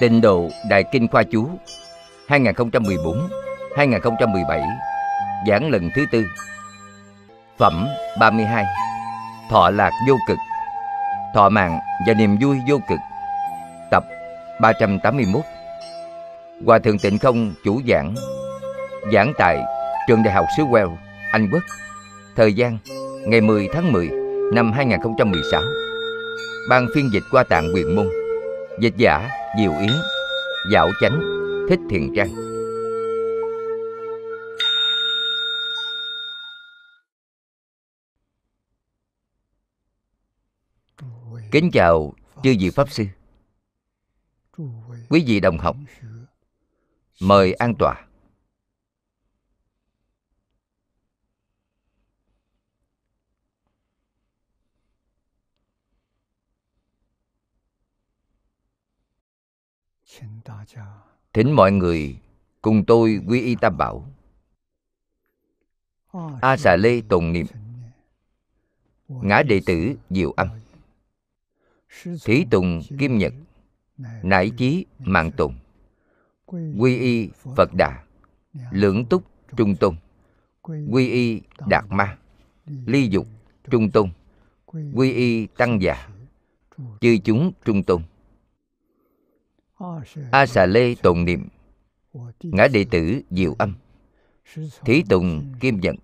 Tịnh 0.00 0.20
độ 0.20 0.48
Đại 0.68 0.84
Kinh 0.92 1.08
Khoa 1.08 1.22
Chú 1.22 1.48
2014-2017 2.28 4.68
Giảng 5.48 5.70
lần 5.70 5.90
thứ 5.94 6.04
tư. 6.12 6.24
Phẩm 7.58 7.86
32 8.20 8.64
Thọ 9.50 9.70
lạc 9.70 9.90
vô 10.08 10.16
cực. 10.28 10.38
Thọ 11.34 11.48
mạng 11.48 11.80
và 12.06 12.14
niềm 12.14 12.36
vui 12.40 12.56
vô 12.68 12.78
cực. 12.88 12.98
Tập 13.90 14.04
381 14.60 15.42
Hòa 16.66 16.78
Thượng 16.78 16.98
Tịnh 16.98 17.18
Không 17.18 17.52
chủ 17.64 17.80
giảng 17.88 18.14
Giảng 19.12 19.32
tại 19.38 19.58
Trường 20.08 20.22
Đại 20.22 20.34
học 20.34 20.46
xứ 20.56 20.62
Wales, 20.62 20.96
Anh 21.32 21.48
Quốc. 21.52 21.62
Thời 22.36 22.52
gian 22.52 22.78
ngày 23.26 23.40
10 23.40 23.68
tháng 23.72 23.92
10 23.92 24.10
năm 24.54 24.72
2016 24.72 25.62
Ban 26.70 26.86
phiên 26.94 27.10
dịch 27.12 27.22
qua 27.30 27.44
tạng 27.44 27.74
quyền 27.74 27.96
môn. 27.96 28.08
Dịch 28.80 28.96
giả 28.96 29.28
Diệu 29.58 29.72
Yến 29.80 29.90
Dạo 30.72 30.90
Chánh, 31.00 31.20
Thích 31.68 31.80
thiền 31.90 32.14
Trang. 32.16 32.28
Kính 41.50 41.70
chào 41.72 42.14
chư 42.42 42.54
vị 42.60 42.70
Pháp 42.70 42.90
Sư. 42.90 43.04
Quý 45.08 45.24
vị 45.26 45.40
đồng 45.40 45.58
học, 45.58 45.76
Mời 47.20 47.52
an 47.52 47.74
tọa 47.78 48.06
Thỉnh 61.32 61.52
mọi 61.52 61.72
người 61.72 62.18
cùng 62.62 62.84
tôi 62.84 63.20
quy 63.28 63.40
y 63.40 63.54
tam 63.54 63.76
bảo. 63.76 64.08
A 66.40 66.56
xà 66.56 66.76
lê 66.76 67.00
tùng 67.00 67.32
niệm. 67.32 67.46
Ngã 69.08 69.42
đệ 69.42 69.60
tử 69.66 69.94
diệu 70.10 70.32
âm. 70.32 70.48
Thí 72.24 72.44
tùng 72.50 72.80
kim 72.98 73.18
nhật. 73.18 73.32
Nải 74.22 74.50
chí 74.50 74.86
mạng 74.98 75.30
tùng 75.36 75.54
Quy 76.78 76.98
y 76.98 77.28
Phật 77.56 77.74
Đà. 77.74 78.04
Lưỡng 78.70 79.04
túc 79.04 79.22
trung 79.56 79.76
tôn. 79.76 79.96
Quy 80.90 81.08
y 81.08 81.42
Đạt 81.66 81.84
Ma. 81.88 82.18
Ly 82.66 83.08
dục 83.08 83.26
trung 83.70 83.90
tôn. 83.90 84.10
Quy 84.94 85.12
y 85.12 85.46
Tăng 85.46 85.82
già. 85.82 86.08
Chư 87.00 87.16
chúng 87.24 87.52
trung 87.64 87.82
tôn 87.82 88.02
A 90.30 90.46
xà 90.46 90.66
lê 90.66 90.94
tụng 90.94 91.24
niệm 91.24 91.48
Ngã 92.42 92.68
đệ 92.72 92.84
tử 92.90 93.20
diệu 93.30 93.54
âm. 93.58 93.74
Thí 94.84 95.02
tùng 95.08 95.54
kim 95.60 95.80
nhật 95.80 95.94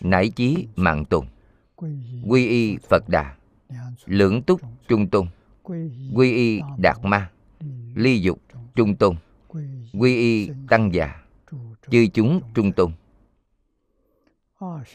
Nải 0.00 0.28
chí 0.28 0.66
mạng 0.76 1.04
tùng 1.04 1.26
Quy 2.28 2.48
y 2.48 2.76
Phật 2.88 3.08
Đà. 3.08 3.36
Lưỡng 4.06 4.42
túc 4.42 4.60
trung 4.88 5.06
tôn. 5.10 5.26
Quy 6.14 6.32
y 6.32 6.60
Đạt 6.78 6.96
Ma. 7.02 7.30
Ly 7.94 8.20
dục 8.20 8.38
trung 8.74 8.96
tôn. 8.96 9.16
Quy 9.92 10.16
y 10.16 10.50
Tăng 10.68 10.94
già. 10.94 11.22
Chư 11.90 12.06
chúng 12.14 12.40
trung 12.54 12.72
tôn. 12.72 12.92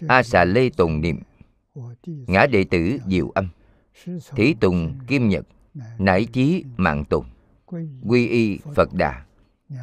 A 0.07 0.23
xà 0.23 0.45
lê 0.45 0.69
tùng 0.69 1.01
niệm. 1.01 1.19
Ngã 2.05 2.45
đệ 2.51 2.63
tử 2.63 2.99
diệu 3.07 3.29
âm. 3.29 3.49
Thí 4.35 4.53
tùng 4.53 4.99
kim 5.07 5.29
nhật. 5.29 5.45
Nải 5.97 6.25
chí 6.25 6.63
mạng 6.77 7.05
tùng 7.05 7.25
quy 8.07 8.27
y 8.27 8.59
phật 8.75 8.93
đà, 8.93 9.25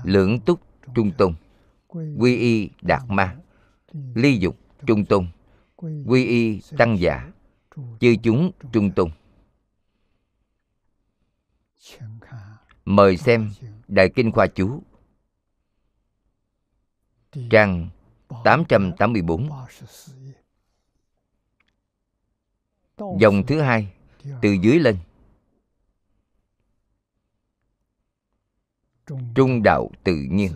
lưỡng 0.05 0.41
túc 0.41 0.61
trung 0.95 1.11
tôn. 1.19 1.35
Quy 2.19 2.37
y 2.37 2.71
đạt 2.83 3.03
ma, 3.09 3.37
ly 4.15 4.39
dục 4.39 4.57
trung 4.87 5.05
tôn. 5.05 5.27
Quy 6.07 6.25
y 6.25 6.61
tăng 6.79 6.99
giả 6.99 7.33
chư 8.01 8.15
chúng 8.23 8.53
trung 8.73 8.91
tôn. 8.91 9.11
Mời 12.85 13.17
xem 13.17 13.51
đại 13.89 14.11
kinh 14.15 14.33
khoa 14.33 14.47
chú. 14.47 14.83
Trang 17.51 17.89
884 18.45 19.51
dòng 23.21 23.47
thứ 23.47 23.61
hai, 23.61 23.93
từ 24.43 24.53
dưới 24.63 24.79
lên. 24.79 24.97
Trung 29.35 29.63
đạo 29.63 29.91
tự 30.05 30.17
nhiên. 30.31 30.53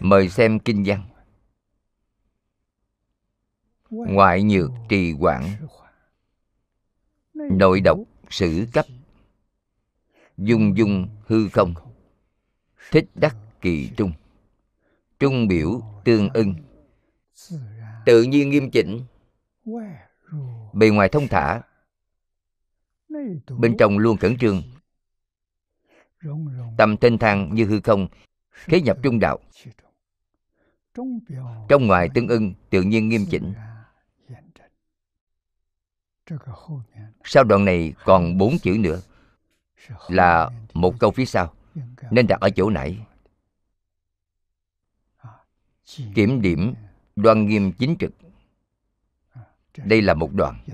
Mời 0.00 0.28
xem 0.28 0.58
kinh 0.58 0.82
văn. 0.86 1.08
Ngoại 3.90 4.42
nhược 4.42 4.70
trì 4.88 5.12
quản 5.12 5.48
nội 7.34 7.80
độc 7.80 7.98
sử 8.30 8.66
cấp. 8.72 8.86
Dung 10.36 10.76
dung 10.76 11.08
hư 11.26 11.48
không. 11.48 11.74
Thích 12.90 13.10
đắc 13.14 13.36
kỳ 13.60 13.90
trung. 13.96 14.12
Trung 15.18 15.48
biểu 15.48 15.80
tương 16.04 16.28
ưng. 16.28 16.54
Tự 18.06 18.22
nhiên 18.22 18.50
nghiêm 18.50 18.70
chỉnh. 18.70 19.04
Bề 20.72 20.88
ngoài 20.90 21.08
thông 21.08 21.28
thả 21.28 21.62
bên 23.58 23.76
trong 23.78 23.98
luôn 23.98 24.16
khẩn 24.16 24.36
trương. 24.36 24.62
Tâm 26.78 26.96
thanh 26.96 27.18
thang 27.18 27.54
như 27.54 27.64
hư 27.64 27.80
không 27.80 28.08
khế 28.50 28.80
nhập 28.80 28.98
trung 29.02 29.18
đạo. 29.18 29.38
Trong 31.68 31.86
ngoài 31.86 32.08
tương 32.14 32.28
ưng, 32.28 32.54
tự 32.70 32.82
nhiên 32.82 33.08
nghiêm 33.08 33.26
chỉnh. 33.30 33.54
Sau 37.24 37.44
đoạn 37.44 37.64
này 37.64 37.94
còn 38.04 38.38
bốn 38.38 38.58
chữ 38.62 38.76
nữa, 38.80 39.00
là 40.08 40.50
một 40.74 40.94
câu 41.00 41.10
phía 41.10 41.24
sau. 41.24 41.54
Nên 42.10 42.26
đặt 42.26 42.40
ở 42.40 42.50
chỗ 42.50 42.70
nãy. 42.70 43.06
Kiểm 46.14 46.42
điểm 46.42 46.74
đoan 47.16 47.46
nghiêm 47.46 47.72
chính 47.72 47.96
trực. 47.98 48.12
Đây 49.76 50.02
là 50.02 50.14
một 50.14 50.30
đoạn. 50.32 50.64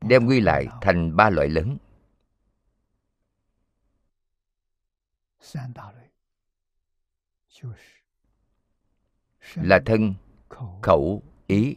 đem 0.00 0.26
quy 0.26 0.40
lại 0.40 0.66
thành 0.80 1.16
ba 1.16 1.30
loại 1.30 1.48
lớn. 1.48 1.76
Là 9.54 9.80
thân 9.86 10.14
khẩu. 10.82 11.22
ý. 11.46 11.76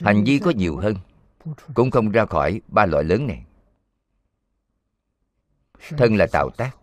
Hành 0.00 0.24
vi 0.26 0.38
có 0.44 0.50
nhiều 0.56 0.76
hơn 0.76 0.96
cũng 1.74 1.90
không 1.90 2.10
ra 2.10 2.26
khỏi 2.26 2.60
ba 2.68 2.86
loại 2.86 3.04
lớn 3.04 3.26
này. 3.26 3.44
Thân 5.88 6.16
là 6.16 6.26
tạo 6.32 6.50
tác. 6.50 6.76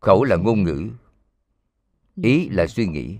Khẩu 0.00 0.24
là 0.24 0.36
ngôn 0.36 0.62
ngữ. 0.62 0.90
Ý 2.22 2.48
là 2.48 2.66
suy 2.66 2.86
nghĩ. 2.86 3.18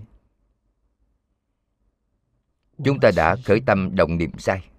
Chúng 2.85 2.99
ta 2.99 3.11
đã 3.15 3.35
khởi 3.45 3.61
tâm 3.65 3.95
động 3.95 4.17
niệm 4.17 4.31
sai. 4.39 4.69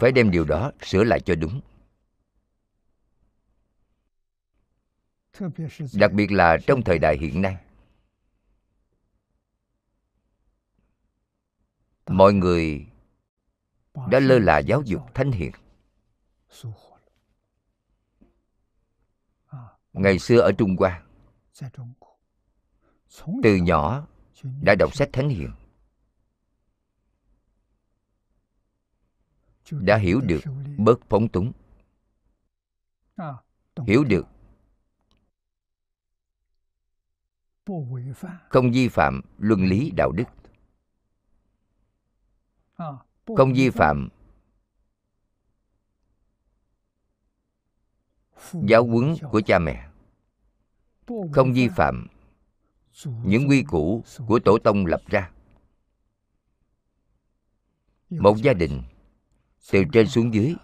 Phải 0.00 0.12
đem 0.12 0.30
điều 0.30 0.44
đó 0.44 0.72
sửa 0.82 1.04
lại 1.04 1.20
cho 1.20 1.34
đúng. 1.34 1.60
Đặc 5.94 6.12
biệt 6.12 6.32
là 6.32 6.58
trong 6.66 6.82
thời 6.82 6.98
đại 6.98 7.18
hiện 7.18 7.42
nay 7.42 7.56
mọi 12.06 12.32
người 12.32 12.86
đã 14.10 14.20
lơ 14.20 14.38
là 14.38 14.58
giáo 14.58 14.82
dục 14.82 15.02
thanh 15.14 15.32
hiền. 15.32 15.52
ngày 19.92 20.18
xưa 20.18 20.40
ở 20.40 20.52
trung 20.52 20.76
hoa 20.78 21.02
từ 23.42 23.56
nhỏ 23.56 24.06
đã 24.62 24.74
đọc 24.74 24.94
sách 24.94 25.08
thánh 25.12 25.28
hiền. 25.28 25.52
đã 29.70 29.96
hiểu 29.96 30.20
được 30.20 30.40
bớt 30.78 31.00
phóng 31.08 31.28
túng. 31.28 31.52
hiểu 33.86 34.04
được 34.04 34.26
không 38.48 38.70
vi 38.72 38.88
phạm 38.88 39.20
luân 39.38 39.66
lý 39.66 39.90
đạo 39.96 40.12
đức. 40.12 40.24
Không 43.36 43.52
vi 43.54 43.70
phạm 43.70 44.08
giáo 48.52 48.86
huấn 48.86 49.14
của 49.30 49.40
cha 49.40 49.58
mẹ. 49.58 49.88
Không 51.06 51.52
vi 51.52 51.68
phạm 51.68 52.06
những 53.24 53.48
quy 53.48 53.62
củ 53.62 54.04
của 54.26 54.38
tổ 54.44 54.58
tông 54.58 54.86
lập 54.86 55.00
ra. 55.06 55.30
Một 58.10 58.36
gia 58.36 58.52
đình 58.52 58.82
từ 59.72 59.84
trên 59.92 60.08
xuống 60.08 60.34
dưới 60.34 60.54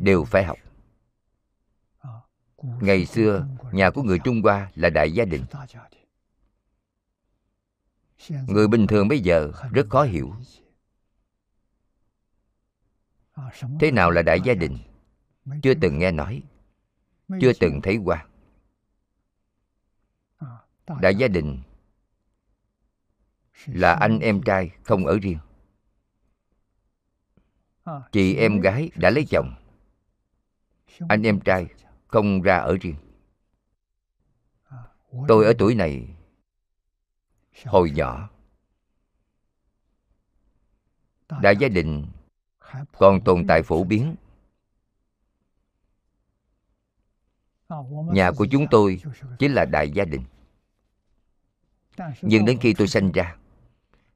đều 0.00 0.24
phải 0.24 0.44
học 0.44 0.58
ngày 2.62 3.06
xưa, 3.06 3.46
nhà 3.72 3.90
của 3.90 4.02
người 4.02 4.18
trung 4.24 4.42
hoa 4.42 4.70
là 4.74 4.90
đại 4.90 5.12
gia 5.12 5.24
đình. 5.24 5.44
Người 8.46 8.68
bình 8.68 8.86
thường 8.86 9.08
bây 9.08 9.20
giờ 9.20 9.52
rất 9.72 9.86
khó 9.90 10.02
hiểu. 10.02 10.34
Thế 13.80 13.90
nào 13.90 14.10
là 14.10 14.22
đại 14.22 14.40
gia 14.44 14.54
đình? 14.54 14.78
Chưa 15.62 15.74
từng 15.74 15.98
nghe 15.98 16.12
nói, 16.12 16.42
chưa 17.40 17.52
từng 17.60 17.80
thấy 17.82 17.98
qua. 18.04 18.26
Đại 21.00 21.14
gia 21.14 21.28
đình 21.28 21.62
là 23.66 23.92
anh 23.92 24.18
em 24.18 24.42
trai 24.42 24.70
không 24.82 25.06
ở 25.06 25.18
riêng. 25.22 25.38
Chị 28.12 28.34
em 28.34 28.60
gái 28.60 28.90
đã 28.96 29.10
lấy 29.10 29.26
chồng. 29.30 29.54
Anh 31.08 31.22
em 31.22 31.40
trai 31.40 31.66
không 32.08 32.42
ra 32.42 32.56
ở 32.56 32.76
riêng. 32.80 32.96
Tôi 35.28 35.44
ở 35.44 35.52
tuổi 35.58 35.74
này, 35.74 36.08
hồi 37.64 37.90
nhỏ 37.90 38.30
đại 41.42 41.56
gia 41.56 41.68
đình 41.68 42.06
còn 42.92 43.20
tồn 43.24 43.46
tại 43.48 43.62
phổ 43.62 43.84
biến. 43.84 44.16
Nhà 48.12 48.30
của 48.36 48.46
chúng 48.50 48.66
tôi 48.70 49.02
chính 49.38 49.52
là 49.52 49.64
đại 49.64 49.90
gia 49.90 50.04
đình. 50.04 50.24
Nhưng 52.22 52.44
đến 52.44 52.58
khi 52.60 52.74
tôi 52.78 52.88
sanh 52.88 53.12
ra, 53.12 53.36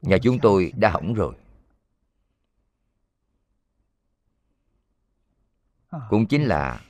nhà 0.02 0.16
chúng 0.22 0.38
tôi 0.42 0.72
đã 0.76 0.90
hỏng 0.90 1.14
rồi. 1.14 1.34
Cũng 6.10 6.26
chính 6.26 6.44
là 6.44 6.80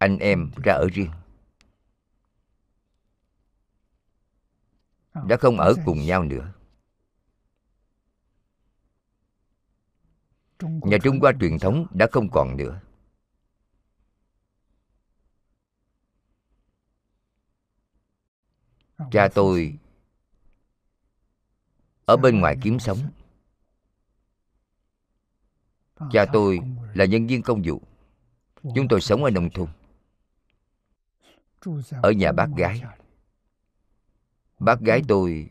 anh 0.00 0.18
em 0.18 0.50
ra 0.64 0.72
ở 0.72 0.88
riêng. 0.92 1.10
Đã 5.28 5.36
không 5.36 5.58
ở 5.60 5.74
cùng 5.84 6.02
nhau 6.06 6.24
nữa. 6.24 6.52
Nhà 10.60 10.98
trung 11.02 11.20
hoa 11.20 11.32
truyền 11.40 11.58
thống 11.58 11.86
đã 11.90 12.06
không 12.12 12.28
còn 12.32 12.56
nữa. 12.56 12.80
Cha 19.10 19.28
tôi 19.34 19.78
ở 22.04 22.16
bên 22.16 22.40
ngoài 22.40 22.56
kiếm 22.62 22.78
sống. 22.78 22.98
Cha 26.12 26.26
tôi 26.32 26.60
là 26.94 27.04
nhân 27.04 27.26
viên 27.26 27.42
công 27.42 27.62
vụ. 27.64 27.82
Chúng 28.74 28.88
tôi 28.88 29.00
sống 29.00 29.24
ở 29.24 29.30
nông 29.30 29.50
thôn 29.50 29.68
ở 32.02 32.10
nhà 32.10 32.32
bác 32.32 32.48
gái. 32.56 32.82
Bác 34.58 34.80
gái 34.80 35.02
tôi 35.08 35.50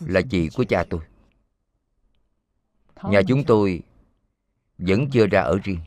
là 0.00 0.20
chị 0.30 0.48
của 0.56 0.64
cha 0.64 0.84
tôi. 0.90 1.00
Nhà 3.02 3.20
chúng 3.28 3.44
tôi 3.44 3.82
vẫn 4.78 5.10
chưa 5.12 5.26
ra 5.26 5.40
ở 5.40 5.58
riêng. 5.64 5.80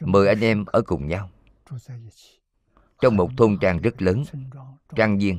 Mời 0.00 0.28
anh 0.28 0.40
em 0.40 0.64
ở 0.64 0.82
cùng 0.82 1.08
nhau. 1.08 1.30
Trong 3.00 3.16
một 3.16 3.30
thôn 3.36 3.58
trang 3.60 3.78
rất 3.78 4.02
lớn 4.02 4.24
trang 4.96 5.18
viên. 5.18 5.38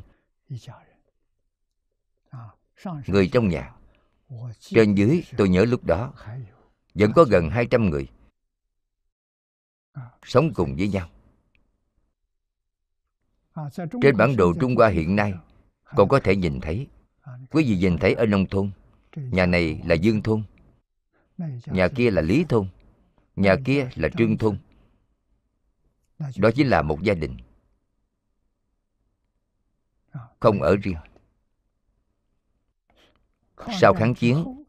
Người 3.07 3.29
trong 3.33 3.49
nhà. 3.49 3.75
Trên 4.59 4.95
dưới 4.95 5.23
tôi 5.37 5.49
nhớ 5.49 5.65
lúc 5.65 5.83
đó 5.83 6.13
vẫn 6.93 7.11
có 7.15 7.23
gần 7.23 7.49
200 7.49 7.89
người 7.89 8.07
sống 10.23 10.53
cùng 10.53 10.75
với 10.75 10.87
nhau 10.87 11.09
trên 14.01 14.17
bản 14.17 14.35
đồ 14.35 14.53
trung 14.59 14.75
hoa 14.75 14.89
hiện 14.89 15.15
nay 15.15 15.33
còn 15.95 16.09
có 16.09 16.19
thể 16.19 16.35
nhìn 16.35 16.59
thấy. 16.61 16.87
Quý 17.51 17.63
vị 17.63 17.77
nhìn 17.77 17.97
thấy 17.97 18.13
ở 18.13 18.25
nông 18.25 18.45
thôn 18.45 18.71
nhà 19.15 19.45
này 19.45 19.81
là 19.85 19.95
dương 19.95 20.21
thôn 20.21 20.43
nhà 21.65 21.87
kia 21.87 22.11
là 22.11 22.21
lý 22.21 22.45
thôn 22.49 22.67
nhà 23.35 23.55
kia 23.65 23.89
là 23.95 24.09
trương 24.17 24.37
thôn. 24.37 24.57
Đó 26.37 26.49
chính 26.55 26.67
là 26.67 26.81
một 26.81 27.01
gia 27.01 27.13
đình. 27.13 27.37
Không 30.39 30.61
ở 30.61 30.75
riêng. 30.75 30.97
Sau 33.79 33.93
kháng 33.93 34.15
chiến 34.15 34.63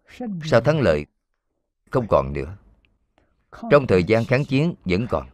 sau 0.45 0.61
thắng 0.61 0.81
lợi 0.81 1.07
không 1.90 2.07
còn 2.09 2.33
nữa. 2.33 2.57
Trong 3.71 3.87
thời 3.87 4.05
gian 4.05 4.25
kháng 4.25 4.45
chiến 4.45 4.75
vẫn 4.85 5.07
còn. 5.11 5.28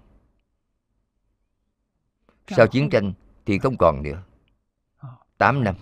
Sau 2.48 2.66
chiến 2.66 2.90
tranh 2.90 3.12
thì 3.46 3.58
không 3.58 3.76
còn 3.76 4.02
nữa. 4.02 4.22
8 5.38 5.64
năm, 5.64 5.74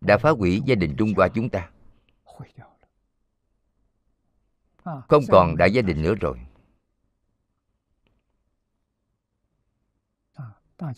đã 0.00 0.18
phá 0.18 0.30
hủy 0.30 0.62
gia 0.66 0.74
đình 0.74 0.94
Trung 0.98 1.12
Hoa 1.16 1.28
chúng 1.28 1.48
ta. 1.48 1.70
Không 4.84 5.22
còn 5.28 5.56
đại 5.56 5.72
gia 5.72 5.82
đình 5.82 6.02
nữa 6.02 6.14
rồi. 6.14 6.40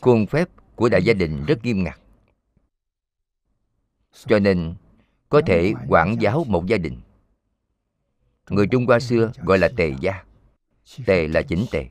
Khuôn 0.01 0.27
phép 0.27 0.49
của 0.77 0.89
đại 0.89 1.05
gia 1.05 1.15
đình 1.15 1.45
rất 1.47 1.65
nghiêm 1.65 1.85
ngặt. 1.85 2.01
Cho 4.13 4.39
nên, 4.39 4.75
có 5.29 5.43
thể 5.47 5.75
quản 5.89 6.17
giáo 6.21 6.45
một 6.45 6.67
gia 6.67 6.79
đình. 6.79 7.01
Người 8.51 8.67
trung 8.67 8.87
hoa 8.87 9.01
xưa 9.01 9.33
gọi 9.37 9.59
là 9.59 9.69
tề 9.77 9.95
gia. 10.01 10.25
Tề 11.07 11.29
là 11.29 11.43
chỉnh 11.43 11.67
tề. 11.71 11.89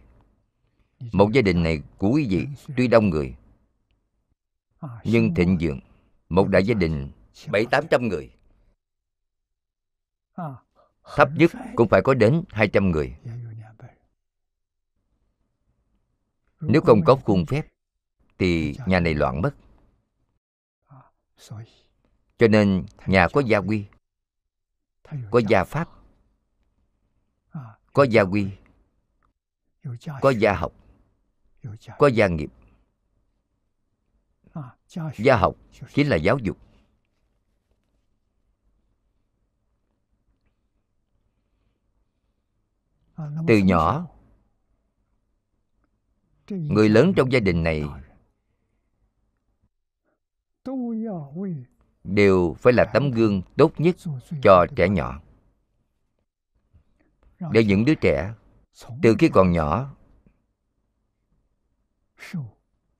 Một 1.12 1.31
gia 1.31 1.41
đình 1.41 1.63
này 1.63 1.81
của 1.98 2.10
quý 2.10 2.27
vị, 2.29 2.48
tuy 2.77 2.88
đông 2.88 3.10
người 3.10 3.36
nhưng 5.04 5.34
thịnh 5.34 5.58
vượng 5.62 5.80
một 6.30 6.48
đại 6.48 6.64
gia 6.64 6.74
đình 6.74 7.12
bảy 7.52 7.66
tám 7.72 7.84
trăm 7.92 8.08
người. 8.08 8.36
Thấp 11.16 11.30
nhất 11.36 11.52
cũng 11.76 11.90
phải 11.90 12.02
có 12.02 12.14
đến 12.14 12.44
hai 12.50 12.68
trăm 12.68 12.92
người. 12.92 13.18
Nếu 16.62 16.82
không 16.82 17.02
có 17.06 17.16
khuôn 17.16 17.46
phép 17.46 17.68
thì 18.40 18.76
nhà 18.86 19.00
này 19.00 19.14
loạn 19.14 19.42
mất. 19.42 19.56
Cho 22.38 22.48
nên 22.48 22.86
nhà 23.08 23.28
có 23.34 23.42
gia 23.42 23.58
quy 23.58 23.86
có 25.32 25.42
gia 25.50 25.64
pháp 25.64 25.90
có 27.94 28.04
gia 28.04 28.22
quy 28.22 28.52
có 30.22 30.30
gia 30.30 30.54
học 30.54 30.74
có 31.98 32.08
gia 32.08 32.28
nghiệp 32.28 32.50
gia 35.17 35.38
học 35.38 35.55
chính 35.93 36.07
là 36.07 36.15
giáo 36.15 36.38
dục. 36.38 36.57
Từ 43.48 43.57
nhỏ 43.57 44.07
người 46.48 46.89
lớn 46.89 47.13
trong 47.15 47.31
gia 47.31 47.39
đình 47.39 47.63
này 47.63 47.83
đều 52.03 52.55
phải 52.60 52.74
là 52.74 52.86
tấm 52.93 53.12
gương 53.12 53.41
tốt 53.57 53.71
nhất 53.77 53.95
cho 54.43 54.65
trẻ 54.75 54.89
nhỏ. 54.89 55.21
Để 57.51 57.63
những 57.63 57.86
đứa 57.86 57.95
trẻ 57.95 58.33
từ 59.01 59.15
khi 59.19 59.29
còn 59.33 59.51
nhỏ 59.51 59.95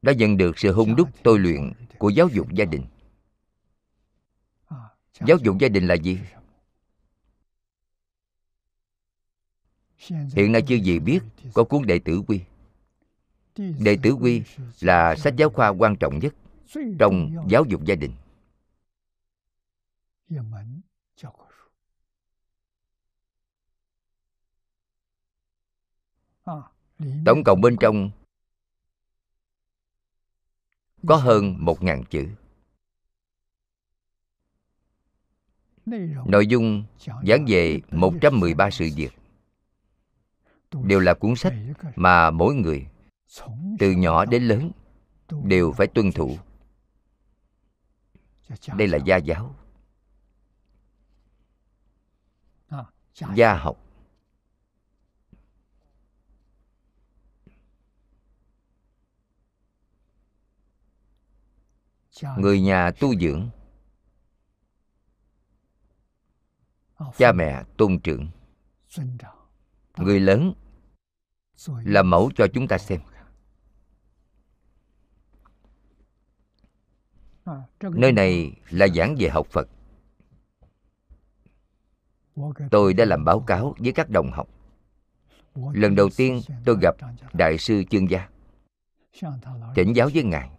đã 0.02 0.14
nhận 0.14 0.38
được 0.38 0.60
sự 0.60 0.74
hung 0.74 0.96
đúc, 0.96 1.10
tôi 1.24 1.40
luyện 1.40 1.74
của 1.98 2.10
giáo 2.10 2.28
dục 2.28 2.48
gia 2.54 2.66
đình. 2.66 2.86
Giáo 5.28 5.38
dục 5.44 5.58
gia 5.60 5.68
đình 5.68 5.88
là 5.88 5.94
gì? 5.94 6.20
Hiện 10.08 10.52
nay 10.52 10.62
chưa 10.68 10.76
gì 10.76 11.00
biết, 11.00 11.20
có 11.54 11.64
cuốn 11.64 11.86
đệ 11.86 12.00
tử 12.00 12.22
quy. 12.28 12.42
Đệ 13.56 13.98
tử 14.04 14.12
quy 14.12 14.44
là 14.80 15.16
sách 15.16 15.34
giáo 15.38 15.50
khoa 15.50 15.70
quan 15.70 15.96
trọng 15.96 16.20
nhất 16.20 16.36
trong 17.00 17.46
giáo 17.50 17.64
dục 17.68 17.86
gia 17.86 17.96
đình. 17.96 18.12
Tổng 27.26 27.44
cộng 27.46 27.62
bên 27.62 27.76
trong 27.80 28.12
có 31.08 31.16
hơn 31.16 31.56
một 31.60 31.84
ngàn 31.84 32.04
chữ. 32.10 32.28
Nội 36.26 36.48
dung 36.48 36.84
giảng 37.28 37.46
về 37.48 37.80
113 37.92 38.70
sự 38.70 38.90
việc. 38.96 39.12
Đều 40.84 41.00
là 41.00 41.14
cuốn 41.14 41.36
sách 41.36 41.54
mà 41.96 42.32
mỗi 42.32 42.56
người, 42.56 42.88
từ 43.80 43.92
nhỏ 43.92 44.26
đến 44.26 44.44
lớn, 44.44 44.72
đều 45.44 45.72
phải 45.72 45.88
tuân 45.88 46.12
thủ. 46.12 46.38
Đây 48.78 48.88
là 48.88 48.98
gia 48.98 49.18
giáo. 49.18 49.56
Gia 53.36 53.54
học. 53.54 53.91
Người 62.38 62.62
nhà 62.62 62.92
tu 62.92 63.16
dưỡng. 63.16 63.50
Cha 67.18 67.32
mẹ 67.32 67.64
tôn 67.78 68.00
trưởng. 68.00 68.28
người 69.98 70.20
lớn 70.20 70.54
là 71.66 72.04
mẫu 72.04 72.32
cho 72.36 72.48
chúng 72.54 72.68
ta 72.68 72.78
xem. 72.78 73.02
Nơi 77.82 78.12
này 78.12 78.52
là 78.70 78.88
giảng 78.88 79.16
về 79.20 79.30
học 79.30 79.48
phật. 79.48 79.68
Tôi 82.72 82.94
đã 82.94 83.06
làm 83.06 83.26
báo 83.26 83.40
cáo 83.40 83.76
với 83.80 83.92
các 83.92 84.10
đồng 84.10 84.32
học. 84.32 84.48
Lần 85.74 85.96
đầu 85.96 86.10
tiên 86.18 86.42
tôi 86.66 86.78
gặp 86.82 86.96
đại 87.34 87.58
sư 87.58 87.84
chương 87.90 88.10
gia. 88.10 88.30
Thỉnh 89.76 89.94
giáo 89.96 90.10
với 90.14 90.24
ngài 90.24 90.50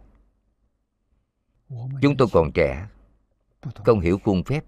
chúng 2.01 2.17
tôi 2.17 2.27
còn 2.31 2.51
trẻ 2.51 2.87
không 3.85 3.99
hiểu 3.99 4.19
khuôn 4.23 4.43
phép. 4.43 4.65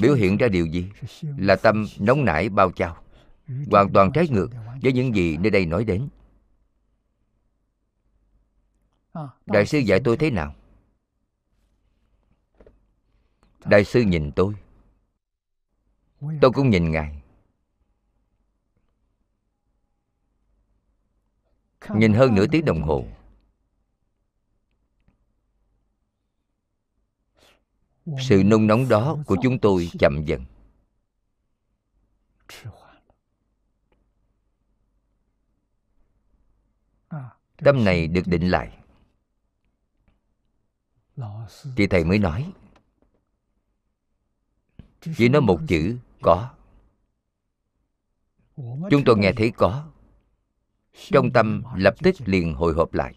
Biểu 0.00 0.14
hiện 0.14 0.36
ra 0.36 0.48
điều 0.48 0.66
gì? 0.66 0.90
Là 1.22 1.56
tâm 1.56 1.86
nóng 1.98 2.24
nảy 2.24 2.48
bao 2.48 2.70
trao. 2.70 3.02
Hoàn 3.70 3.92
toàn 3.92 4.12
trái 4.12 4.28
ngược 4.28 4.48
với 4.82 4.92
những 4.92 5.14
gì 5.14 5.36
nơi 5.36 5.50
đây 5.50 5.66
nói 5.66 5.84
đến. 5.84 6.08
Đại 9.46 9.66
sư 9.66 9.78
dạy 9.78 10.00
tôi 10.04 10.16
thế 10.16 10.30
nào? 10.30 10.54
Đại 13.64 13.84
sư 13.84 14.00
nhìn 14.00 14.30
tôi. 14.36 14.54
Tôi 16.40 16.52
cũng 16.54 16.70
nhìn 16.70 16.90
ngài. 16.90 17.22
Nhìn 21.94 22.14
hơn 22.14 22.34
nửa 22.34 22.46
tiếng 22.46 22.64
đồng 22.64 22.82
hồ 22.82 23.06
sự 28.06 28.42
nung 28.44 28.66
nóng 28.66 28.88
đó 28.88 29.18
của 29.26 29.36
chúng 29.42 29.58
tôi 29.58 29.90
chậm 29.98 30.24
dần. 30.24 30.44
Tâm 37.56 37.84
này 37.84 38.06
được 38.06 38.22
định 38.26 38.50
lại. 38.50 38.78
Thì 41.76 41.86
thầy 41.86 42.04
mới 42.04 42.18
nói. 42.18 42.52
Chỉ 45.00 45.28
nói 45.28 45.42
một 45.42 45.60
chữ, 45.68 45.98
có. 46.22 46.54
Chúng 48.90 49.02
tôi 49.06 49.18
nghe 49.18 49.32
thấy 49.36 49.52
có. 49.56 49.88
Trong 50.94 51.32
tâm 51.32 51.62
lập 51.76 51.94
tức 52.02 52.14
liền 52.24 52.54
hồi 52.54 52.74
hộp 52.74 52.94
lại 52.94 53.14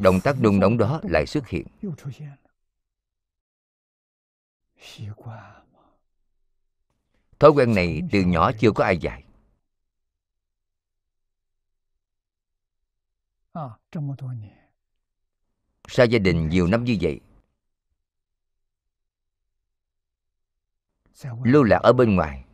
động 0.00 0.20
tác 0.24 0.36
nung 0.40 0.60
nóng 0.60 0.78
đó 0.78 1.00
lại 1.02 1.26
xuất 1.26 1.48
hiện. 1.48 1.66
Thói 7.38 7.50
quen 7.50 7.74
này 7.74 8.00
từ 8.12 8.20
nhỏ 8.20 8.50
chưa 8.58 8.70
có 8.72 8.84
ai 8.84 8.98
dạy. 8.98 9.24
Xa 15.88 16.04
gia 16.04 16.18
đình 16.18 16.48
nhiều 16.48 16.66
năm 16.66 16.84
như 16.84 16.98
vậy? 17.00 17.20
Lưu 21.44 21.62
lạc 21.62 21.78
ở 21.82 21.92
bên 21.92 22.16
ngoài. 22.16 22.44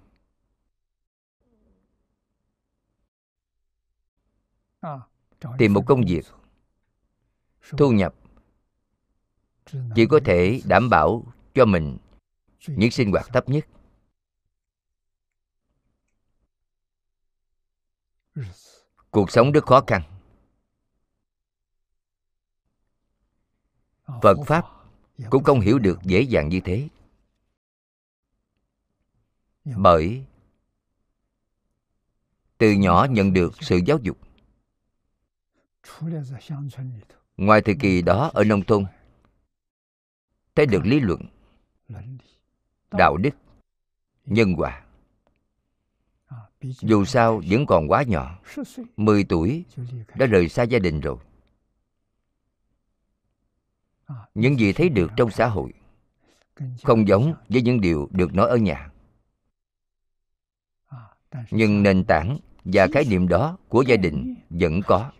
Tìm 5.59 5.73
một 5.73 5.83
công 5.87 6.03
việc 6.07 6.25
thu 7.71 7.93
nhập 7.93 8.15
chỉ 9.95 10.07
có 10.11 10.21
thể 10.25 10.61
đảm 10.65 10.91
bảo 10.91 11.25
cho 11.55 11.65
mình 11.65 11.99
những 12.67 12.91
sinh 12.91 13.11
hoạt 13.11 13.27
thấp 13.33 13.49
nhất. 13.49 13.67
Cuộc 19.11 19.31
sống 19.31 19.53
rất 19.53 19.65
khó 19.67 19.85
khăn. 19.87 20.03
Phật 24.23 24.37
pháp 24.47 24.65
cũng 25.31 25.45
không 25.45 25.61
hiểu 25.61 25.79
được 25.79 25.99
dễ 26.03 26.21
dàng 26.21 26.49
như 26.49 26.61
thế. 26.65 26.89
Bởi 29.65 30.25
từ 32.59 32.73
nhỏ 32.73 33.07
nhận 33.11 33.33
được 33.33 33.53
sự 33.61 33.81
giáo 33.87 33.99
dục 34.03 34.19
ngoài 37.37 37.61
thời 37.61 37.75
kỳ 37.81 38.03
đó 38.03 38.31
ở 38.35 38.45
nông 38.45 38.63
thôn, 38.63 38.85
thấy 40.55 40.67
được 40.67 40.87
lý 40.87 41.01
luận, 41.01 41.21
đạo 42.91 43.17
đức, 43.17 43.35
nhân 44.25 44.55
quả 44.57 44.87
dù 46.61 47.05
sao 47.05 47.43
vẫn 47.49 47.67
còn 47.67 47.89
quá 47.89 48.03
nhỏ 48.03 48.39
10 48.97 49.25
tuổi 49.25 49.65
đã 50.15 50.27
rời 50.27 50.49
xa 50.49 50.63
gia 50.63 50.79
đình 50.79 51.01
rồi. 51.01 51.17
Những 54.35 54.59
gì 54.59 54.73
thấy 54.73 54.89
được 54.89 55.11
trong 55.17 55.31
xã 55.31 55.47
hội 55.47 55.73
không 56.83 57.09
giống 57.09 57.35
với 57.49 57.63
những 57.63 57.81
điều 57.81 58.09
được 58.13 58.35
nói 58.35 58.49
ở 58.49 58.57
nhà. 58.57 58.91
Nhưng 61.51 61.83
nền 61.83 62.05
tảng 62.05 62.39
và 62.65 62.87
khái 62.93 63.05
niệm 63.05 63.29
đó 63.29 63.59
của 63.69 63.83
gia 63.83 63.97
đình 63.97 64.35
vẫn 64.51 64.81
có. 64.87 65.13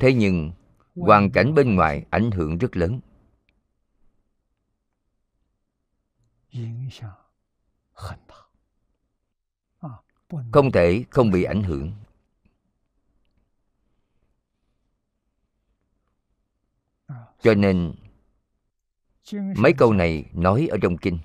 Thế 0.00 0.14
nhưng 0.14 0.52
hoàn 0.94 1.30
cảnh 1.30 1.54
bên 1.54 1.74
ngoài 1.74 2.06
ảnh 2.10 2.30
hưởng 2.30 2.58
rất 2.58 2.76
lớn. 2.76 3.00
Không 10.52 10.72
thể 10.72 11.04
không 11.10 11.30
bị 11.30 11.42
ảnh 11.42 11.62
hưởng. 11.62 11.92
Cho 17.40 17.54
nên 17.54 17.94
mấy 19.32 19.72
câu 19.78 19.92
này 19.92 20.30
nói 20.32 20.68
ở 20.70 20.78
trong 20.82 20.96
kinh. 20.96 21.18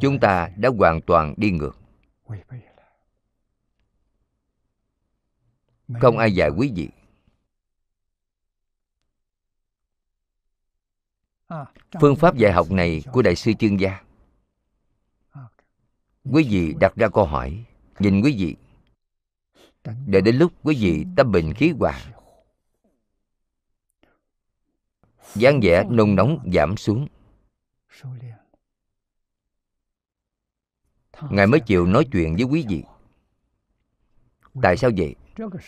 Chúng 0.00 0.18
ta 0.20 0.50
đã 0.56 0.68
hoàn 0.78 1.00
toàn 1.00 1.34
đi 1.36 1.50
ngược 1.50 1.78
không 6.00 6.18
ai 6.18 6.32
dạy 6.32 6.50
quý 6.56 6.72
vị. 6.74 6.88
Phương 12.00 12.16
pháp 12.16 12.36
dạy 12.36 12.52
học 12.52 12.70
này 12.70 13.02
của 13.12 13.22
đại 13.22 13.36
sư 13.36 13.52
chương 13.58 13.80
gia. 13.80 14.00
Quý 16.24 16.46
vị 16.50 16.74
đặt 16.80 16.96
ra 16.96 17.08
câu 17.08 17.24
hỏi. 17.24 17.64
Nhìn 17.98 18.20
quý 18.20 18.36
vị. 18.38 18.56
Để 20.06 20.20
đến 20.20 20.36
lúc 20.36 20.52
quý 20.62 20.76
vị 20.80 21.04
tâm 21.16 21.32
bình 21.32 21.52
khí 21.56 21.72
hòa. 21.78 22.04
dáng 25.34 25.60
vẻ 25.62 25.84
nôn 25.90 26.14
nóng 26.14 26.50
giảm 26.54 26.76
xuống. 26.76 27.08
Ngài 31.30 31.46
mới 31.46 31.60
chịu 31.60 31.86
nói 31.86 32.08
chuyện 32.12 32.36
với 32.36 32.44
quý 32.44 32.64
vị. 32.68 32.84
tại 34.62 34.76
sao 34.76 34.90
vậy 34.96 35.14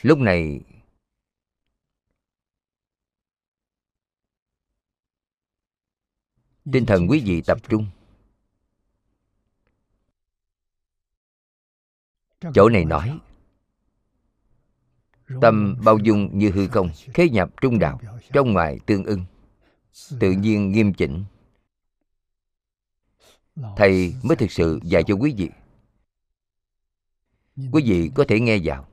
lúc 0.02 0.18
này 0.18 0.60
tinh 6.72 6.86
thần 6.86 7.06
quý 7.10 7.22
vị 7.24 7.42
tập 7.46 7.58
trung. 7.68 7.86
Chỗ 12.54 12.68
này 12.68 12.84
nói 12.84 13.20
tâm 15.40 15.76
bao 15.84 15.98
dung 15.98 16.38
như 16.38 16.50
hư 16.50 16.68
không 16.68 16.90
khế 17.14 17.28
nhập 17.28 17.50
trung 17.60 17.78
đạo 17.78 18.00
trong 18.32 18.52
ngoài 18.52 18.78
tương 18.86 19.04
ưng 19.04 19.24
tự 20.20 20.32
nhiên 20.32 20.72
nghiêm 20.72 20.94
chỉnh. 20.94 21.24
Thầy 23.76 24.14
mới 24.22 24.36
thực 24.36 24.50
sự 24.50 24.80
dạy 24.82 25.02
cho 25.06 25.14
quý 25.14 25.34
vị. 25.36 25.50
Quý 27.72 27.82
vị 27.86 28.10
có 28.14 28.24
thể 28.28 28.40
nghe 28.40 28.58
vào 28.64 28.89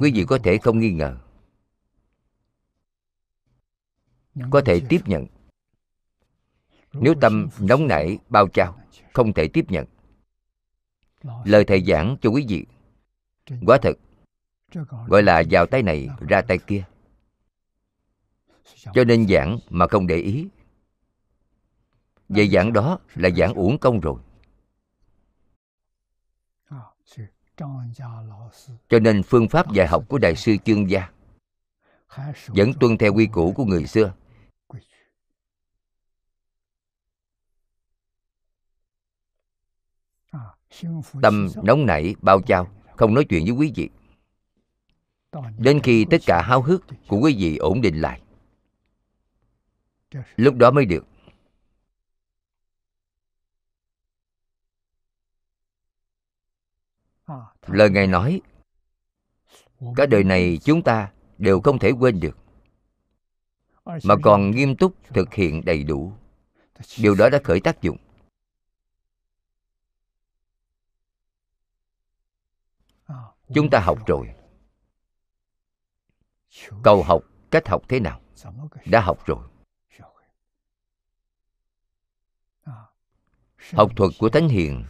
quý 0.00 0.12
vị 0.14 0.24
có 0.28 0.38
thể 0.38 0.58
không 0.58 0.78
nghi 0.78 0.92
ngờ. 0.92 1.18
Có 4.50 4.62
thể 4.64 4.80
tiếp 4.88 5.00
nhận. 5.06 5.26
Nếu 6.92 7.14
tâm 7.20 7.48
nóng 7.60 7.86
nảy 7.86 8.18
bao 8.28 8.48
trao 8.48 8.78
không 9.12 9.32
thể 9.32 9.48
tiếp 9.48 9.64
nhận. 9.68 9.86
Lời 11.44 11.64
thầy 11.64 11.84
giảng 11.84 12.16
cho 12.20 12.30
quý 12.30 12.46
vị. 12.48 12.66
Quả 13.66 13.78
thật 13.82 13.92
gọi 15.06 15.22
là 15.22 15.42
vào 15.50 15.66
tay 15.66 15.82
này 15.82 16.08
ra 16.28 16.42
tay 16.42 16.58
kia. 16.58 16.84
Cho 18.94 19.04
nên 19.04 19.26
giảng 19.28 19.58
mà 19.70 19.86
không 19.86 20.06
để 20.06 20.16
ý. 20.16 20.48
Vậy 22.28 22.48
giảng 22.48 22.72
đó 22.72 22.98
là 23.14 23.30
giảng 23.30 23.54
uổng 23.54 23.78
công 23.78 24.00
rồi 24.00 24.20
cho 28.88 28.98
nên 29.00 29.22
phương 29.22 29.48
pháp 29.48 29.72
dạy 29.72 29.86
học 29.86 30.04
của 30.08 30.18
đại 30.18 30.36
sư 30.36 30.56
chương 30.64 30.90
gia 30.90 31.10
vẫn 32.46 32.72
tuân 32.80 32.98
theo 32.98 33.14
quy 33.14 33.26
củ 33.26 33.52
của 33.52 33.64
người 33.64 33.86
xưa. 33.86 34.12
Tâm 41.22 41.48
nóng 41.62 41.86
nảy, 41.86 42.14
bao 42.22 42.40
trao 42.40 42.68
không 42.96 43.14
nói 43.14 43.24
chuyện 43.28 43.44
với 43.44 43.54
quý 43.54 43.72
vị. 43.76 43.90
Đến 45.58 45.80
khi 45.82 46.06
tất 46.10 46.20
cả 46.26 46.42
háo 46.42 46.62
hức 46.62 46.84
của 47.08 47.18
quý 47.18 47.34
vị 47.38 47.56
ổn 47.56 47.80
định 47.80 48.00
lại, 48.00 48.22
lúc 50.36 50.54
đó 50.56 50.70
mới 50.70 50.84
được. 50.84 51.06
Lời 57.66 57.90
ngài 57.90 58.06
nói 58.06 58.40
cả 59.96 60.06
đời 60.06 60.24
này 60.24 60.58
chúng 60.64 60.82
ta 60.82 61.12
đều 61.38 61.60
không 61.60 61.78
thể 61.78 61.90
quên 62.00 62.20
được. 62.20 62.38
Mà 63.84 64.14
còn 64.22 64.50
nghiêm 64.50 64.76
túc 64.76 64.94
thực 65.04 65.34
hiện 65.34 65.64
đầy 65.64 65.84
đủ. 65.84 66.12
Điều 66.98 67.14
đó 67.14 67.28
đã 67.28 67.38
khởi 67.44 67.60
tác 67.60 67.82
dụng. 67.82 67.96
Chúng 73.54 73.70
ta 73.70 73.80
học 73.80 74.06
rồi. 74.06 74.34
Cầu 76.82 77.02
học 77.02 77.22
cách 77.50 77.68
học 77.68 77.82
thế 77.88 78.00
nào? 78.00 78.20
Đã 78.86 79.00
học 79.00 79.26
rồi. 79.26 79.48
Học 83.72 83.90
thuật 83.96 84.10
của 84.18 84.28
thánh 84.28 84.48
hiền 84.48 84.84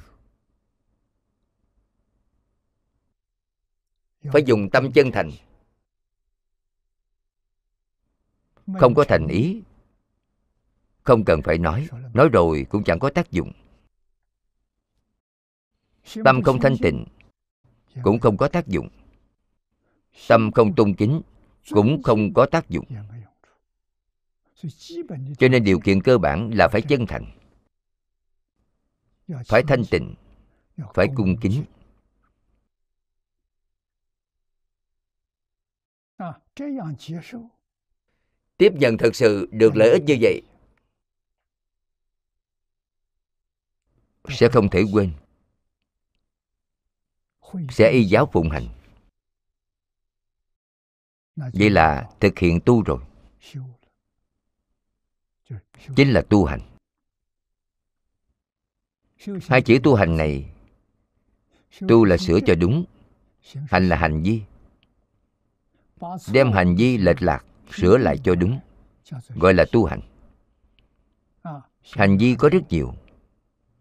phải 4.22 4.42
dùng 4.46 4.70
tâm 4.70 4.92
chân 4.92 5.12
thành. 5.12 5.30
Không 8.78 8.94
có 8.94 9.04
thành 9.08 9.26
ý. 9.28 9.62
Không 11.02 11.24
cần 11.24 11.42
phải 11.42 11.58
nói. 11.58 11.88
Nói 12.14 12.28
rồi 12.32 12.66
cũng 12.70 12.84
chẳng 12.84 12.98
có 12.98 13.10
tác 13.10 13.30
dụng. 13.30 13.52
Tâm 16.24 16.42
không 16.42 16.60
thanh 16.60 16.76
tịnh 16.82 17.04
cũng 18.02 18.20
không 18.20 18.36
có 18.36 18.48
tác 18.48 18.66
dụng. 18.66 18.88
Tâm 20.28 20.52
không 20.52 20.74
tôn 20.74 20.94
kính 20.94 21.20
cũng 21.70 22.02
không 22.02 22.34
có 22.34 22.46
tác 22.46 22.68
dụng. 22.68 22.84
Cho 25.38 25.48
nên 25.48 25.64
điều 25.64 25.80
kiện 25.80 26.02
cơ 26.02 26.18
bản 26.18 26.50
là 26.54 26.68
phải 26.68 26.82
chân 26.82 27.06
thành. 27.06 27.24
Phải 29.46 29.62
thanh 29.68 29.84
tịnh. 29.90 30.14
phải 30.94 31.08
cung 31.16 31.36
kính 31.40 31.64
tiếp 38.56 38.72
nhận 38.74 38.98
thật 38.98 39.16
sự 39.16 39.48
được 39.50 39.76
lợi 39.76 39.90
ích 39.90 40.02
như 40.06 40.16
vậy 40.20 40.42
sẽ 44.28 44.48
không 44.48 44.70
thể 44.70 44.82
quên. 44.92 45.12
Sẽ 47.70 47.90
y 47.90 48.04
giáo 48.04 48.30
phụng 48.32 48.50
hành. 48.50 48.68
Vậy 51.36 51.70
là 51.70 52.10
thực 52.20 52.38
hiện 52.38 52.60
tu 52.64 52.82
rồi. 52.82 52.98
Chính 55.96 56.10
là 56.10 56.22
tu 56.30 56.44
hành. 56.44 56.60
Hai 59.42 59.62
chữ 59.62 59.78
tu 59.82 59.94
hành 59.94 60.16
này 60.16 60.52
tu 61.88 62.04
là 62.04 62.16
sửa 62.16 62.38
cho 62.46 62.54
đúng. 62.54 62.84
Hành 63.68 63.88
là 63.88 63.96
hành 63.96 64.22
vi 64.22 64.42
đem 66.32 66.52
hành 66.52 66.76
vi 66.76 66.98
lệch 66.98 67.22
lạc 67.22 67.44
sửa 67.72 67.98
lại 67.98 68.18
cho 68.24 68.34
đúng, 68.34 68.60
gọi 69.34 69.54
là 69.54 69.64
tu 69.72 69.84
hành. 69.84 70.00
Hành 71.92 72.18
vi 72.18 72.36
có 72.38 72.48
rất 72.48 72.62
nhiều, 72.70 72.94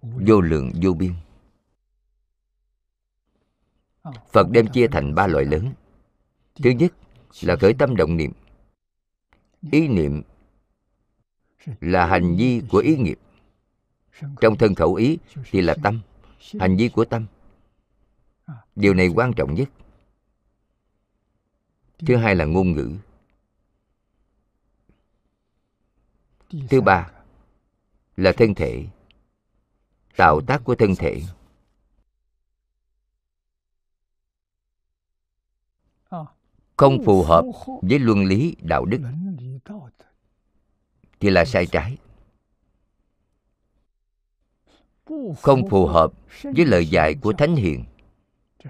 vô 0.01 0.41
lượng, 0.41 0.71
vô 0.81 0.93
biên. 0.93 1.13
Phật 4.31 4.47
đem 4.51 4.67
chia 4.67 4.87
thành 4.87 5.15
ba 5.15 5.27
loại 5.27 5.45
lớn. 5.45 5.73
Thứ 6.63 6.69
nhất 6.69 6.93
là 7.41 7.55
khởi 7.55 7.73
tâm 7.73 7.95
động 7.95 8.17
niệm. 8.17 8.31
Ý 9.71 9.87
niệm 9.87 10.21
là 11.81 12.05
hành 12.05 12.35
vi 12.35 12.61
của 12.69 12.77
ý 12.77 12.97
nghiệp. 12.97 13.19
Trong 14.41 14.57
thân 14.57 14.75
khẩu 14.75 14.93
ý 14.93 15.17
thì 15.51 15.61
là 15.61 15.75
tâm, 15.83 16.01
hành 16.59 16.77
vi 16.77 16.89
của 16.89 17.05
tâm. 17.05 17.25
Điều 18.75 18.93
này 18.93 19.07
quan 19.07 19.33
trọng 19.33 19.53
nhất 19.53 19.69
thứ 22.07 22.15
hai 22.15 22.35
là 22.35 22.45
ngôn 22.45 22.71
ngữ. 22.71 22.91
Thứ 26.69 26.81
ba 26.81 27.11
là 28.17 28.31
thân 28.37 28.55
thể 28.55 28.87
tạo 30.15 30.41
tác 30.41 30.61
của 30.63 30.75
thân 30.75 30.95
thể. 30.95 31.21
Không 36.77 37.03
phù 37.05 37.23
hợp 37.23 37.45
với 37.81 37.99
luân 37.99 38.25
lý 38.25 38.55
đạo 38.61 38.85
đức 38.85 39.01
thì 41.19 41.29
là 41.29 41.45
sai 41.45 41.65
trái. 41.65 41.97
Không 45.41 45.69
phù 45.69 45.87
hợp 45.87 46.11
với 46.43 46.65
lời 46.65 46.87
dạy 46.87 47.15
của 47.21 47.33
thánh 47.33 47.55
hiền 47.55 47.83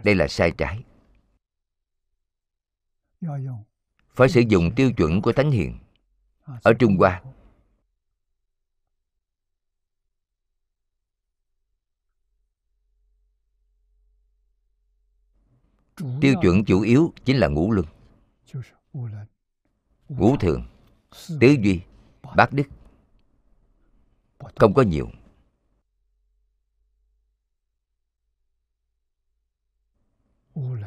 đây 0.03 0.15
là 0.15 0.27
sai 0.27 0.51
trái 0.51 0.83
phải 4.13 4.29
sử 4.29 4.41
dụng 4.41 4.71
tiêu 4.75 4.91
chuẩn 4.91 5.21
của 5.21 5.31
thánh 5.31 5.51
hiền. 5.51 5.77
Ở 6.63 6.73
trung 6.73 6.97
hoa. 6.97 7.21
tiêu 16.21 16.33
chuẩn. 16.41 16.65
Chủ 16.65 16.81
yếu 16.81 17.13
chính 17.25 17.37
là 17.37 17.47
ngũ 17.47 17.71
luân. 17.71 17.85
Ngũ 20.09 20.37
thường 20.37 20.67
tứ 21.39 21.55
duy 21.63 21.81
bát 22.35 22.53
đức. 22.53 22.63
Không 24.55 24.73
có 24.73 24.81
nhiều. 24.81 25.09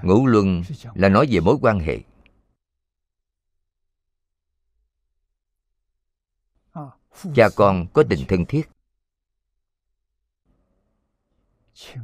Ngũ 0.02 0.26
luân 0.26 0.62
là 0.94 1.08
nói 1.08 1.26
về 1.30 1.40
mối 1.40 1.56
quan 1.60 1.80
hệ 1.80 1.98
cha 7.34 7.48
con 7.56 7.86
có 7.92 8.04
tình 8.10 8.24
thân 8.28 8.44
thiết. 8.46 8.68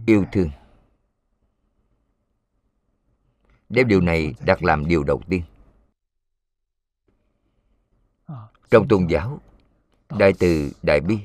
Yêu 0.07 0.25
thương. 0.33 0.51
Đem 3.69 3.89
điều 3.89 4.01
này 4.01 4.35
đặt 4.47 4.63
làm 4.63 4.89
điều 4.89 5.05
đầu 5.05 5.23
tiên. 5.29 5.43
Trong 8.71 8.89
tôn 8.89 9.07
giáo, 9.11 9.41
đại 10.19 10.33
từ 10.39 10.73
đại 10.83 11.01
bi. 11.01 11.19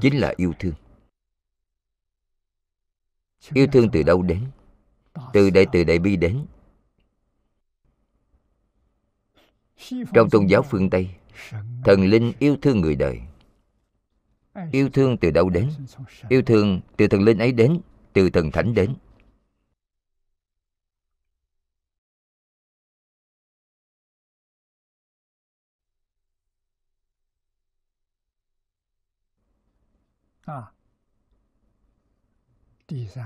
Chính 0.00 0.20
là 0.20 0.34
yêu 0.36 0.52
thương. 0.58 0.74
Yêu 3.54 3.66
thương 3.72 3.88
từ 3.92 4.02
đâu 4.02 4.22
đến? 4.22 4.50
Từ 5.32 5.50
đại 5.50 5.66
từ 5.72 5.84
đại 5.84 5.98
bi 5.98 6.16
đến. 6.16 6.46
Trong 10.14 10.30
tôn 10.30 10.46
giáo 10.46 10.62
phương 10.62 10.90
tây 10.90 11.10
thần 11.84 12.04
linh 12.04 12.32
yêu 12.38 12.56
thương 12.62 12.80
người 12.80 12.94
đời. 12.94 13.20
Yêu 14.72 14.88
thương 14.92 15.16
từ 15.16 15.30
đâu 15.30 15.50
đến? 15.50 15.70
Yêu 16.28 16.42
thương 16.42 16.80
từ 16.96 17.08
thần 17.08 17.22
linh 17.22 17.38
ấy 17.38 17.52
đến 17.52 17.80
từ 18.12 18.30
thần 18.30 18.50
thánh 18.50 18.74
đến. 18.74 18.94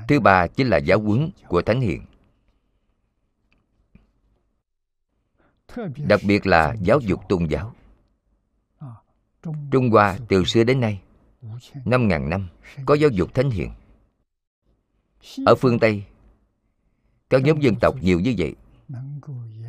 Thứ 0.08 0.20
ba 0.20 0.46
chính 0.46 0.68
là 0.68 0.76
giáo 0.76 1.00
huấn 1.00 1.30
của 1.48 1.62
thánh 1.62 1.80
hiền 1.80 2.04
đặc 5.96 6.20
biệt 6.26 6.46
là 6.46 6.74
giáo 6.82 7.00
dục 7.00 7.20
tôn 7.28 7.46
giáo. 7.46 7.74
Trung 9.70 9.90
hoa 9.90 10.18
từ 10.28 10.44
xưa 10.44 10.64
đến 10.64 10.80
nay, 10.80 11.02
năm 11.84 12.08
ngàn 12.08 12.30
năm, 12.30 12.48
có 12.86 12.94
giáo 12.94 13.10
dục 13.10 13.34
thánh 13.34 13.50
hiền. 13.50 13.72
Ở 15.46 15.54
phương 15.54 15.78
tây, 15.78 16.04
các 17.30 17.42
nhóm 17.42 17.60
dân 17.60 17.74
tộc 17.80 17.94
nhiều 18.02 18.20
như 18.20 18.34
vậy, 18.38 18.54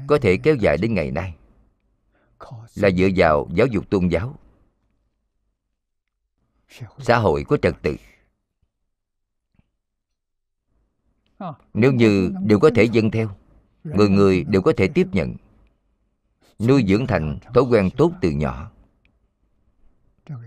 có 0.07 0.17
thể 0.21 0.37
kéo 0.37 0.55
dài 0.55 0.77
đến 0.77 0.93
ngày 0.93 1.11
nay, 1.11 1.35
là 2.75 2.89
dựa 2.89 3.07
vào 3.15 3.49
giáo 3.53 3.67
dục 3.67 3.89
tôn 3.89 4.07
giáo. 4.07 4.35
Xã 6.99 7.17
hội 7.17 7.43
có 7.47 7.57
trật 7.57 7.75
tự. 7.81 7.95
Nếu 11.73 11.93
như 11.93 12.31
đều 12.45 12.59
có 12.59 12.69
thể 12.75 12.83
dâng 12.83 13.11
theo, 13.11 13.29
người 13.83 14.09
người 14.09 14.43
đều 14.43 14.61
có 14.61 14.73
thể 14.77 14.87
tiếp 14.87 15.07
nhận 15.11 15.35
nuôi 16.67 16.85
dưỡng 16.87 17.07
thành 17.07 17.39
thói 17.53 17.63
quen 17.63 17.89
tốt 17.97 18.11
từ 18.21 18.29
nhỏ. 18.29 18.71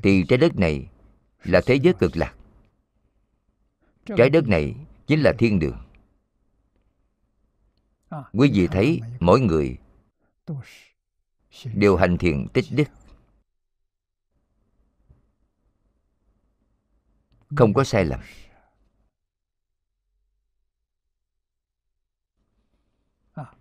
Thì 0.03 0.24
trái 0.29 0.38
đất 0.38 0.57
này 0.57 0.88
là 1.44 1.61
thế 1.66 1.74
giới 1.74 1.94
cực 1.98 2.16
lạc. 2.16 2.35
Trái 4.16 4.31
đất 4.31 4.48
này 4.48 4.74
chính 5.07 5.20
là 5.20 5.33
thiên 5.38 5.59
đường. 5.59 5.79
Quý 8.33 8.50
vị 8.55 8.68
thấy 8.72 9.00
mỗi 9.20 9.40
người 9.40 9.79
đều 11.74 11.96
hành 11.96 12.18
thiện 12.18 12.48
tích 12.53 12.64
đức. 12.70 12.85
Không 17.57 17.74
có 17.74 17.85
sai 17.85 18.05
lầm. 18.05 18.20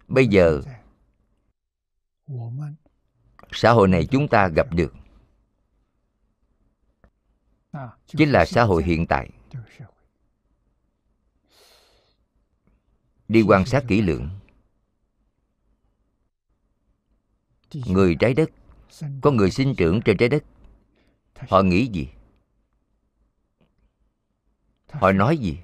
Bây 0.07 0.27
giờ 0.27 0.61
xã 3.51 3.71
hội 3.71 3.87
này 3.87 4.07
chúng 4.11 4.27
ta 4.27 4.47
gặp 4.47 4.67
được. 4.73 4.93
Chính 8.05 8.31
là 8.31 8.45
xã 8.45 8.63
hội 8.63 8.83
hiện 8.83 9.07
tại. 9.07 9.29
đi 13.27 13.41
quan 13.41 13.65
sát 13.65 13.83
kỹ 13.87 14.01
lưỡng. 14.01 14.29
Người 17.73 18.15
trái 18.19 18.33
đất. 18.33 18.49
Có 19.21 19.31
người 19.31 19.51
sinh 19.51 19.75
trưởng 19.75 20.01
trên 20.05 20.17
trái 20.17 20.29
đất. 20.29 20.43
Họ 21.35 21.61
nghĩ 21.61 21.87
gì? 21.87 22.09
Họ 24.89 25.11
nói 25.11 25.37
gì? 25.37 25.57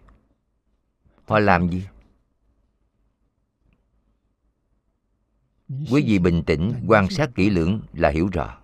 Họ 1.25 1.39
làm 1.39 1.69
gì 1.69 1.87
quý 5.69 6.03
vị 6.05 6.19
bình 6.19 6.43
tĩnh, 6.45 6.73
quan 6.87 7.09
sát 7.09 7.29
kỹ 7.35 7.49
lưỡng 7.49 7.81
là 7.93 8.09
hiểu 8.09 8.29
rõ. 8.33 8.61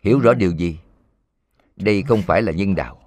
Hiểu 0.00 0.20
rõ 0.20 0.34
điều 0.34 0.56
gì? 0.56 0.78
Đây 1.76 2.02
không 2.02 2.22
phải 2.26 2.42
là 2.42 2.52
nhân 2.52 2.74
đạo. 2.74 2.98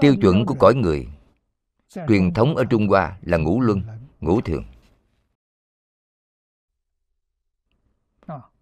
Tiêu 0.00 0.16
chuẩn 0.20 0.46
của 0.46 0.54
cõi 0.58 0.74
người, 0.74 1.08
truyền 1.88 2.34
thống 2.34 2.56
ở 2.56 2.64
trung 2.70 2.88
hoa 2.88 3.18
là 3.22 3.36
ngũ 3.36 3.60
luân, 3.60 3.82
ngũ 4.20 4.40
thường. 4.40 4.64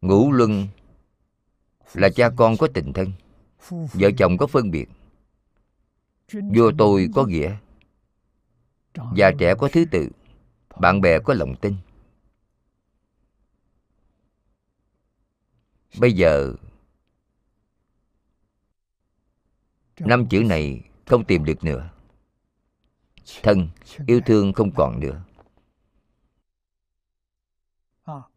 Ngũ 0.01 0.33
luân 0.33 0.69
là 1.95 2.09
cha 2.15 2.31
con 2.37 2.57
có 2.57 2.69
tình 2.75 2.93
thân 2.93 3.13
vợ 3.71 4.11
chồng 4.19 4.37
có 4.39 4.47
phân 4.47 4.71
biệt. 4.71 4.89
Vua 6.33 6.73
tôi 6.79 7.09
có 7.15 7.27
nghĩa. 7.27 7.57
Già 9.17 9.31
trẻ 9.39 9.55
có 9.59 9.69
thứ 9.73 9.85
tự. 9.91 10.09
Bạn 10.81 11.01
bè 11.01 11.19
có 11.19 11.35
lòng 11.35 11.55
tin. 11.61 11.75
Bây 15.99 16.13
giờ, 16.13 16.55
năm 19.99 20.27
chữ 20.29 20.43
này 20.43 20.81
không 21.07 21.25
tìm 21.25 21.45
được 21.45 21.65
nữa. 21.65 21.91
Thân 23.43 23.69
yêu 24.07 24.21
thương 24.27 24.53
không 24.53 24.71
còn 24.75 25.01
nữa. 25.01 25.23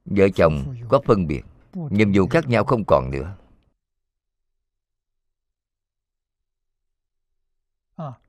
Vợ 0.05 0.27
chồng 0.35 0.75
có 0.89 1.01
phân 1.05 1.27
biệt. 1.27 1.41
Nhiệm 1.73 2.11
vụ 2.13 2.27
khác 2.27 2.47
nhau 2.47 2.63
không 2.63 2.83
còn 2.85 3.11
nữa. 3.11 3.37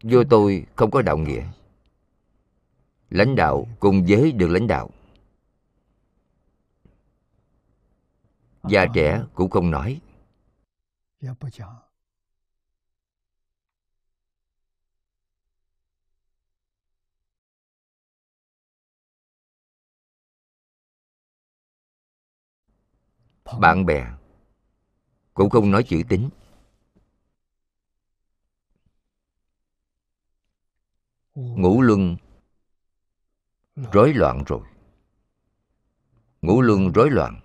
Vua 0.02 0.24
tôi 0.30 0.66
không 0.76 0.90
có 0.90 1.02
đạo 1.02 1.18
nghĩa. 1.18 1.46
Lãnh 3.10 3.36
đạo 3.36 3.66
cùng 3.80 4.04
với 4.08 4.32
được 4.32 4.48
lãnh 4.48 4.66
đạo. 4.66 4.90
Già 8.64 8.86
trẻ 8.94 9.24
cũng 9.34 9.50
không 9.50 9.70
nói. 9.70 10.00
Bạn 23.60 23.86
bè 23.86 24.06
cũng 25.34 25.50
không 25.50 25.70
nói 25.70 25.82
chữ 25.82 26.02
tính 26.08 26.30
ngũ 31.40 31.82
luân 31.82 32.16
rối 33.92 34.14
loạn 34.14 34.44
rồi. 34.46 34.60
Ngũ 36.42 36.62
luân 36.62 36.92
rối 36.92 37.10
loạn 37.10 37.40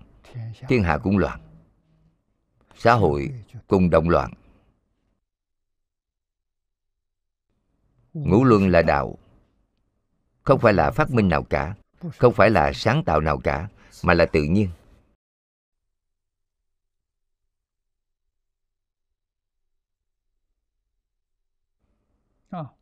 thiên 0.68 0.82
hạ 0.82 0.98
cũng 0.98 1.18
loạn. 1.18 1.40
Xã 2.74 2.92
hội 2.92 3.44
cùng 3.66 3.90
động 3.90 4.08
loạn. 4.08 4.32
Ngũ 8.14 8.44
luân 8.44 8.68
là 8.68 8.82
đạo. 8.82 9.18
Không 10.42 10.60
phải 10.60 10.72
là 10.72 10.90
phát 10.90 11.10
minh 11.10 11.28
nào 11.28 11.42
cả 11.42 11.74
không 12.18 12.32
phải 12.32 12.50
là 12.50 12.72
sáng 12.72 13.04
tạo 13.04 13.20
nào 13.20 13.38
cả 13.38 13.68
mà 14.02 14.14
là 14.14 14.26
tự 14.26 14.42
nhiên 14.42 14.68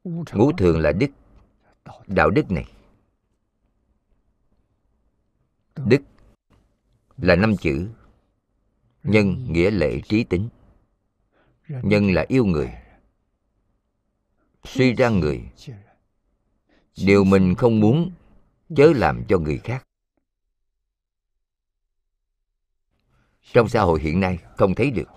ngũ 0.04 0.52
thường 0.52 0.78
là 0.78 0.92
đức. 0.92 1.10
Đạo 2.06 2.30
đức 2.30 2.50
này. 2.50 2.72
Đức 5.76 6.00
là 7.16 7.36
năm 7.36 7.56
chữ. 7.56 7.90
Nhân 9.02 9.52
nghĩa 9.52 9.70
lệ 9.70 10.00
trí 10.08 10.24
tính. 10.24 10.48
Nhân 11.68 12.12
là 12.12 12.24
yêu 12.28 12.44
người. 12.44 12.72
Suy 14.64 14.92
ra 14.92 15.08
người. 15.08 15.50
Điều 16.96 17.24
mình 17.24 17.54
không 17.54 17.80
muốn 17.80 18.12
chớ 18.76 18.92
làm 18.96 19.24
cho 19.28 19.38
người 19.38 19.58
khác. 19.58 19.86
Trong 23.52 23.68
xã 23.68 23.82
hội 23.82 24.00
hiện 24.00 24.20
nay 24.20 24.38
không 24.56 24.74
thấy 24.74 24.90
được. 24.90 25.08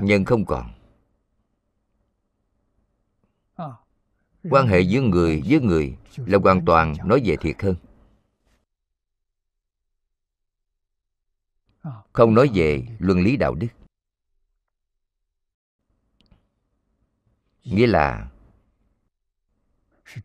Nhân 0.00 0.24
không 0.24 0.44
còn 0.44 0.79
quan 4.42 4.66
hệ 4.66 4.80
giữa 4.80 5.00
người 5.00 5.42
với 5.46 5.60
người 5.60 5.96
là 6.16 6.38
hoàn 6.42 6.64
toàn 6.64 6.94
nói 7.04 7.22
về 7.24 7.36
thiệt 7.40 7.62
hơn. 7.62 7.76
Không 12.12 12.34
nói 12.34 12.50
về 12.54 12.86
luân 12.98 13.20
lý 13.20 13.36
đạo 13.36 13.54
đức. 13.54 13.68
Nghĩa 17.64 17.86
là 17.86 18.30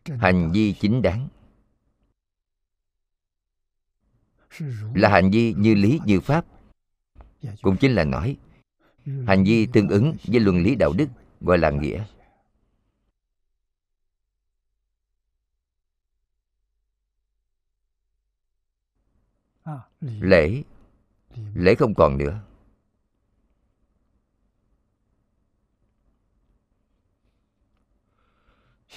hành 0.06 0.50
vi 0.54 0.74
chính 0.80 1.02
đáng. 1.02 1.28
Là 4.94 5.08
hành 5.08 5.30
vi 5.30 5.54
như 5.58 5.74
lý, 5.74 6.00
như 6.06 6.20
pháp. 6.20 6.44
Cũng 7.62 7.76
chính 7.80 7.92
là 7.92 8.04
nói, 8.04 8.36
hành 9.04 9.44
vi 9.44 9.66
tương 9.66 9.88
ứng 9.88 10.16
với 10.24 10.40
luân 10.40 10.62
lý 10.62 10.74
đạo 10.74 10.92
đức 10.92 11.08
gọi 11.40 11.58
là 11.58 11.70
nghĩa. 11.70 12.04
Lễ. 20.20 20.62
Lễ 21.54 21.74
không 21.74 21.94
còn 21.94 22.18
nữa. 22.18 22.40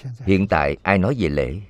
Hiện 0.02 0.46
tại 0.50 0.76
ai 0.82 0.98
nói 0.98 1.16
về 1.18 1.28
lễ? 1.28 1.62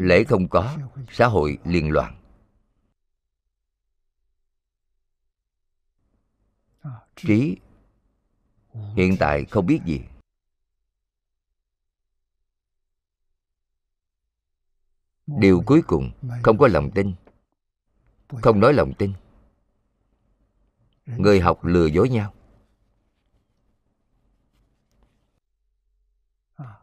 Lễ 0.00 0.24
không 0.24 0.48
có 0.48 0.76
xã 1.10 1.26
hội 1.26 1.58
liền 1.64 1.90
loạn. 1.90 2.18
Trí 7.16 7.56
hiện 8.94 9.16
tại 9.18 9.44
không 9.44 9.66
biết 9.66 9.80
gì 9.86 10.00
điều 15.38 15.62
cuối 15.66 15.82
cùng, 15.82 16.10
không 16.42 16.58
có 16.58 16.68
lòng 16.68 16.90
tin. 16.90 17.12
Không 18.28 18.60
nói 18.60 18.72
lòng 18.72 18.92
tin. 18.94 19.12
Người 21.06 21.40
học 21.40 21.64
lừa 21.64 21.86
dối 21.86 22.08
nhau. 22.08 22.32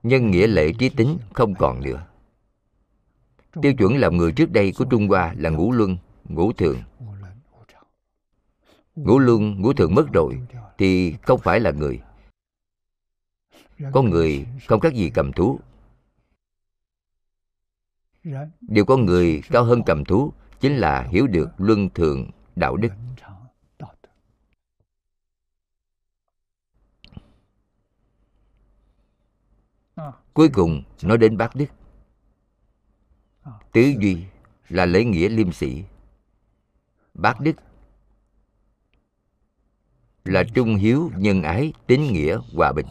Nhân 0.03 0.31
nghĩa 0.31 0.47
lệ 0.47 0.71
trí 0.79 0.89
tính 0.89 1.17
không 1.33 1.55
còn 1.55 1.81
nữa. 1.81 2.05
Tiêu 3.61 3.73
chuẩn 3.73 3.97
làm 3.97 4.17
người 4.17 4.31
trước 4.31 4.51
đây 4.51 4.73
của 4.77 4.85
trung 4.85 5.07
hoa 5.07 5.33
là 5.37 5.49
ngũ 5.49 5.71
luân, 5.71 5.97
ngũ 6.23 6.53
thường. 6.53 6.77
Ngũ 8.95 9.19
luân, 9.19 9.61
ngũ 9.61 9.73
thường 9.73 9.95
mất 9.95 10.05
rồi 10.13 10.41
thì 10.77 11.15
không 11.21 11.39
phải 11.39 11.59
là 11.59 11.71
người. 11.71 12.01
Con 13.93 14.09
người 14.09 14.45
không 14.67 14.79
khác 14.79 14.93
gì 14.93 15.09
cầm 15.13 15.31
thú. 15.31 15.59
Dạ. 18.23 18.47
điều 18.61 18.85
con 18.85 19.05
người 19.05 19.41
cao 19.49 19.63
hơn 19.63 19.81
cầm 19.85 20.05
thú 20.05 20.33
chính 20.59 20.75
là 20.75 21.01
hiểu 21.01 21.27
được 21.27 21.49
luân 21.57 21.89
thường 21.89 22.31
đạo 22.55 22.77
đức. 22.77 22.89
Cuối 30.33 30.49
cùng, 30.53 30.83
nói 31.03 31.17
đến 31.17 31.37
bác 31.37 31.55
đức. 31.55 31.65
Tứ 33.71 33.81
duy 33.99 34.23
là 34.69 34.85
lễ 34.85 35.03
nghĩa 35.03 35.29
liêm 35.29 35.51
sĩ 35.51 35.83
bác 37.13 37.39
đức 37.39 37.55
là 40.25 40.43
trung 40.53 40.75
hiếu 40.75 41.11
nhân 41.15 41.43
ái, 41.43 41.73
tín 41.87 42.01
nghĩa 42.01 42.37
hòa 42.53 42.71
bình. 42.71 42.85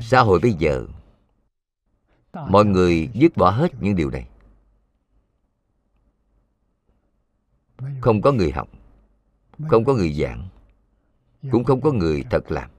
Xã 0.00 0.20
hội 0.20 0.40
bây 0.42 0.52
giờ, 0.52 0.86
mọi 2.32 2.64
người 2.64 3.10
dứt 3.14 3.36
bỏ 3.36 3.50
hết 3.50 3.68
những 3.80 3.96
điều 3.96 4.10
này. 4.10 4.28
Không 8.00 8.22
có 8.22 8.32
người 8.32 8.52
học, 8.52 8.68
không 9.68 9.84
có 9.84 9.94
người 9.94 10.12
giảng, 10.12 10.48
cũng 11.50 11.64
không 11.64 11.80
có 11.80 11.92
người 11.92 12.24
thật 12.30 12.50
làm. 12.50 12.70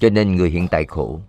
Cho 0.00 0.10
nên 0.12 0.36
người 0.36 0.50
hiện 0.50 0.68
tại 0.70 0.84
khổ. 0.88 1.20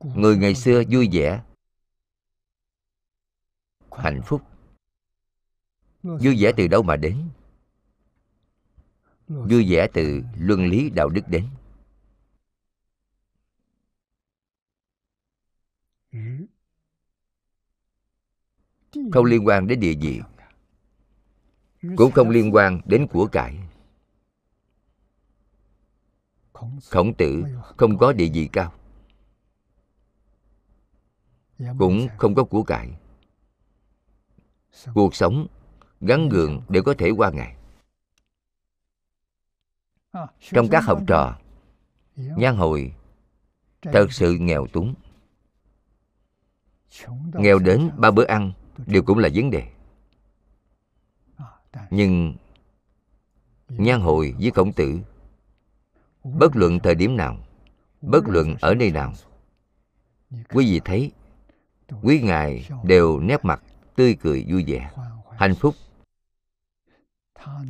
Người 0.00 0.36
ngày 0.36 0.54
xưa 0.54 0.82
vui 0.90 1.08
vẻ, 1.12 1.42
hạnh 3.90 4.20
phúc 4.26 4.42
vui 6.06 6.36
vẻ 6.38 6.52
từ 6.56 6.68
đâu 6.68 6.82
mà 6.82 6.96
đến? 6.96 7.28
Vui 9.28 9.66
vẻ 9.68 9.88
từ 9.92 10.22
luân 10.38 10.66
lý 10.66 10.90
đạo 10.90 11.08
đức 11.08 11.22
đến. 11.28 11.48
Không 19.12 19.24
liên 19.24 19.46
quan 19.46 19.66
đến 19.66 19.80
địa 19.80 19.94
vị. 20.00 20.20
cũng 21.96 22.12
không 22.12 22.30
liên 22.30 22.54
quan 22.54 22.80
đến 22.84 23.06
của 23.06 23.26
cải. 23.26 23.58
Khổng 26.90 27.14
tử 27.18 27.44
không 27.76 27.98
có 27.98 28.12
địa 28.12 28.30
vị 28.34 28.48
cao. 28.52 28.72
Cũng 31.78 32.08
không 32.18 32.34
có 32.34 32.44
của 32.44 32.62
cải. 32.62 32.98
Cuộc 34.94 35.14
sống 35.14 35.46
gắn 36.00 36.28
gượng 36.28 36.62
đều 36.68 36.82
có 36.82 36.94
thể 36.98 37.10
qua 37.10 37.30
ngày. 37.30 37.56
Trong 40.40 40.68
các 40.70 40.84
học 40.84 41.00
trò 41.06 41.38
nhan 42.16 42.56
hồi 42.56 42.94
thật 43.82 44.12
sự 44.12 44.38
nghèo 44.38 44.66
túng. 44.66 44.94
Nghèo 47.32 47.58
đến 47.58 47.90
ba 47.96 48.10
bữa 48.10 48.24
ăn 48.24 48.52
đều 48.86 49.02
cũng 49.02 49.18
là 49.18 49.28
vấn 49.34 49.50
đề. 49.50 49.72
Nhưng 51.90 52.34
nhan 53.68 54.00
hồi 54.00 54.34
với 54.38 54.50
khổng 54.50 54.72
tử, 54.72 55.00
bất 56.24 56.56
luận 56.56 56.78
thời 56.78 56.94
điểm 56.94 57.16
nào, 57.16 57.38
bất 58.00 58.24
luận 58.26 58.54
ở 58.60 58.74
nơi 58.74 58.90
nào, 58.90 59.12
quý 60.30 60.66
vị 60.72 60.80
thấy, 60.84 61.12
quý 62.02 62.20
ngài 62.20 62.68
đều 62.84 63.20
nét 63.20 63.44
mặt 63.44 63.62
tươi 63.96 64.16
cười 64.20 64.46
vui 64.48 64.64
vẻ, 64.66 64.90
hạnh 65.36 65.54
phúc 65.54 65.74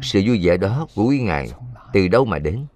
sự 0.03 0.23
vui 0.27 0.41
vẻ 0.43 0.57
đó 0.57 0.87
của 0.95 1.05
quý 1.05 1.21
ngài 1.21 1.53
từ 1.93 2.09
đâu 2.09 2.25
mà 2.25 2.39
đến? 2.39 2.67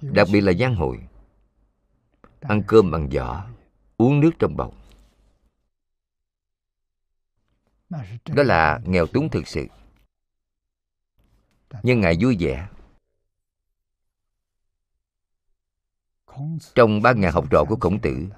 Đặc 0.00 0.28
biệt 0.32 0.40
là 0.40 0.52
giang 0.52 0.74
hội. 0.74 1.08
Ăn 2.40 2.62
cơm 2.66 2.90
bằng 2.90 3.10
giỏ, 3.10 3.46
uống 3.96 4.20
nước 4.20 4.30
trong 4.38 4.56
bầu. 4.56 4.74
Đó 8.26 8.42
là 8.42 8.80
nghèo 8.84 9.06
túng 9.06 9.28
thực 9.30 9.48
sự. 9.48 9.66
Nhưng 11.82 12.00
ngài 12.00 12.16
vui 12.20 12.36
vẻ. 12.40 12.68
Trong 16.74 17.02
ba 17.02 17.12
ngàn 17.12 17.32
học 17.32 17.46
trò 17.50 17.64
của 17.68 17.76
Khổng 17.80 18.00
Tử 18.00 18.28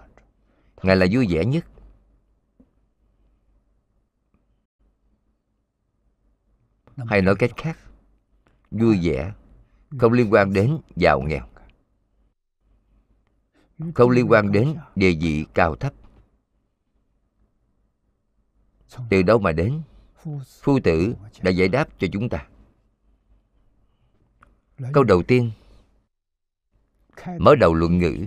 Ngài 0.82 0.96
là 0.96 1.06
vui 1.12 1.26
vẻ 1.30 1.44
nhất. 1.44 1.64
Hay 6.96 7.22
nói 7.22 7.34
cách 7.38 7.50
khác, 7.56 7.78
Vui 8.70 8.98
vẻ 9.02 9.32
Không 9.98 10.12
liên 10.12 10.32
quan 10.32 10.52
đến 10.52 10.78
giàu 10.96 11.20
nghèo, 11.20 11.46
Không 13.94 14.10
liên 14.10 14.30
quan 14.30 14.52
đến 14.52 14.76
địa 14.96 15.12
vị 15.20 15.46
cao 15.54 15.76
thấp. 15.76 15.92
Từ 19.10 19.22
đâu 19.22 19.38
mà 19.38 19.52
đến? 19.52 19.82
Phu 20.62 20.80
tử 20.84 21.14
đã 21.42 21.50
giải 21.50 21.68
đáp 21.68 21.88
cho 21.98 22.06
chúng 22.12 22.28
ta. 22.28 22.48
Câu 24.92 25.04
đầu 25.04 25.22
tiên, 25.22 25.50
Mở 27.38 27.54
đầu 27.54 27.74
luận 27.74 27.98
ngữ. 27.98 28.26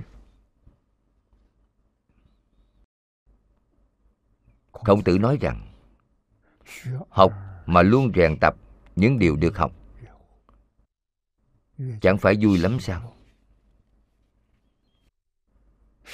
Khổng 4.86 5.04
tử 5.04 5.18
nói 5.18 5.38
rằng, 5.42 5.68
Học 7.10 7.34
mà 7.66 7.82
luôn 7.82 8.12
rèn 8.16 8.38
tập 8.42 8.56
những 8.96 9.20
điều 9.20 9.36
được 9.36 9.58
học. 9.58 9.72
Chẳng 12.02 12.18
phải 12.18 12.38
vui 12.42 12.58
lắm 12.58 12.80
sao? 12.80 13.14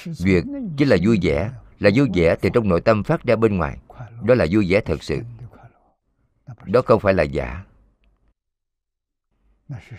Việc 0.04 0.44
chỉ 0.76 0.84
là 0.84 0.96
vui 1.02 1.18
vẻ, 1.22 1.52
Là 1.78 1.90
vui 1.94 2.08
vẻ 2.14 2.36
từ 2.42 2.48
trong 2.54 2.68
nội 2.68 2.80
tâm 2.80 3.02
phát 3.02 3.24
ra 3.24 3.36
bên 3.36 3.56
ngoài, 3.56 3.78
Đó 4.24 4.34
là 4.34 4.46
vui 4.50 4.66
vẻ 4.68 4.80
thật 4.80 5.02
sự. 5.02 5.20
Đó 6.64 6.82
không 6.86 7.00
phải 7.00 7.14
là 7.14 7.22
giả. 7.22 7.64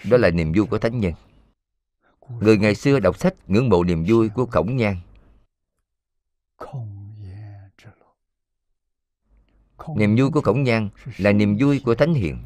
Đó 0.09 0.17
là 0.17 0.29
niềm 0.29 0.51
vui 0.55 0.65
của 0.65 0.77
thánh 0.77 0.99
nhân. 0.99 1.13
Người 2.29 2.57
ngày 2.57 2.75
xưa 2.75 2.99
đọc 2.99 3.17
sách 3.17 3.33
ngưỡng 3.47 3.69
mộ 3.69 3.83
niềm 3.83 4.05
vui 4.07 4.29
của 4.29 4.45
Khổng 4.45 4.77
Nhan. 4.77 4.95
Niềm 9.87 10.15
vui 10.17 10.29
của 10.31 10.41
Khổng 10.41 10.63
Nhan 10.63 10.89
là 11.17 11.31
niềm 11.31 11.57
vui 11.59 11.81
của 11.85 11.95
Thánh 11.95 12.13
Hiền 12.13 12.37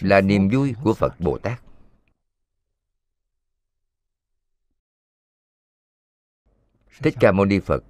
Là 0.00 0.20
niềm 0.20 0.48
vui 0.52 0.74
của 0.84 0.94
Phật 0.94 1.20
Bồ 1.20 1.38
Tát. 1.38 1.62
Thích 6.98 7.14
Ca 7.20 7.32
Mâu 7.32 7.46
Ni 7.46 7.60
Phật. 7.60 7.84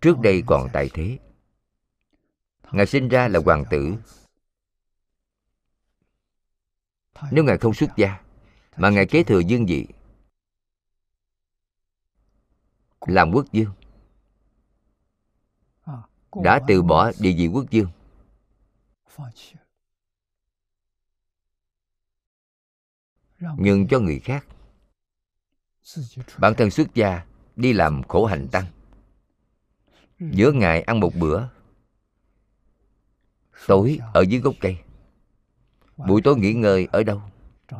Trước 0.00 0.20
đây 0.22 0.42
còn 0.46 0.68
tại 0.72 0.90
thế 0.94 1.18
Ngài 2.72 2.86
sinh 2.86 3.08
ra 3.08 3.28
là 3.28 3.40
hoàng 3.44 3.64
tử. 3.70 3.94
Nếu 7.30 7.44
Ngài 7.44 7.58
không 7.58 7.74
xuất 7.74 7.90
gia 7.96 8.20
Mà 8.76 8.90
Ngài 8.90 9.06
kế 9.06 9.22
thừa 9.22 9.40
dương 9.40 9.66
vị 9.66 9.86
Làm 13.00 13.32
quốc 13.32 13.52
dương 13.52 13.72
đã 16.42 16.60
từ 16.68 16.82
bỏ 16.82 17.12
địa 17.20 17.32
vị 17.32 17.46
quốc 17.46 17.64
dương 17.70 17.88
Nhưng 23.58 23.86
cho 23.88 24.00
người 24.00 24.18
khác. 24.18 24.46
Bản 26.38 26.54
thân 26.54 26.70
xuất 26.70 26.94
gia 26.94 27.26
Đi 27.56 27.72
làm 27.72 28.02
khổ 28.02 28.26
hành 28.26 28.48
tăng. 28.48 28.64
Giữa 30.18 30.52
ngày 30.52 30.82
ăn 30.82 31.00
một 31.00 31.14
bữa 31.14 31.48
Tối 33.66 33.98
ở 34.14 34.20
dưới 34.20 34.40
gốc 34.40 34.54
cây. 34.60 34.76
Buổi 35.96 36.22
tối 36.24 36.36
nghỉ 36.36 36.52
ngơi 36.52 36.88
ở 36.92 37.02
đâu? 37.02 37.20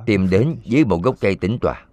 Tìm 0.07 0.31
đến 0.31 0.61
dưới 0.65 0.85
một 0.85 1.03
gốc 1.03 1.17
cây 1.21 1.37
tĩnh 1.41 1.59
tọa. 1.61 1.87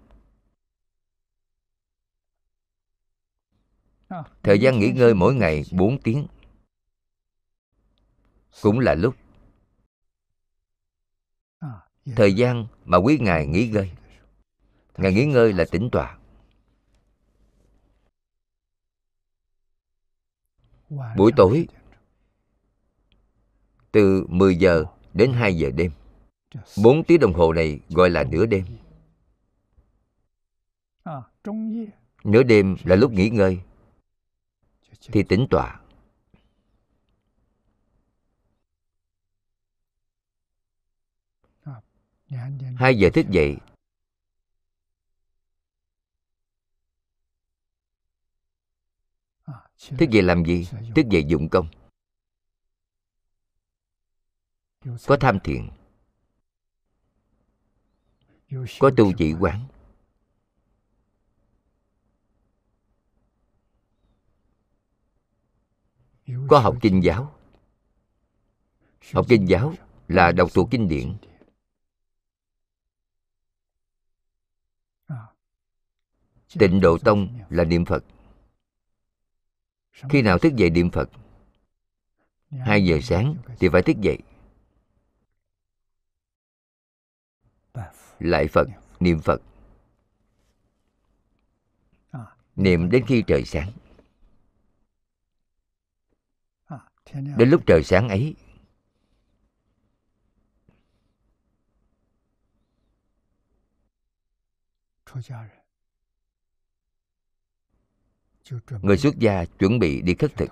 Thời 4.42 4.58
gian 4.60 4.78
nghỉ 4.78 4.90
ngơi 4.90 5.14
mỗi 5.14 5.34
ngày 5.34 5.64
4 5.72 6.00
tiếng. 6.00 6.26
Cũng 8.62 8.78
là 8.78 8.94
lúc. 8.94 9.14
Thời 12.16 12.34
gian 12.34 12.66
mà 12.84 12.98
quý 12.98 13.18
ngài 13.20 13.46
nghỉ 13.46 13.68
ngơi. 13.68 13.90
Ngài 14.96 15.14
nghỉ 15.14 15.26
ngơi 15.26 15.52
là 15.52 15.64
tĩnh 15.70 15.88
tọa. 15.92 16.18
Buổi 21.16 21.32
tối, 21.36 21.66
Từ 23.92 24.26
10 24.28 24.56
giờ 24.56 24.84
đến 25.12 25.32
2 25.32 25.56
giờ 25.56 25.70
đêm. 25.70 25.92
4 26.82 27.04
tiếng 27.04 27.20
đồng 27.20 27.32
hồ 27.32 27.52
này 27.52 27.80
gọi 27.88 28.10
là 28.10 28.24
nửa 28.24 28.46
đêm. 28.46 28.64
Nửa 32.24 32.42
đêm 32.42 32.76
là 32.84 32.96
lúc 32.96 33.12
nghỉ 33.12 33.30
ngơi. 33.30 33.60
Thì 35.12 35.22
tĩnh 35.22 35.46
tọa. 35.50 35.80
Hai 42.76 42.98
giờ 42.98 43.10
thức 43.14 43.26
dậy. 43.30 43.56
Thức 49.98 50.10
dậy 50.10 50.22
làm 50.22 50.44
gì? 50.44 50.68
Thức 50.94 51.06
dậy 51.10 51.24
dụng 51.28 51.48
công. 51.48 51.68
Có 55.06 55.16
tham 55.20 55.38
thiện. 55.44 55.70
Có 58.78 58.90
tu 58.96 59.12
chỉ 59.18 59.34
quán. 59.40 59.66
Có 66.48 66.58
học 66.58 66.76
kinh 66.82 67.00
giáo. 67.04 67.34
Học 69.12 69.26
kinh 69.28 69.48
giáo 69.48 69.74
là 70.08 70.32
đọc 70.32 70.50
thuộc 70.54 70.68
kinh 70.70 70.88
điển 70.88 71.16
Tịnh 76.58 76.80
Độ 76.80 76.98
Tông 76.98 77.38
là 77.50 77.64
niệm 77.64 77.84
Phật. 77.84 78.04
Khi 79.92 80.22
nào 80.22 80.38
thức 80.38 80.52
dậy 80.56 80.70
niệm 80.70 80.90
Phật? 80.90 81.10
Hai 82.50 82.84
giờ 82.84 82.98
sáng 83.02 83.34
thì 83.58 83.68
phải 83.68 83.82
thức 83.82 83.96
dậy. 84.00 84.18
Lại 88.18 88.48
Phật, 88.48 88.68
niệm 89.00 89.20
Phật. 89.20 89.42
Niệm 92.56 92.90
đến 92.90 93.04
khi 93.08 93.24
trời 93.26 93.44
sáng. 93.44 93.72
Đến 97.12 97.50
lúc 97.50 97.62
trời 97.66 97.82
sáng 97.84 98.08
ấy 98.08 98.34
Người 108.82 108.98
xuất 108.98 109.18
gia 109.18 109.44
chuẩn 109.44 109.78
bị 109.78 110.02
đi 110.02 110.14
khất 110.14 110.32
thực. 110.36 110.50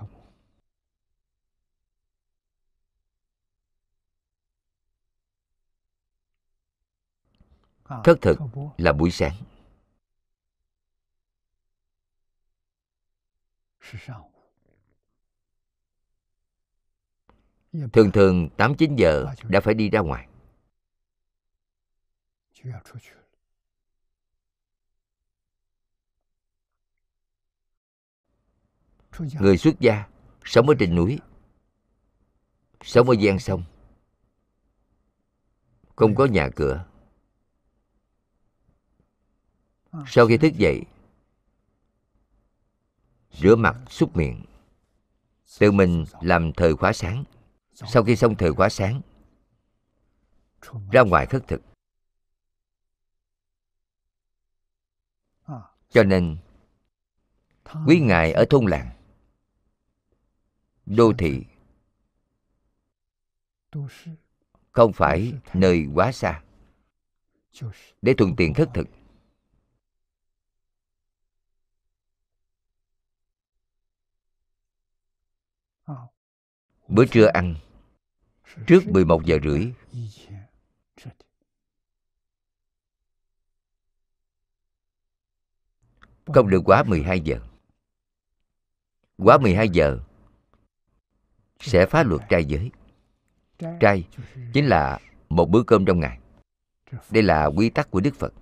Khất 8.03 8.21
thực 8.21 8.39
là 8.77 8.93
buổi 8.93 9.11
sáng. 9.11 9.33
Thường 17.93 18.11
thường 18.13 18.49
8-9 18.57 18.95
giờ 18.95 19.25
đã 19.43 19.61
phải 19.61 19.73
đi 19.73 19.89
ra 19.89 19.99
ngoài 19.99 20.27
Người 29.19 29.57
xuất 29.57 29.79
gia 29.79 30.07
sống 30.45 30.69
ở 30.69 30.75
trên 30.79 30.95
núi 30.95 31.19
Sống 32.81 33.09
ở 33.09 33.15
gian 33.19 33.39
sông. 33.39 33.63
Không 35.95 36.15
có 36.15 36.25
nhà 36.25 36.49
cửa. 36.55 36.85
Sau 40.07 40.27
khi 40.27 40.37
thức 40.37 40.53
dậy 40.57 40.83
Rửa 43.31 43.55
mặt, 43.55 43.77
xúc 43.89 44.17
miệng 44.17 44.45
Tự 45.59 45.71
mình 45.71 46.05
làm 46.21 46.53
thời 46.53 46.75
khóa 46.75 46.93
sáng. 46.93 47.23
Sau 47.73 48.03
khi 48.03 48.15
xong 48.15 48.35
thời 48.35 48.53
khóa 48.53 48.69
sáng 48.69 49.01
Ra 50.91 51.01
ngoài 51.01 51.25
khất 51.25 51.47
thực. 51.47 51.61
Cho 55.89 56.03
nên 56.03 56.37
Quý 57.87 57.99
Ngài 57.99 58.31
ở 58.31 58.45
thôn 58.49 58.65
làng 58.65 59.02
đô 60.85 61.13
thị. 61.17 61.43
Không 64.71 64.93
phải 64.93 65.33
nơi 65.53 65.87
quá 65.93 66.11
xa. 66.11 66.43
Để 68.01 68.13
thuận 68.17 68.35
tiện 68.35 68.53
khất 68.53 68.69
thực. 68.73 68.87
Bữa 76.87 77.05
trưa 77.05 77.25
ăn. 77.25 77.55
Trước 78.67 78.87
11 78.87 79.25
giờ 79.25 79.37
rưỡi. 79.43 79.73
Không 86.25 86.49
được 86.49 86.61
quá 86.65 86.83
12 86.83 87.19
giờ. 87.19 87.39
Quá 89.17 89.37
12 89.37 89.69
giờ 89.69 89.99
sẽ 91.63 91.85
phá 91.85 92.03
luật 92.03 92.21
trai 92.29 92.45
giới. 92.45 92.71
Trai 93.79 94.07
chính 94.53 94.65
là 94.65 94.99
một 95.29 95.49
bữa 95.49 95.63
cơm 95.63 95.85
trong 95.85 95.99
ngày. 95.99 96.19
Đây 97.09 97.23
là 97.23 97.45
quy 97.45 97.69
tắc 97.69 97.91
của 97.91 97.99
Đức 97.99 98.15
Phật. 98.15 98.33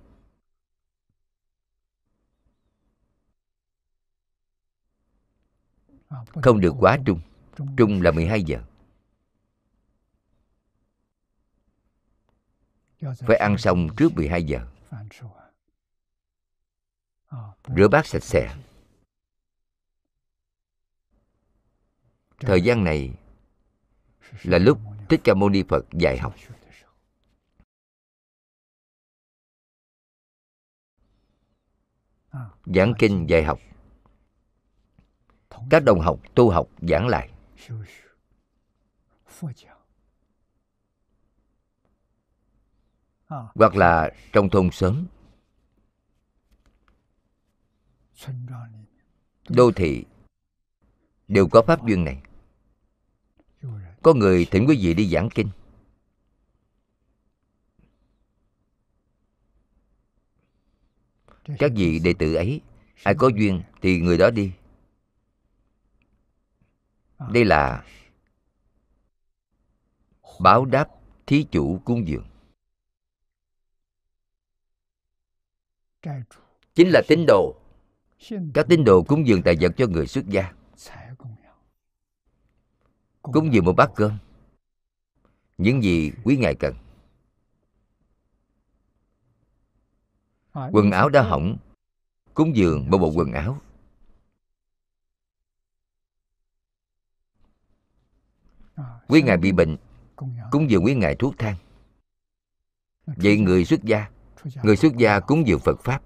Không 6.44 6.62
được 6.62 6.74
quá 6.80 6.98
trung. 7.06 7.22
Trung 7.78 8.02
là 8.02 8.12
12 8.12 8.44
giờ. 8.44 8.60
Phải 13.02 13.38
ăn 13.38 13.58
xong 13.58 13.88
trước 13.98 14.14
12 14.16 14.44
giờ. 14.44 14.68
Rửa 17.76 17.88
bát 17.88 18.06
sạch 18.06 18.24
sẽ. 18.24 18.56
Thời 22.42 22.62
gian 22.62 22.84
này 22.84 23.14
là 24.44 24.58
lúc 24.58 24.80
Thích 25.10 25.22
Ca 25.24 25.34
Mâu 25.34 25.50
Ni 25.50 25.64
Phật 25.70 25.86
dạy 25.92 26.18
học. 26.18 26.36
Giảng 32.66 32.94
kinh 33.00 33.26
dạy 33.30 33.44
học. 33.44 33.60
Các 35.70 35.84
đồng 35.84 36.00
học 36.00 36.20
tu 36.36 36.50
học 36.50 36.68
giảng 36.82 37.08
lại. 37.08 37.30
Hoặc 43.30 43.76
là 43.76 44.10
trong 44.34 44.50
thôn 44.50 44.72
xóm 44.72 45.06
Đô 49.50 49.72
thị 49.76 50.06
đều 51.28 51.48
có 51.52 51.62
pháp 51.68 51.88
duyên 51.88 52.04
này 52.04 52.22
có 54.04 54.14
người 54.14 54.46
thỉnh 54.52 54.66
quý 54.68 54.78
vị 54.82 54.94
đi 54.94 55.10
giảng 55.10 55.30
kinh. 55.36 55.50
Các 61.60 61.72
vị 61.76 62.00
đệ 62.00 62.14
tử 62.20 62.34
ấy, 62.34 62.62
ai 63.04 63.16
có 63.18 63.28
duyên 63.28 63.62
thì 63.82 64.00
người 64.00 64.18
đó 64.18 64.30
đi. 64.30 64.52
Đây 67.34 67.46
là 67.46 67.86
báo 70.40 70.66
đáp 70.66 70.88
thí 71.26 71.46
chủ 71.52 71.82
cúng 71.86 72.08
dường. 72.08 72.26
Chính 76.76 76.90
là 76.90 77.02
tín 77.08 77.26
đồ. 77.28 77.56
Các 78.54 78.66
tín 78.70 78.84
đồ 78.84 79.04
cúng 79.04 79.28
dường 79.28 79.42
tài 79.44 79.58
vật 79.62 79.72
cho 79.78 79.88
người 79.88 80.08
xuất 80.08 80.26
gia 80.28 80.54
cúng 83.34 83.54
dường 83.54 83.66
một 83.66 83.74
bát 83.74 83.92
cơm. 83.96 84.18
Những 85.58 85.84
gì 85.84 86.12
quý 86.24 86.38
ngài 86.38 86.56
cần. 86.56 86.76
Quần 90.54 90.92
áo 90.92 91.10
đã 91.10 91.22
hỏng. 91.22 91.58
Cúng 92.34 92.56
dường 92.56 92.90
một 92.90 92.98
bộ 92.98 93.12
quần 93.16 93.32
áo. 93.32 93.62
Quý 99.08 99.22
ngài 99.22 99.38
bị 99.38 99.52
bệnh. 99.52 99.78
Cúng 100.52 100.70
dường. 100.70 100.86
Quý 100.86 100.96
ngài 100.96 101.16
thuốc 101.16 101.36
thang. 101.38 101.56
Vậy 103.06 103.38
người 103.38 103.66
xuất 103.66 103.84
gia. 103.84 104.10
Người 104.64 104.78
xuất 104.78 104.98
gia 104.98 105.20
cúng 105.20 105.48
dường 105.48 105.60
phật 105.60 105.80
pháp. 105.80 106.04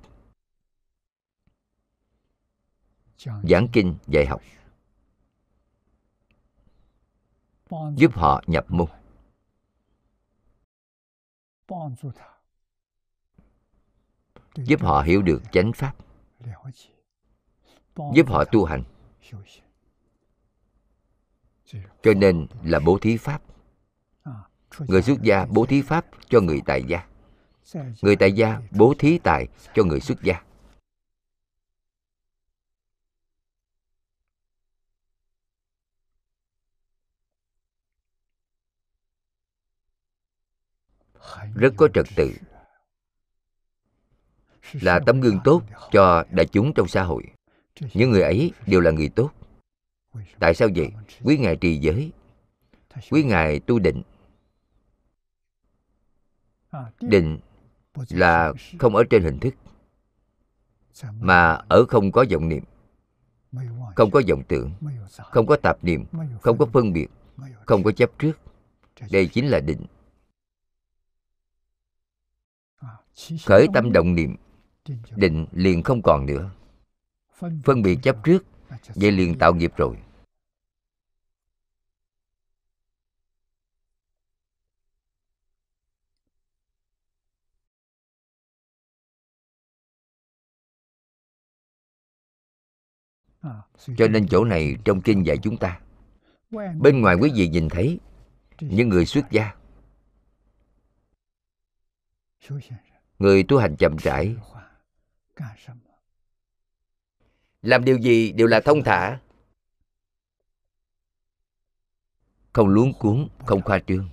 Giảng 3.43 3.67
kinh 3.73 3.95
dạy 4.07 4.26
học 4.26 4.41
giúp 7.95 8.11
họ 8.13 8.43
nhập 8.47 8.66
môn. 8.68 8.88
Giúp 14.55 14.82
họ 14.82 15.01
hiểu 15.01 15.22
được 15.22 15.41
chánh 15.51 15.72
pháp. 15.74 15.95
Giúp 18.13 18.28
họ 18.28 18.45
tu 18.45 18.66
hành. 18.66 18.84
Cho 22.03 22.13
nên 22.16 22.47
là 22.63 22.80
bố 22.86 22.97
thí 23.01 23.18
pháp. 23.18 23.41
Người 24.80 25.01
xuất 25.01 25.22
gia 25.22 25.45
bố 25.45 25.66
thí 25.66 25.82
pháp 25.82 26.05
cho 26.30 26.41
người 26.41 26.61
tại 26.66 26.84
gia. 26.84 27.07
người 28.01 28.16
tại 28.16 28.32
gia 28.32 28.61
bố 28.72 28.93
thí 28.99 29.18
tài 29.18 29.47
cho 29.74 29.84
người 29.84 29.99
xuất 29.99 30.22
gia 30.22 30.43
rất 41.55 41.73
có 41.78 41.88
trật 41.93 42.05
tự. 42.15 42.32
Là 44.73 44.99
tấm 45.05 45.21
gương 45.21 45.39
tốt 45.43 45.61
cho 45.91 46.23
đại 46.32 46.45
chúng 46.45 46.73
trong 46.73 46.88
xã 46.88 47.03
hội. 47.03 47.23
Những 47.93 48.11
người 48.11 48.21
ấy 48.21 48.51
đều 48.67 48.82
là 48.82 48.91
người 48.91 49.09
tốt. 49.09 49.32
Tại 50.39 50.53
sao 50.53 50.67
vậy? 50.76 50.91
Quý 51.23 51.38
ngài 51.38 51.55
trì 51.55 51.78
giới. 51.78 52.11
Quý 53.11 53.23
ngài 53.23 53.59
tu 53.59 53.80
định. 53.80 54.01
Định 57.01 57.39
là 58.09 58.53
không 58.80 58.95
ở 58.95 59.03
trên 59.09 59.23
hình 59.23 59.39
thức, 59.39 59.53
mà 61.19 61.59
ở 61.69 61.86
không 61.86 62.11
có 62.11 62.26
vọng 62.32 62.49
niệm, 62.49 62.63
không 63.95 64.11
có 64.11 64.21
vọng 64.30 64.43
tưởng, 64.47 64.71
không 65.32 65.47
có 65.47 65.55
tạp 65.55 65.84
niệm, 65.84 66.05
không 66.41 66.57
có 66.57 66.65
phân 66.65 66.93
biệt, 66.93 67.07
không 67.65 67.84
có 67.84 67.91
chấp 67.91 68.11
trước. 68.19 68.39
Đây 69.11 69.28
chính 69.28 69.47
là 69.47 69.59
định. 69.59 69.86
Khởi 73.45 73.68
tâm 73.74 73.91
động 73.91 74.16
niệm 74.16 74.36
định 75.16 75.45
liền 75.51 75.84
không 75.84 76.01
còn 76.01 76.26
nữa. 76.26 76.51
Phân 77.63 77.82
biệt 77.82 77.97
chấp 78.03 78.18
trước 78.24 78.45
vậy 78.95 79.11
liền 79.11 79.38
tạo 79.38 79.55
nghiệp 79.55 79.72
rồi. 79.78 79.97
Cho 93.97 94.07
nên 94.07 94.28
chỗ 94.28 94.43
này 94.43 94.76
trong 94.86 95.01
kinh 95.01 95.26
dạy 95.26 95.38
chúng 95.43 95.57
ta. 95.57 95.80
Bên 96.80 97.01
ngoài 97.01 97.16
quý 97.16 97.32
vị 97.36 97.47
nhìn 97.47 97.70
thấy 97.70 97.99
những 98.59 98.89
người 98.89 99.05
xuất 99.05 99.32
gia 99.32 99.55
người 103.20 103.43
tu 103.43 103.57
hành 103.57 103.76
chậm 103.80 103.95
rãi. 103.97 104.36
Làm 107.61 107.86
điều 107.86 107.97
gì 107.97 108.32
đều 108.32 108.47
là 108.47 108.59
thông 108.59 108.84
thả. 108.84 109.20
Không 112.53 112.68
luống 112.68 112.93
cuốn, 112.99 113.28
không 113.45 113.61
khoa 113.61 113.80
trương. 113.80 114.09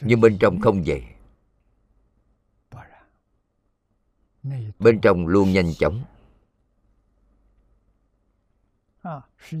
Nhưng 0.00 0.20
bên 0.20 0.38
trong 0.40 0.60
không 0.60 0.82
vậy 0.86 1.14
bên 4.78 5.00
trong 5.00 5.26
luôn 5.26 5.52
nhanh 5.52 5.74
chóng. 5.74 6.04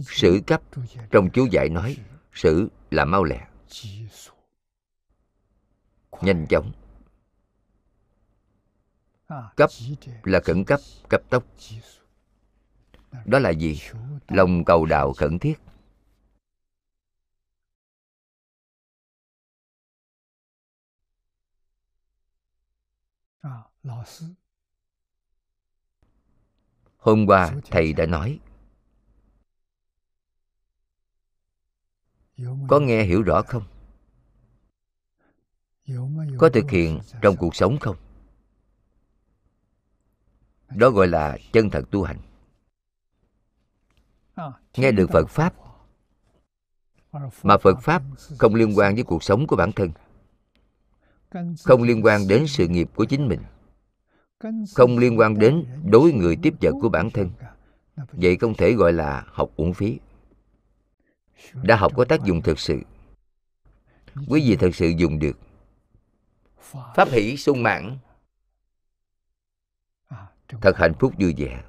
Sử 0.02 0.40
cấp, 0.46 0.62
trong 1.10 1.30
chú 1.32 1.46
giải 1.50 1.68
nói, 1.68 1.96
sử 2.32 2.68
là 2.90 3.04
mau 3.04 3.24
lẹ 3.24 3.46
nhanh 6.24 6.46
chóng. 6.50 6.72
Cấp 9.56 9.70
là 10.22 10.40
khẩn 10.44 10.64
cấp 10.64 10.80
cấp 11.08 11.22
tốc. 11.30 11.44
Đó 13.24 13.38
là 13.38 13.50
gì? 13.50 13.80
Lòng 14.28 14.64
cầu 14.64 14.86
đạo 14.86 15.12
khẩn 15.12 15.38
thiết. 15.38 15.60
Hôm 26.98 27.26
qua 27.26 27.54
thầy 27.70 27.92
đã 27.92 28.06
nói, 28.06 28.40
có 32.68 32.80
nghe 32.80 33.02
hiểu 33.02 33.22
rõ 33.22 33.42
không? 33.42 33.73
Có 36.38 36.48
thực 36.48 36.70
hiện 36.70 37.00
trong 37.22 37.36
cuộc 37.36 37.56
sống 37.56 37.78
không? 37.78 37.96
Đó 40.76 40.90
gọi 40.90 41.08
là 41.08 41.38
chân 41.52 41.70
thật 41.70 41.84
tu 41.90 42.02
hành. 42.02 42.18
Nghe 44.76 44.92
được 44.92 45.10
phật 45.10 45.28
pháp, 45.28 45.54
mà 47.42 47.58
phật 47.58 47.80
pháp 47.82 48.02
không 48.38 48.54
liên 48.54 48.78
quan 48.78 48.94
với 48.94 49.04
cuộc 49.04 49.22
sống 49.22 49.46
của 49.46 49.56
bản 49.56 49.72
thân, 49.72 49.90
không 51.64 51.82
liên 51.82 52.04
quan 52.04 52.28
đến 52.28 52.46
sự 52.46 52.68
nghiệp 52.68 52.90
của 52.94 53.04
chính 53.04 53.28
mình, 53.28 53.40
không 54.74 54.98
liên 54.98 55.18
quan 55.18 55.38
đến 55.38 55.66
đối 55.84 56.12
người 56.12 56.36
tiếp 56.42 56.54
vật 56.60 56.72
của 56.80 56.88
bản 56.88 57.10
thân, 57.10 57.30
vậy 58.12 58.36
không 58.36 58.54
thể 58.54 58.72
gọi 58.72 58.92
là 58.92 59.24
học 59.26 59.50
uổng 59.56 59.74
phí. 59.74 59.98
Đã 61.62 61.76
học 61.76 61.92
có 61.96 62.04
tác 62.04 62.24
dụng 62.24 62.42
thực 62.42 62.58
sự. 62.58 62.80
Quý 64.28 64.48
vị 64.48 64.56
thật 64.56 64.74
sự 64.74 64.88
dùng 64.88 65.18
được 65.18 65.38
pháp. 66.96 67.08
Hỷ 67.08 67.36
sung 67.36 67.62
mãn. 67.62 67.98
Thật 70.48 70.72
hạnh 70.76 70.94
phúc 71.00 71.12
vui 71.18 71.34
vẻ. 71.38 71.64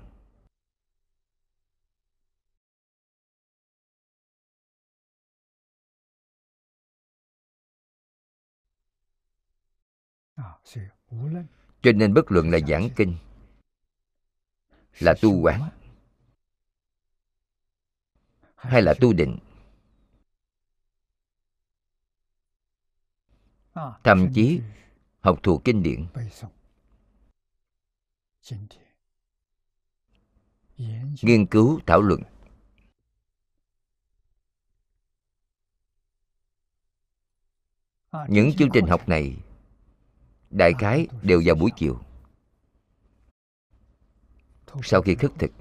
Cho 11.81 11.91
nên 11.95 12.13
bất 12.13 12.31
luận 12.31 12.51
là 12.51 12.59
giảng 12.67 12.89
kinh 12.95 13.17
là 14.99 15.13
tu 15.21 15.41
quán 15.41 15.69
hay 18.55 18.81
là 18.81 18.93
tu 19.01 19.13
định. 19.13 19.37
Thậm 24.03 24.27
chí 24.33 24.61
học 25.25 25.39
thuộc 25.43 25.61
kinh 25.65 25.83
điển. 25.83 26.05
Nghiên 31.21 31.45
cứu 31.45 31.79
thảo 31.85 32.01
luận. 32.01 32.21
Những 38.27 38.51
chương 38.57 38.69
trình 38.73 38.87
học 38.87 39.09
này, 39.09 39.37
đại 40.49 40.73
khái 40.79 41.07
đều 41.21 41.41
vào 41.45 41.55
buổi 41.55 41.71
chiều. 41.77 41.99
Sau 44.83 45.01
khi 45.01 45.15
khất 45.15 45.31
thực 45.39 45.51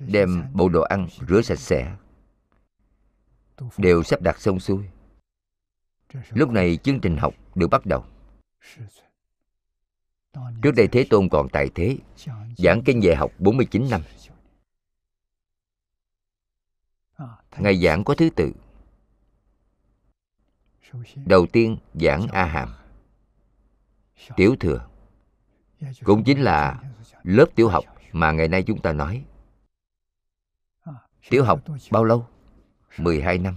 đem 0.00 0.44
bộ 0.52 0.68
đồ 0.68 0.82
ăn, 0.82 1.08
rửa 1.28 1.42
sạch 1.42 1.58
sẽ. 1.58 1.96
Đều 3.78 4.02
sắp 4.02 4.22
đặt 4.22 4.40
xong 4.40 4.60
xuôi. 4.60 4.84
Lúc 6.30 6.50
này 6.50 6.76
chương 6.76 7.00
trình 7.00 7.16
học 7.16 7.34
được 7.54 7.68
bắt 7.68 7.86
đầu. 7.86 8.04
Trước 10.62 10.70
đây 10.76 10.88
thế 10.92 11.06
tôn 11.10 11.28
còn 11.28 11.48
tại 11.48 11.70
thế, 11.74 11.96
giảng 12.56 12.82
kinh 12.84 13.02
dạy 13.02 13.16
học 13.16 13.32
49 13.38 13.90
năm. 13.90 14.00
Ngài 17.58 17.82
giảng 17.82 18.04
có 18.04 18.14
thứ 18.14 18.30
tự. 18.30 18.52
Đầu 21.26 21.46
tiên 21.46 21.76
giảng 21.94 22.26
A 22.32 22.44
Hàm 22.44 22.68
Tiểu 24.36 24.56
thừa. 24.60 24.88
Cũng 26.04 26.24
chính 26.24 26.40
là 26.40 26.82
lớp 27.22 27.46
tiểu 27.54 27.68
học 27.68 27.84
mà 28.12 28.32
ngày 28.32 28.48
nay 28.48 28.62
chúng 28.62 28.80
ta 28.80 28.92
nói. 28.92 29.24
Tiểu 31.30 31.44
học 31.44 31.62
bao 31.90 32.04
lâu? 32.04 32.26
12 32.98 33.38
năm. 33.38 33.56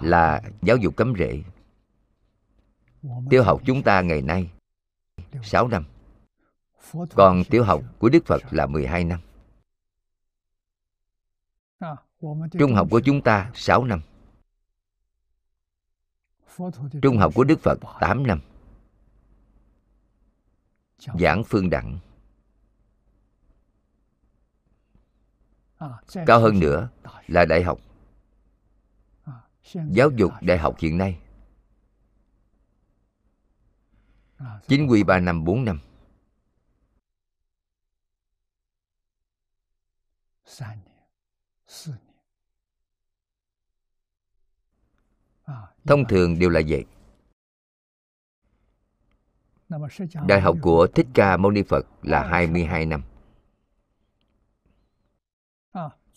Là 0.00 0.42
giáo 0.62 0.76
dục 0.76 0.96
cấm 0.96 1.14
rễ. 1.18 1.42
Tiểu 3.30 3.44
học 3.44 3.60
chúng 3.66 3.82
ta 3.82 4.00
ngày 4.00 4.22
nay 4.22 4.50
6 5.42 5.68
năm. 5.68 5.84
Còn 7.14 7.42
tiểu 7.50 7.64
học 7.64 7.82
của 7.98 8.08
Đức 8.08 8.26
Phật 8.26 8.42
là 8.50 8.66
12 8.66 9.04
năm. 9.04 9.20
Trung 12.58 12.74
học 12.74 12.88
của 12.90 13.00
chúng 13.04 13.22
ta 13.22 13.50
6 13.54 13.84
năm. 13.84 14.00
Trung 17.02 17.18
học 17.18 17.32
của 17.34 17.44
Đức 17.44 17.60
Phật 17.60 17.78
8 18.00 18.26
năm. 18.26 18.40
Giảng 20.98 21.44
phương 21.44 21.70
đẳng 21.70 21.98
Cao 26.26 26.40
hơn 26.40 26.60
nữa 26.60 26.88
là 27.26 27.44
đại 27.44 27.62
học. 27.62 27.78
Giáo 29.74 30.10
dục 30.10 30.32
đại 30.40 30.58
học 30.58 30.76
hiện 30.78 30.98
nay. 30.98 31.18
Chính 34.68 34.86
quy 34.90 35.02
3 35.02 35.20
năm 35.20 35.44
4 35.44 35.64
năm. 35.64 35.80
Thông 45.84 46.04
thường 46.08 46.38
đều 46.38 46.50
là 46.50 46.60
vậy. 46.68 46.84
Đại 50.26 50.40
học 50.40 50.56
của 50.62 50.86
Thích 50.94 51.06
Ca 51.14 51.36
Mâu 51.36 51.50
Ni 51.50 51.62
Phật 51.62 51.86
là 52.02 52.28
22 52.28 52.86
năm 52.86 53.02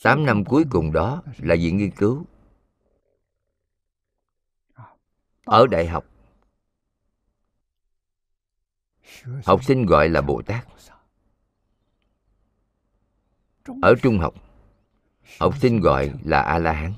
8 0.02 0.26
năm 0.26 0.46
cuối 0.46 0.66
cùng 0.70 0.92
đó 0.92 1.24
là 1.38 1.56
viện 1.56 1.78
nghiên 1.78 1.92
cứu. 1.92 2.26
Ở 5.46 5.68
đại 5.68 5.88
học 5.88 6.06
Học 9.46 9.64
sinh 9.64 9.86
gọi 9.86 10.10
là 10.10 10.22
Bồ 10.22 10.42
Tát. 10.42 10.68
Ở 13.82 13.96
trung 14.04 14.20
học 14.20 14.34
Học 15.40 15.54
sinh 15.62 15.80
gọi 15.80 16.14
là 16.24 16.42
A-la-hán. 16.42 16.94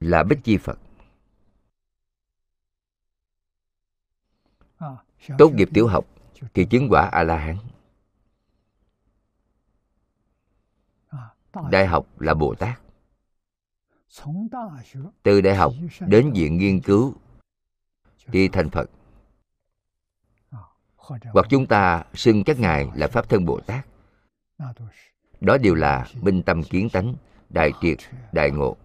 Là 0.00 0.22
Bích 0.22 0.38
Chi 0.44 0.58
Phật. 0.58 0.78
Tốt 5.38 5.52
nghiệp 5.54 5.68
tiểu 5.74 5.88
học 5.88 6.04
Thì 6.54 6.66
chứng 6.70 6.88
quả 6.90 7.08
A-la-hán. 7.12 7.56
Đại 11.70 11.86
học 11.86 12.20
là 12.20 12.34
Bồ 12.34 12.54
Tát. 12.54 12.80
Từ 15.22 15.40
đại 15.40 15.56
học 15.56 15.72
đến 16.00 16.32
viện 16.32 16.58
nghiên 16.58 16.80
cứu 16.80 17.14
Thì 18.26 18.48
thành 18.48 18.70
Phật. 18.70 18.90
Hoặc 21.32 21.46
chúng 21.48 21.66
ta 21.66 22.04
xưng 22.14 22.44
các 22.44 22.60
ngài 22.60 22.88
là 22.94 23.08
Pháp 23.08 23.28
Thân 23.28 23.44
Bồ 23.44 23.60
Tát. 23.60 23.86
Đó 25.40 25.58
đều 25.58 25.74
là 25.74 26.06
minh 26.22 26.42
tâm 26.42 26.62
kiến 26.62 26.88
tánh 26.92 27.14
đại 27.48 27.72
triệt 27.80 27.98
đại 28.32 28.50
ngộ. 28.50 28.76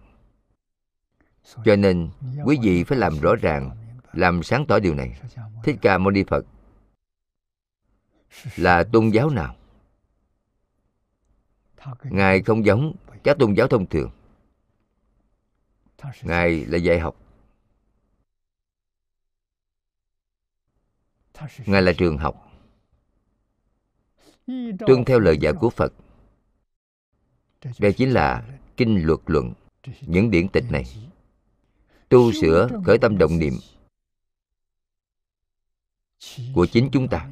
Cho 1.64 1.76
nên 1.76 2.10
quý 2.44 2.58
vị 2.62 2.84
phải 2.84 2.98
làm 2.98 3.20
rõ 3.20 3.34
ràng 3.36 3.70
làm 4.12 4.42
sáng 4.42 4.66
tỏ 4.66 4.78
điều 4.78 4.94
này. 4.94 5.20
Thích 5.64 5.76
ca 5.82 5.98
mâu 5.98 6.10
ni 6.10 6.24
phật 6.24 6.44
là 8.56 8.84
tôn 8.92 9.08
giáo 9.08 9.30
nào 9.30 9.56
ngài 12.04 12.42
không 12.42 12.64
giống 12.66 12.94
các 13.24 13.36
tôn 13.38 13.54
giáo 13.54 13.68
thông 13.68 13.86
thường. 13.86 14.10
Ngài 16.22 16.64
là 16.64 16.78
dạy 16.78 16.98
học. 17.00 17.16
Ngài 21.66 21.82
là 21.82 21.92
trường 21.98 22.18
học. 22.18 22.52
Tuân 24.86 25.04
theo 25.06 25.20
lời 25.20 25.38
dạy 25.40 25.52
của 25.60 25.70
phật. 25.70 25.92
Đây 27.78 27.92
chính 27.92 28.10
là 28.10 28.58
kinh 28.76 29.06
luật 29.06 29.20
luận, 29.26 29.52
những 30.00 30.30
điển 30.30 30.48
tịch 30.48 30.64
này. 30.70 30.84
Tu 32.08 32.32
sửa 32.32 32.68
khởi 32.84 32.98
tâm 32.98 33.18
động 33.18 33.38
niệm 33.38 33.54
của 36.54 36.66
chính 36.66 36.88
chúng 36.92 37.08
ta. 37.08 37.30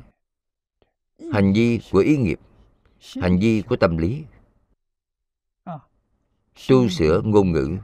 Hành 1.32 1.52
vi 1.52 1.80
của 1.92 1.98
ý 1.98 2.16
nghiệp, 2.16 2.40
hành 3.00 3.38
vi 3.38 3.62
của 3.62 3.76
tâm 3.76 3.96
lý 3.96 4.24
tu 6.68 6.88
sửa 6.88 7.20
ngôn 7.24 7.52
ngữ, 7.52 7.78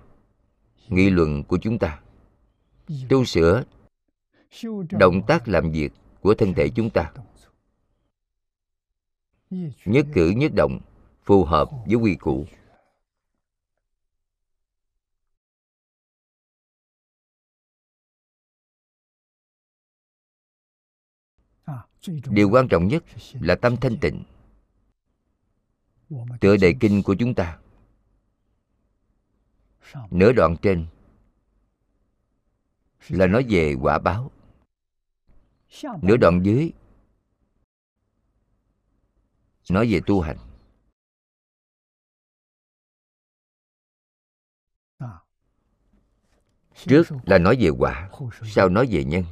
nghị 0.88 1.10
luận 1.10 1.44
của 1.44 1.58
chúng 1.62 1.78
ta. 1.78 2.00
Tu 3.08 3.24
sửa 3.24 3.64
động 4.90 5.22
tác 5.26 5.48
làm 5.48 5.72
việc 5.72 5.92
của 6.20 6.34
thân 6.34 6.54
thể 6.54 6.68
chúng 6.74 6.90
ta. 6.90 7.12
Nhất 9.84 10.06
cử, 10.14 10.30
nhất 10.36 10.52
động 10.54 10.80
phù 11.24 11.44
hợp 11.44 11.70
với 11.86 11.94
quy 11.94 12.14
củ. 12.14 12.46
Điều 22.30 22.50
quan 22.50 22.68
trọng 22.68 22.88
nhất 22.88 23.04
là 23.40 23.54
tâm 23.54 23.76
thanh 23.76 23.96
tịnh. 24.00 24.24
Tựa 26.40 26.56
đề 26.56 26.74
kinh 26.80 27.02
của 27.02 27.16
chúng 27.18 27.34
ta 27.34 27.58
nửa 30.10 30.32
đoạn 30.32 30.56
trên 30.62 30.86
là 33.08 33.26
nói 33.26 33.46
về 33.48 33.74
quả 33.80 33.98
báo. 33.98 34.30
Nửa 36.02 36.16
đoạn 36.16 36.40
dưới 36.44 36.72
nói 39.70 39.88
về 39.90 40.00
tu 40.06 40.20
hành. 40.20 40.36
Trước 46.74 47.06
là 47.26 47.38
nói 47.38 47.56
về 47.60 47.68
quả 47.68 48.10
sau 48.44 48.68
nói 48.68 48.88
về 48.90 49.04
nhân. 49.04 49.24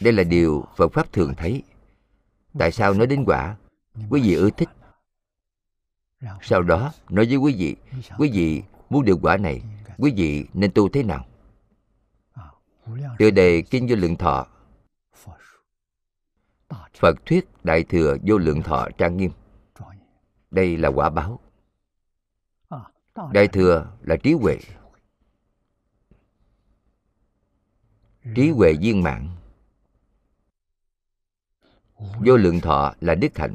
Đây 0.00 0.12
là 0.12 0.22
điều 0.22 0.64
phật 0.76 0.92
pháp 0.92 1.12
thường 1.12 1.34
thấy. 1.36 1.62
Tại 2.58 2.72
sao 2.72 2.94
nói 2.94 3.06
đến 3.06 3.24
quả? 3.26 3.56
Quý 4.10 4.20
vị 4.20 4.34
ưa 4.34 4.50
thích 4.50 4.68
sau 6.42 6.62
đó 6.62 6.92
nói 7.08 7.26
với 7.26 7.36
quý 7.36 7.54
vị 7.58 7.76
quý 8.18 8.30
vị 8.32 8.62
muốn 8.90 9.04
được 9.04 9.18
quả 9.22 9.36
này 9.36 9.62
quý 9.98 10.12
vị 10.16 10.46
nên 10.54 10.72
tu 10.72 10.88
thế 10.88 11.02
nào? 11.02 11.26
Tựa 13.18 13.30
đề 13.30 13.62
kinh 13.70 13.86
vô 13.88 13.96
lượng 13.96 14.16
thọ. 14.16 14.46
Phật 16.94 17.26
thuyết 17.26 17.48
đại 17.64 17.84
thừa 17.84 18.16
vô 18.26 18.38
lượng 18.38 18.62
thọ 18.62 18.88
trang 18.98 19.16
nghiêm. 19.16 19.30
Đây 20.50 20.76
là 20.76 20.88
quả 20.88 21.10
báo. 21.10 21.40
Đại 23.32 23.48
thừa 23.48 23.96
là 24.00 24.16
trí 24.16 24.32
huệ. 24.32 24.58
Trí 28.34 28.50
huệ 28.50 28.72
viên 28.80 29.02
mãn. 29.02 29.28
Vô 31.98 32.36
lượng 32.36 32.60
thọ 32.60 32.94
là 33.00 33.14
đức 33.14 33.38
hạnh 33.38 33.54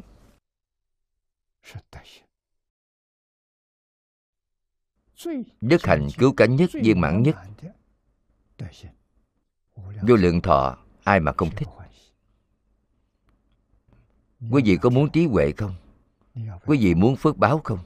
đức 5.60 5.82
hạnh 5.82 6.08
cứu 6.18 6.32
cánh 6.32 6.56
nhất 6.56 6.70
viên 6.72 7.00
mãn 7.00 7.22
nhất. 7.22 7.36
Vô 10.02 10.16
lượng 10.16 10.40
thọ, 10.40 10.78
ai 11.04 11.20
mà 11.20 11.32
không 11.36 11.50
thích? 11.56 11.68
Quý 14.50 14.62
vị 14.64 14.78
có 14.82 14.90
muốn 14.90 15.10
trí 15.10 15.26
huệ 15.26 15.52
không? 15.56 15.74
Quý 16.66 16.78
vị 16.80 16.94
muốn 16.94 17.16
phước 17.16 17.36
báo 17.36 17.60
không? 17.64 17.78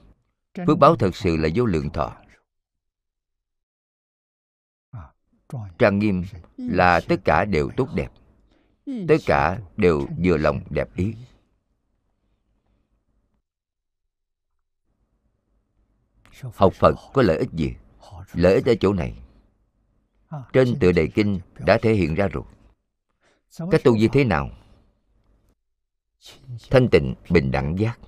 Phước 0.67 0.79
báo 0.79 0.95
thật 0.95 1.15
sự 1.15 1.37
là 1.37 1.49
vô 1.55 1.65
lượng 1.65 1.89
thọ. 1.89 2.17
Trang 5.77 5.99
nghiêm 5.99 6.23
là 6.57 7.01
tất 7.07 7.15
cả 7.25 7.45
đều 7.45 7.69
tốt 7.77 7.89
đẹp. 7.93 8.11
Tất 9.07 9.17
cả 9.25 9.59
đều 9.77 10.07
vừa 10.23 10.37
lòng, 10.37 10.61
đẹp 10.69 10.95
ý. 10.95 11.13
Học 16.41 16.73
phật 16.73 16.95
có 17.13 17.21
lợi 17.21 17.37
ích 17.37 17.49
gì? 17.51 17.75
Lợi 18.33 18.55
ích 18.55 18.65
ở 18.65 18.73
chỗ 18.79 18.93
này. 18.93 19.17
Trên 20.53 20.79
tựa 20.79 20.91
đề 20.91 21.07
kinh 21.07 21.39
đã 21.59 21.77
thể 21.81 21.93
hiện 21.93 22.15
ra 22.15 22.27
rồi. 22.27 22.43
Cách 23.71 23.81
tu 23.83 23.95
như 23.95 24.07
thế 24.13 24.23
nào? 24.23 24.49
Thanh 26.69 26.87
tịnh, 26.91 27.15
bình 27.29 27.51
đẳng 27.51 27.79
giác. 27.79 27.99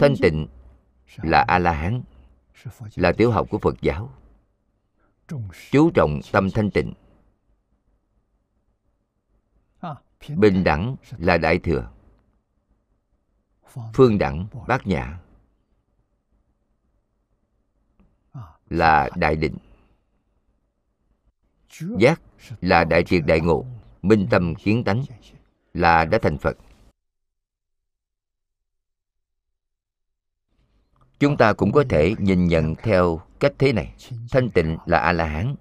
Thanh 0.00 0.14
tịnh 0.22 0.48
là 1.16 1.44
a 1.48 1.58
la 1.58 1.72
hán 1.72 2.02
là 2.94 3.12
tiểu 3.12 3.30
học 3.30 3.46
của 3.50 3.58
phật 3.58 3.74
giáo. 3.80 4.12
Chú 5.70 5.90
trọng 5.94 6.20
tâm 6.32 6.50
thanh 6.50 6.70
tịnh. 6.70 6.94
Bình 10.28 10.64
đẳng 10.64 10.96
là 11.18 11.38
đại 11.38 11.58
thừa. 11.58 11.90
Phương 13.94 14.18
đẳng, 14.18 14.46
bát 14.68 14.86
nhã. 14.86 15.18
Là 18.70 19.10
đại 19.16 19.36
định. 19.36 19.56
Giác 21.98 22.20
là 22.60 22.84
đại 22.84 23.04
triệt 23.04 23.22
đại 23.26 23.40
ngộ, 23.40 23.66
minh 24.02 24.26
tâm 24.30 24.54
kiến 24.54 24.84
tánh, 24.84 25.04
là 25.74 26.04
đã 26.04 26.18
thành 26.22 26.38
phật. 26.38 26.56
Chúng 31.18 31.36
ta 31.36 31.52
cũng 31.52 31.72
có 31.72 31.84
thể 31.88 32.14
nhìn 32.18 32.44
nhận 32.44 32.74
theo 32.74 33.20
cách 33.40 33.52
thế 33.58 33.72
này. 33.72 33.94
Thanh 34.30 34.50
tịnh 34.50 34.76
là 34.86 34.98
a 34.98 35.12
la 35.12 35.24
hán. 35.24 35.54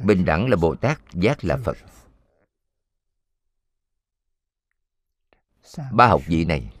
Bình 0.00 0.24
đẳng 0.24 0.48
là 0.48 0.56
bồ 0.56 0.74
tát, 0.74 1.00
giác 1.12 1.44
là 1.44 1.56
phật. 1.56 1.76
Ba 5.92 6.06
học 6.06 6.22
vị 6.26 6.44
này. 6.44 6.72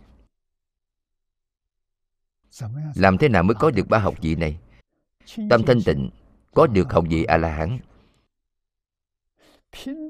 Làm 2.94 3.18
thế 3.18 3.28
nào 3.28 3.42
mới 3.42 3.54
có 3.54 3.70
được 3.70 3.88
ba 3.88 3.98
học 3.98 4.14
vị 4.20 4.34
này? 4.34 4.58
Tâm 5.50 5.62
thanh 5.66 5.82
tịnh 5.84 6.10
có 6.54 6.66
được 6.66 6.92
học 6.92 7.04
vị 7.08 7.24
a 7.24 7.36
la 7.36 7.48
hán 7.56 7.78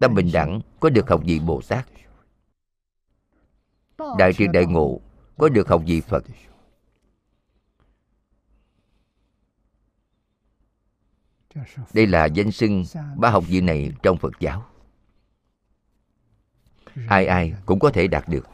tâm 0.00 0.14
bình 0.14 0.30
đẳng 0.32 0.60
có 0.80 0.90
được 0.90 1.08
học 1.08 1.20
vị 1.24 1.38
bồ 1.38 1.60
tát. 1.68 1.86
đại 4.18 4.32
triệt 4.32 4.50
đại 4.52 4.66
ngộ 4.66 5.00
có 5.38 5.48
được 5.48 5.68
học 5.68 5.82
vị 5.86 6.00
phật. 6.00 6.24
Đây 11.94 12.06
là 12.06 12.24
danh 12.24 12.52
xưng 12.52 12.84
ba 13.16 13.30
học 13.30 13.44
vị 13.46 13.60
này 13.60 13.92
trong 14.02 14.18
phật 14.18 14.32
giáo. 14.40 14.66
Ai 17.08 17.26
ai 17.26 17.54
cũng 17.66 17.78
có 17.78 17.90
thể 17.90 18.06
đạt 18.06 18.28
được 18.28 18.46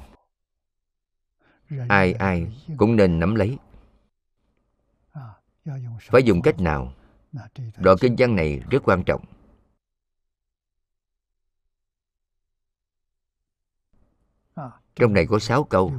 ai 1.88 2.12
ai 2.12 2.46
cũng 2.76 2.96
nên 2.96 3.20
nắm 3.20 3.34
lấy. 3.34 3.58
Phải 6.00 6.22
dùng 6.22 6.42
cách 6.42 6.60
nào? 6.60 6.92
đoạn 7.78 7.96
kinh 8.00 8.14
văn 8.18 8.36
này 8.36 8.62
rất 8.70 8.82
quan 8.84 9.02
trọng. 9.06 9.24
Trong 14.94 15.12
này 15.12 15.26
có 15.26 15.38
sáu 15.38 15.64
câu. 15.64 15.92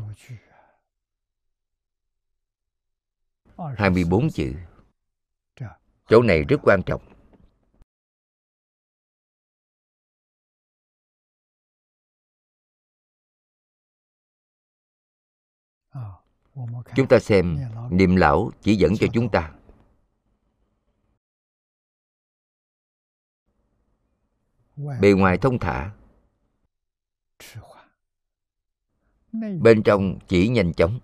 24 3.78 4.30
chữ. 4.30 4.54
chỗ 6.10 6.22
này 6.22 6.44
rất 6.44 6.58
quan 6.64 6.82
trọng 6.86 7.17
chúng 16.96 17.08
ta 17.08 17.20
xem 17.20 17.58
niệm 17.92 18.16
lão 18.16 18.52
chỉ 18.62 18.76
dẫn 18.76 18.94
cho 19.00 19.08
chúng 19.14 19.30
ta. 19.30 19.54
Bề 24.76 25.12
ngoài 25.12 25.38
thông 25.38 25.60
thả. 25.60 25.92
Bên 29.62 29.84
trong 29.84 30.20
chỉ 30.28 30.48
nhanh 30.48 30.74
chóng. 30.74 31.00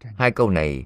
Hai 0.00 0.30
câu 0.30 0.50
này 0.50 0.84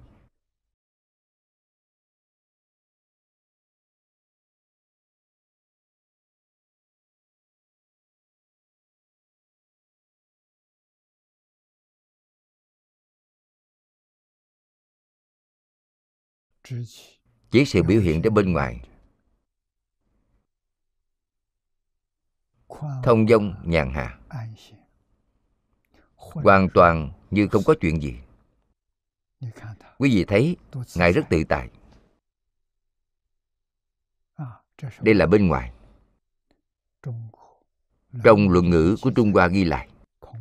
chỉ 17.51 17.65
sự 17.65 17.83
biểu 17.83 18.01
hiện 18.01 18.23
ra 18.23 18.31
bên 18.31 18.53
ngoài. 18.53 18.81
Thông 23.03 23.29
dong, 23.29 23.63
nhàn 23.65 23.93
hạ. 23.93 24.19
Hoàn 26.15 26.69
toàn 26.75 27.13
như 27.31 27.49
không 27.49 27.63
có 27.67 27.75
chuyện 27.81 28.03
gì. 28.03 28.17
Quý 29.99 30.11
vị 30.11 30.25
thấy, 30.29 30.57
ngài 30.97 31.13
rất 31.13 31.23
tự 31.31 31.45
tại. 31.49 31.71
Đây 35.01 35.15
là 35.15 35.27
bên 35.27 35.49
ngoài. 35.49 35.73
Trong 38.25 38.49
luận 38.49 38.71
ngữ 38.71 38.97
của 39.03 39.11
trung 39.11 39.33
hoa 39.33 39.49
ghi 39.49 39.65
lại, 39.65 39.89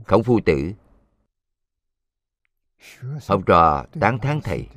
khổng 0.05 0.23
phu 0.23 0.39
tử, 0.45 0.73
học 3.27 3.41
trò 3.45 3.85
tán 3.99 4.19
thán 4.19 4.41
thầy 4.43 4.67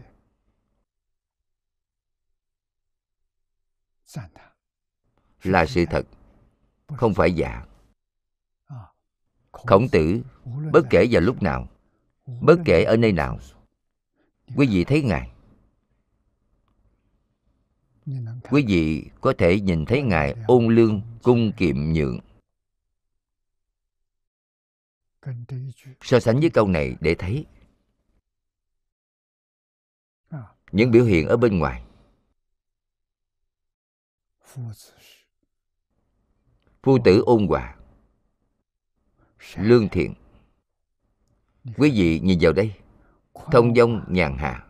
là 5.43 5.67
sự 5.67 5.85
thật. 5.91 6.07
Không 6.97 7.15
phải 7.15 7.33
giả 7.33 7.67
khổng 9.53 9.89
tử 9.93 10.23
bất 10.73 10.83
kể 10.91 11.07
vào 11.11 11.21
lúc 11.21 11.43
nào 11.43 11.69
bất 12.41 12.57
kể 12.65 12.85
ở 12.85 12.97
nơi 12.97 13.13
nào 13.13 13.39
quý 14.57 14.67
vị 14.71 14.85
thấy 14.85 15.03
ngài. 15.03 15.31
Quý 18.51 18.65
vị 18.69 19.11
có 19.21 19.33
thể 19.39 19.61
nhìn 19.61 19.85
thấy 19.85 20.03
ngài 20.03 20.35
ôn 20.47 20.75
lương 20.75 21.01
cung 21.23 21.53
kiệm 21.57 21.77
nhượng. 21.93 22.19
So 26.01 26.21
sánh 26.21 26.41
với 26.41 26.51
câu 26.51 26.69
này 26.69 26.97
để 27.01 27.15
thấy 27.19 27.47
những 30.73 30.91
biểu 30.91 31.05
hiện 31.05 31.29
ở 31.29 31.37
bên 31.37 31.59
ngoài 31.59 31.85
phu 36.83 36.99
tử 37.05 37.23
ôn 37.27 37.47
hòa. 37.47 37.77
Lương 39.57 39.89
thiện. 39.89 40.15
Quý 41.77 41.91
vị 41.91 42.21
nhìn 42.21 42.39
vào 42.43 42.53
đây. 42.53 42.75
Thông 43.35 43.75
dong 43.75 44.05
nhàn 44.09 44.37
hạ. 44.39 44.67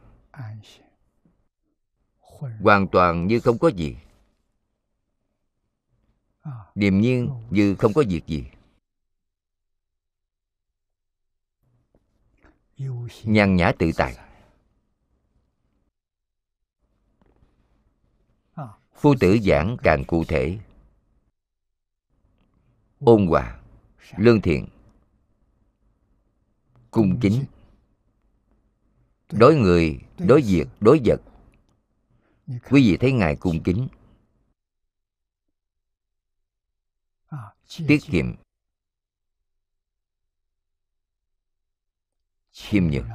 Hoàn 2.61 2.89
toàn 2.89 3.26
như 3.26 3.41
không 3.41 3.59
có 3.59 3.68
gì. 3.68 3.97
Điềm 6.74 7.01
nhiên 7.01 7.30
như 7.51 7.74
không 7.74 7.93
có 7.95 8.03
việc 8.09 8.26
gì. 8.26 8.45
Nhàn 13.24 13.57
nhã 13.57 13.72
tự 13.78 13.91
tại. 13.97 14.32
phu 19.03 19.15
tử 19.21 19.39
giảng 19.43 19.77
càng 19.83 20.05
cụ 20.07 20.25
thể. 20.25 20.59
Ôn 22.99 23.27
hòa, 23.27 23.61
lương 24.17 24.41
thiện, 24.41 24.69
cung 26.91 27.19
kính. 27.21 27.45
Đối 29.33 29.57
người, 29.57 30.01
đối 30.19 30.43
việc, 30.43 30.69
đối 30.81 31.01
vật. 31.05 31.21
Quý 32.47 32.91
vị 32.91 32.97
thấy 33.01 33.13
ngài 33.13 33.37
cung 33.37 33.63
kính. 33.65 33.89
Tiết 37.89 37.99
kiệm. 38.11 38.35
Khiêm 42.53 42.85
nhường. 42.87 43.09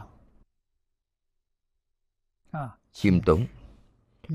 Khiêm 2.94 3.22
tốn. 3.22 3.48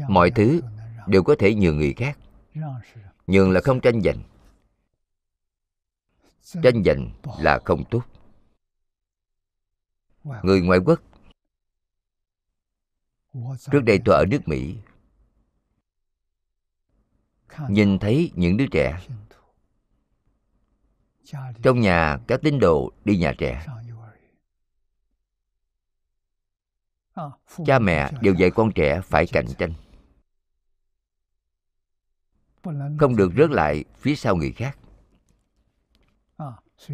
Mọi 0.09 0.31
thứ 0.31 0.61
đều 1.07 1.23
có 1.23 1.35
thể 1.39 1.55
nhường 1.55 1.77
người 1.77 1.95
khác. 1.97 2.19
Nhường 3.27 3.51
là 3.51 3.61
không 3.65 3.81
tranh 3.81 4.01
giành. 4.01 4.23
Tranh 6.63 6.83
giành 6.85 7.11
là 7.39 7.61
không 7.65 7.85
tốt. 7.91 8.03
Người 10.43 10.61
ngoại 10.61 10.79
quốc 10.79 11.01
trước 13.73 13.81
đây 13.81 14.01
tôi 14.05 14.15
ở 14.17 14.25
nước 14.31 14.41
mỹ, 14.47 14.77
nhìn 17.69 17.99
thấy 17.99 18.33
những 18.35 18.57
đứa 18.57 18.67
trẻ 18.71 19.07
trong 21.63 21.81
nhà 21.81 22.19
các 22.27 22.41
tín 22.43 22.59
đồ 22.59 22.93
đi 23.05 23.17
nhà 23.17 23.35
trẻ. 23.39 23.67
Cha 27.67 27.79
mẹ 27.79 28.11
đều 28.21 28.35
dạy 28.35 28.51
con 28.51 28.73
trẻ 28.73 29.01
phải 29.05 29.27
cạnh 29.27 29.47
tranh 29.59 29.73
không 33.01 33.17
được 33.17 33.33
rớt 33.37 33.51
lại 33.51 33.85
phía 33.99 34.15
sau 34.15 34.37
người 34.37 34.53
khác. 34.53 34.79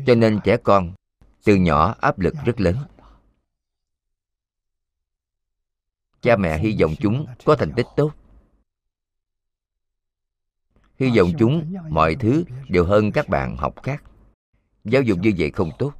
Cho 0.07 0.15
nên 0.17 0.41
trẻ 0.45 0.57
con 0.57 0.95
từ 1.45 1.55
nhỏ 1.55 1.95
áp 2.01 2.19
lực 2.19 2.35
rất 2.45 2.61
lớn. 2.61 2.77
Cha 6.21 6.37
mẹ 6.37 6.59
hy 6.59 6.77
vọng 6.81 6.95
chúng 6.99 7.27
có 7.45 7.57
thành 7.57 7.73
tích 7.77 7.87
tốt. 7.97 8.13
Hy 10.99 11.11
vọng 11.17 11.33
chúng 11.39 11.75
mọi 11.89 12.17
thứ 12.21 12.45
đều 12.69 12.85
hơn 12.85 13.13
các 13.13 13.29
bạn 13.29 13.57
học 13.57 13.75
khác. 13.83 14.05
Giáo 14.85 15.03
dục 15.03 15.19
như 15.19 15.33
vậy 15.39 15.51
không 15.51 15.71
tốt. 15.79 15.93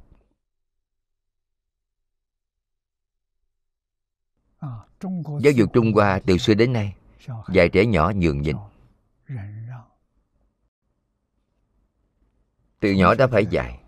Giáo 5.41 5.53
dục 5.55 5.69
trung 5.73 5.93
hoa 5.93 6.19
từ 6.25 6.37
xưa 6.37 6.53
đến 6.53 6.73
nay, 6.73 6.95
dạy 7.53 7.69
trẻ 7.69 7.85
nhỏ 7.85 8.11
nhường 8.15 8.41
nhịn. 8.41 8.55
từ 12.79 12.91
nhỏ 12.91 13.15
đã 13.15 13.27
phải 13.27 13.45
dạy. 13.45 13.83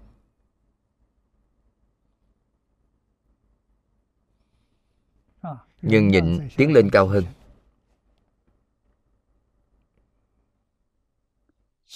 Nhưng 5.82 6.08
nhịn 6.08 6.50
tiến 6.58 6.74
lên 6.74 6.90
cao 6.92 7.08
hơn. 7.08 7.24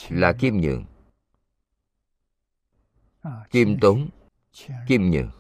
Là 0.10 0.34
kim 0.40 0.62
nhượng. 0.62 0.86
Kim 3.50 3.78
tốn, 3.82 4.10
kim 4.88 5.12
nhượng. 5.12 5.32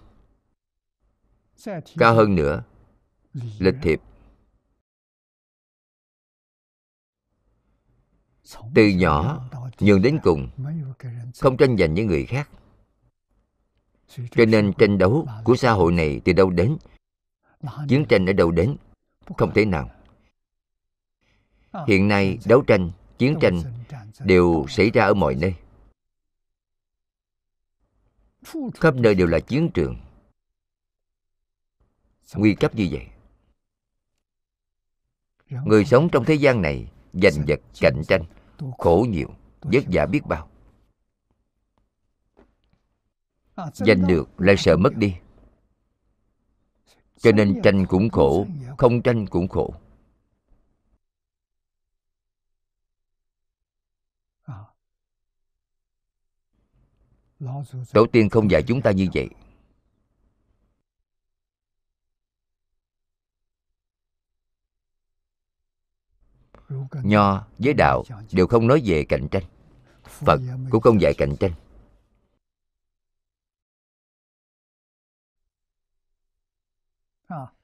Cao 1.97 2.15
hơn 2.15 2.35
nữa, 2.35 2.63
lịch 3.33 3.75
thiệp. 3.81 4.01
từ 8.75 8.87
nhỏ 8.87 9.49
nhường 9.79 10.01
đến 10.01 10.19
cùng 10.23 10.49
không 11.39 11.57
tranh 11.57 11.77
giành 11.77 11.95
với 11.95 12.03
người 12.03 12.25
khác. 12.25 12.49
Cho 14.31 14.45
nên 14.45 14.73
tranh 14.73 14.97
đấu 14.97 15.27
của 15.43 15.55
xã 15.55 15.71
hội 15.71 15.91
này 15.91 16.21
từ 16.25 16.33
đâu 16.33 16.49
đến? 16.49 16.77
chiến 17.87 18.05
tranh 18.09 18.25
ở 18.25 18.33
đâu 18.33 18.51
đến? 18.51 18.75
Không 19.37 19.51
thể 19.53 19.65
nào. 19.65 19.89
Hiện 21.87 22.07
nay 22.07 22.37
đấu 22.45 22.61
tranh 22.61 22.91
chiến 23.17 23.37
tranh 23.41 23.61
đều 24.19 24.65
xảy 24.69 24.89
ra 24.89 25.05
ở 25.05 25.13
mọi 25.13 25.35
nơi. 25.35 25.55
Khắp 28.73 28.95
nơi 28.95 29.15
đều 29.15 29.27
là 29.27 29.39
chiến 29.39 29.69
trường. 29.73 29.97
Nguy 32.35 32.55
cấp 32.55 32.75
như 32.75 32.87
vậy. 32.91 33.07
Người 35.65 35.85
sống 35.85 36.09
trong 36.11 36.25
thế 36.25 36.33
gian 36.33 36.61
này 36.61 36.91
giành 37.13 37.45
vật 37.47 37.59
cạnh 37.81 38.01
tranh 38.07 38.23
khổ 38.77 39.05
nhiều. 39.09 39.27
vất 39.61 39.83
vả 39.91 40.05
biết 40.05 40.21
bao. 40.25 40.49
Giành 43.73 44.07
được 44.07 44.41
lại 44.41 44.55
sợ 44.57 44.77
mất 44.77 44.95
đi. 44.95 45.15
Cho 47.17 47.31
nên 47.31 47.61
tranh 47.63 47.85
cũng 47.85 48.09
khổ 48.09 48.47
không 48.77 49.01
tranh 49.01 49.27
cũng 49.27 49.47
khổ. 49.47 49.73
Tổ 57.93 58.05
tiên 58.11 58.29
không 58.29 58.51
dạy 58.51 58.63
chúng 58.67 58.81
ta 58.81 58.91
như 58.91 59.07
vậy. 59.13 59.29
nho 67.03 67.47
với 67.57 67.73
đạo 67.73 68.03
đều 68.31 68.47
không 68.47 68.67
nói 68.67 68.81
về 68.85 69.05
cạnh 69.09 69.27
tranh. 69.31 69.43
Phật 70.03 70.39
cũng 70.69 70.81
không 70.81 71.01
dạy 71.01 71.13
cạnh 71.17 71.35
tranh. 71.39 71.51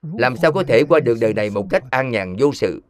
Làm 0.01 0.37
sao 0.37 0.51
có 0.51 0.63
thể 0.67 0.83
qua 0.89 0.99
được 0.99 1.17
đời 1.21 1.33
này 1.33 1.49
một 1.49 1.67
cách 1.69 1.83
an 1.91 2.11
nhàn 2.11 2.35
vô 2.39 2.53
sự? 2.53 2.81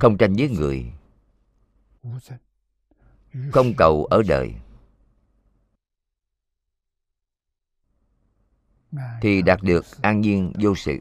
Không 0.00 0.18
tranh 0.18 0.34
với 0.36 0.48
người. 0.48 0.92
Không 3.52 3.74
cầu 3.76 4.04
ở 4.04 4.22
đời. 4.28 4.54
thì 9.20 9.42
đạt 9.42 9.62
được 9.62 9.84
an 10.02 10.20
nhiên 10.20 10.52
vô 10.60 10.74
sự. 10.74 10.98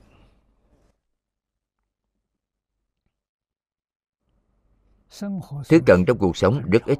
Thứ 5.69 5.79
cần 5.85 6.05
trong 6.07 6.17
cuộc 6.17 6.37
sống 6.37 6.61
rất 6.69 6.83
ít. 6.85 6.99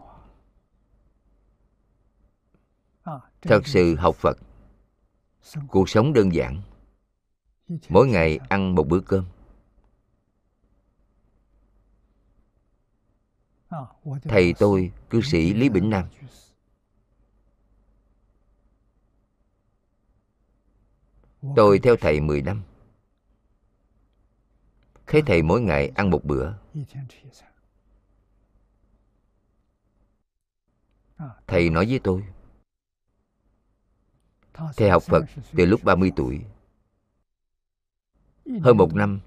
Thật 3.41 3.67
sự 3.67 3.95
học 3.95 4.15
phật 4.15 4.37
cuộc 5.67 5.89
sống 5.89 6.13
đơn 6.13 6.33
giản. 6.33 6.61
mỗi 7.89 8.07
ngày 8.07 8.39
ăn 8.49 8.75
một 8.75 8.87
bữa 8.87 8.99
cơm. 8.99 9.25
Thầy 14.23 14.53
tôi 14.59 14.91
cư 15.09 15.21
sĩ 15.21 15.53
lý 15.53 15.69
bỉnh 15.69 15.89
nam. 15.89 16.07
Tôi 21.55 21.79
theo 21.79 21.95
thầy 21.95 22.21
10 22.21 22.41
năm. 22.41 22.61
Thấy 25.07 25.21
thầy 25.25 25.41
mỗi 25.41 25.61
ngày 25.61 25.91
ăn 25.95 26.09
một 26.09 26.23
bữa. 26.23 26.53
Thầy 31.47 31.69
nói 31.69 31.85
với 31.85 31.99
tôi 32.03 32.23
Thầy 34.77 34.89
học 34.89 35.03
Phật 35.03 35.25
từ 35.57 35.65
lúc 35.65 35.83
30 35.83 36.11
tuổi. 36.15 36.41
Hơn 38.61 38.77
một 38.77 38.95
năm 38.95 39.19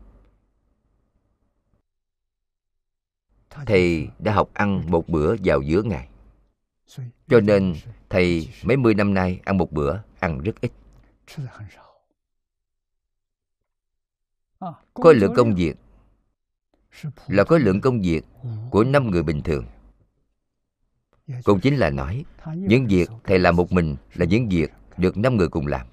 Thầy 3.51 4.09
đã 4.19 4.33
học 4.33 4.51
ăn 4.55 4.91
một 4.91 5.09
bữa 5.09 5.37
vào 5.45 5.61
giữa 5.63 5.83
ngày. 5.83 6.09
Cho 7.29 7.41
nên 7.41 7.75
thầy 8.09 8.49
mấy 8.65 8.77
mươi 8.77 8.95
năm 8.95 9.15
nay 9.15 9.41
ăn 9.45 9.59
một 9.59 9.73
bữa 9.73 10.03
ăn 10.21 10.41
rất 10.41 10.61
ít 10.61 10.73
khối 14.95 15.15
lượng 15.15 15.33
công 15.37 15.55
việc. 15.55 15.77
Là 17.27 17.45
khối 17.45 17.61
lượng 17.61 17.81
công 17.81 18.01
việc 18.01 18.25
của 18.71 18.85
năm 18.85 19.11
người 19.11 19.23
bình 19.23 19.43
thường. 19.43 19.67
Cũng 21.45 21.61
chính 21.61 21.77
là 21.77 21.91
nói 21.91 22.25
những 22.57 22.87
việc 22.87 23.11
thầy 23.25 23.39
làm 23.39 23.57
một 23.57 23.73
mình 23.73 23.97
là 24.15 24.25
những 24.25 24.49
việc 24.49 24.71
được 24.97 25.17
năm 25.17 25.37
người 25.37 25.49
cùng 25.49 25.67
làm. 25.67 25.87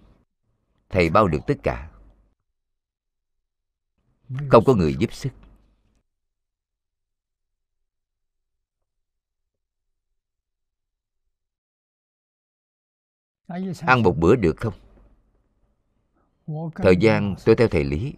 Thầy 0.89 1.09
bao 1.09 1.27
được 1.27 1.39
tất 1.47 1.55
cả. 1.63 1.91
Không 4.49 4.63
có 4.65 4.73
người 4.73 4.95
giúp 4.95 5.13
sức. 5.13 5.29
Ăn 13.79 14.03
một 14.03 14.17
bữa 14.17 14.35
được 14.35 14.55
không? 14.57 14.73
Thời 16.75 16.97
gian 16.97 17.35
tôi 17.45 17.55
theo 17.55 17.67
thầy 17.67 17.83
lý 17.83 18.13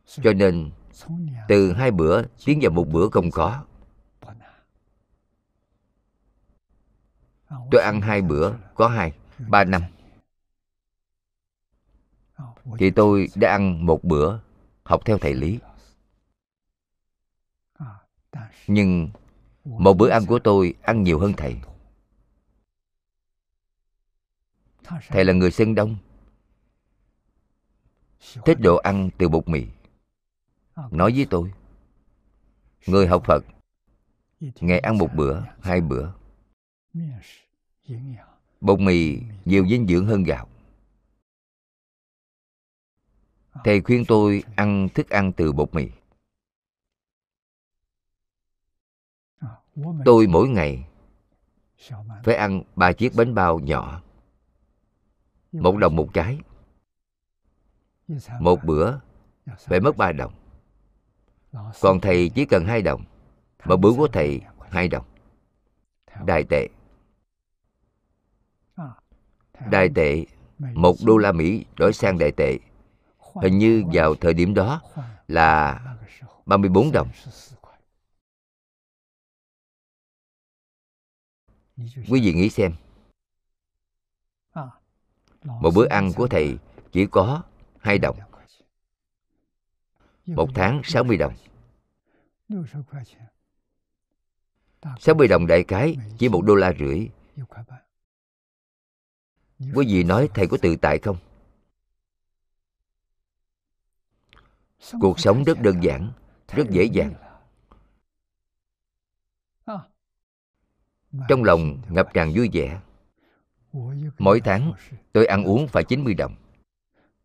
Cho 0.06 0.32
nên 0.32 0.70
từ 1.48 1.72
hai 1.72 1.90
bữa 1.90 2.22
tiến 2.44 2.58
vào 2.62 2.70
một 2.70 2.88
bữa 2.88 3.08
không 3.08 3.30
có. 3.30 3.64
Tôi 7.70 7.82
ăn 7.82 8.00
hai 8.00 8.22
bữa 8.22 8.52
có 8.74 8.88
hai, 8.88 9.12
ba 9.48 9.64
năm. 9.64 9.82
Thì 12.78 12.90
tôi 12.90 13.28
đã 13.34 13.50
ăn 13.50 13.86
một 13.86 14.04
bữa 14.04 14.38
học 14.84 15.00
theo 15.04 15.18
thầy 15.18 15.34
Lý. 15.34 15.58
Nhưng 18.66 19.08
một 19.64 19.94
bữa 19.94 20.08
ăn 20.08 20.26
của 20.26 20.38
tôi 20.38 20.74
ăn 20.82 21.02
nhiều 21.02 21.18
hơn 21.18 21.32
thầy. 21.36 21.56
Thầy 25.08 25.24
là 25.24 25.32
người 25.32 25.50
sơn 25.50 25.74
đông. 25.74 25.96
Thích 28.44 28.60
đồ 28.60 28.76
ăn 28.76 29.10
từ 29.18 29.28
bột 29.28 29.48
mì. 29.48 29.66
Nói 30.76 31.12
với 31.16 31.26
tôi 31.30 31.52
Người 32.86 33.06
học 33.06 33.22
Phật 33.26 33.44
Ngày 34.60 34.78
ăn 34.78 34.98
một 34.98 35.08
bữa, 35.16 35.42
hai 35.60 35.80
bữa 35.80 36.12
Bột 38.60 38.80
mì 38.80 39.18
nhiều 39.44 39.66
dinh 39.68 39.86
dưỡng 39.86 40.06
hơn 40.06 40.22
gạo. 40.22 40.48
Thầy 43.64 43.80
khuyên 43.80 44.04
tôi 44.08 44.42
ăn 44.56 44.88
thức 44.94 45.10
ăn 45.10 45.32
từ 45.36 45.52
bột 45.52 45.74
mì. 45.74 45.88
Tôi 50.04 50.26
mỗi 50.26 50.48
ngày 50.48 50.88
phải 52.24 52.34
ăn 52.34 52.62
ba 52.76 52.92
chiếc 52.92 53.12
bánh 53.16 53.34
bao 53.34 53.58
nhỏ 53.58 54.02
Một 55.52 55.76
đồng 55.76 55.96
một 55.96 56.08
cái 56.12 56.38
Một 58.40 58.58
bữa 58.64 58.98
phải 59.58 59.80
mất 59.80 59.96
ba 59.96 60.12
đồng. 60.12 60.41
Còn 61.80 62.00
thầy 62.00 62.30
chỉ 62.34 62.44
cần 62.44 62.64
hai 62.64 62.82
đồng, 62.82 63.04
Mà 63.64 63.76
bữa 63.76 63.92
của 63.96 64.08
thầy 64.12 64.40
hai 64.70 64.88
đồng. 64.88 65.04
Đại 66.26 66.44
tệ. 66.50 66.68
Đại 69.70 69.88
tệ, 69.94 70.24
Một 70.58 70.96
đô 71.04 71.16
la 71.16 71.32
Mỹ 71.32 71.64
đổi 71.76 71.92
sang 71.92 72.18
đại 72.18 72.32
tệ. 72.36 72.58
Hình 73.42 73.58
như 73.58 73.84
vào 73.92 74.14
thời 74.14 74.34
điểm 74.34 74.54
đó 74.54 74.82
là 75.28 75.80
34 76.46 76.92
đồng. 76.92 77.08
Quý 82.10 82.20
vị 82.20 82.32
nghĩ 82.32 82.50
xem, 82.50 82.74
Một 85.44 85.70
bữa 85.74 85.88
ăn 85.88 86.12
của 86.16 86.28
thầy 86.28 86.58
chỉ 86.92 87.06
có 87.06 87.42
hai 87.80 87.98
đồng. 87.98 88.16
Một 90.26 90.48
tháng 90.54 90.80
60 90.84 91.16
đồng. 91.16 91.34
60 95.00 95.28
đồng 95.28 95.46
đại 95.46 95.64
cái 95.64 95.96
chỉ 96.18 96.28
một 96.28 96.42
đô 96.44 96.54
la 96.54 96.72
rưỡi. 96.78 97.08
Quý 99.74 99.86
vị 99.88 100.04
nói 100.04 100.28
thầy 100.34 100.46
có 100.46 100.56
tự 100.62 100.76
tại 100.76 100.98
không? 100.98 101.16
Cuộc 105.00 105.20
sống 105.20 105.44
rất 105.44 105.60
đơn 105.60 105.82
giản, 105.82 106.12
rất 106.48 106.70
dễ 106.70 106.84
dàng. 106.84 107.14
Trong 111.28 111.44
lòng 111.44 111.78
ngập 111.88 112.14
tràn 112.14 112.32
vui 112.34 112.50
vẻ. 112.52 112.80
Mỗi 114.18 114.40
tháng 114.40 114.72
tôi 115.12 115.26
ăn 115.26 115.44
uống 115.44 115.68
phải 115.68 115.84
90 115.84 116.14
đồng 116.14 116.41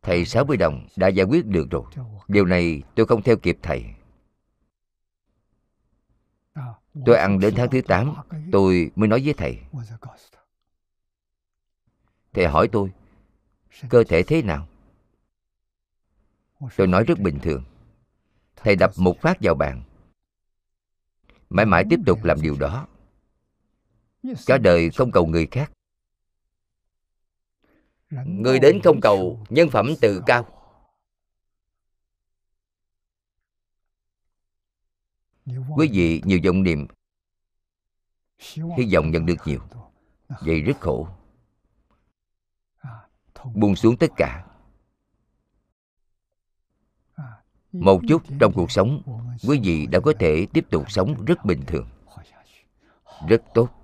Thầy 0.07 0.25
60 0.25 0.57
đồng 0.57 0.87
đã 0.95 1.07
giải 1.07 1.25
quyết 1.25 1.45
được 1.45 1.67
rồi. 1.71 1.83
Điều 2.27 2.45
này 2.45 2.83
tôi 2.95 3.05
không 3.05 3.21
theo 3.21 3.37
kịp 3.37 3.57
thầy. 3.61 3.85
Tôi 7.05 7.17
ăn 7.17 7.39
đến 7.39 7.53
tháng 7.57 7.69
thứ 7.69 7.81
8 7.81 8.13
Tôi 8.51 8.91
mới 8.95 9.07
nói 9.07 9.21
với 9.25 9.33
thầy. 9.33 9.59
Thầy 12.33 12.47
hỏi 12.47 12.69
tôi, 12.71 12.91
Cơ 13.89 14.03
thể 14.03 14.23
thế 14.23 14.41
nào? 14.41 14.67
Tôi 16.77 16.87
nói 16.87 17.03
rất 17.03 17.19
bình 17.19 17.39
thường. 17.39 17.63
Thầy 18.55 18.75
đập 18.75 18.91
một 18.97 19.15
phát 19.21 19.37
vào 19.41 19.55
bàn. 19.55 19.83
Mãi 21.49 21.65
mãi 21.65 21.83
tiếp 21.89 21.99
tục 22.05 22.23
làm 22.23 22.41
điều 22.41 22.55
đó. 22.59 22.87
Cả 24.45 24.57
đời 24.57 24.89
không 24.89 25.11
cầu 25.11 25.25
người 25.25 25.47
khác. 25.51 25.71
Người 28.09 28.59
đến 28.59 28.79
không 28.83 29.01
cầu, 29.01 29.45
nhân 29.49 29.69
phẩm 29.69 29.93
tự 30.01 30.21
cao. 30.25 30.45
Quý 35.75 35.89
vị 35.91 36.21
nhiều 36.25 36.39
vọng 36.45 36.63
niệm. 36.63 36.87
Hy 38.55 38.93
vọng 38.93 39.11
nhận 39.11 39.25
được 39.25 39.35
nhiều. 39.45 39.59
Vậy 40.41 40.61
rất 40.61 40.79
khổ. 40.79 41.07
Buông 43.55 43.75
xuống 43.75 43.97
tất 43.97 44.11
cả. 44.17 44.45
Một 47.71 48.01
chút 48.07 48.23
trong 48.39 48.53
cuộc 48.55 48.71
sống, 48.71 49.01
Quý 49.47 49.59
vị 49.63 49.85
đã 49.85 49.99
có 49.99 50.13
thể 50.19 50.47
tiếp 50.53 50.65
tục 50.71 50.91
sống 50.91 51.25
rất 51.25 51.45
bình 51.45 51.61
thường. 51.67 51.87
Rất 53.27 53.41
tốt. 53.53 53.76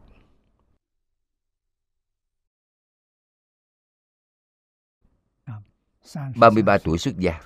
33 6.36 6.78
tuổi 6.78 6.98
xuất 6.98 7.18
gia. 7.18 7.42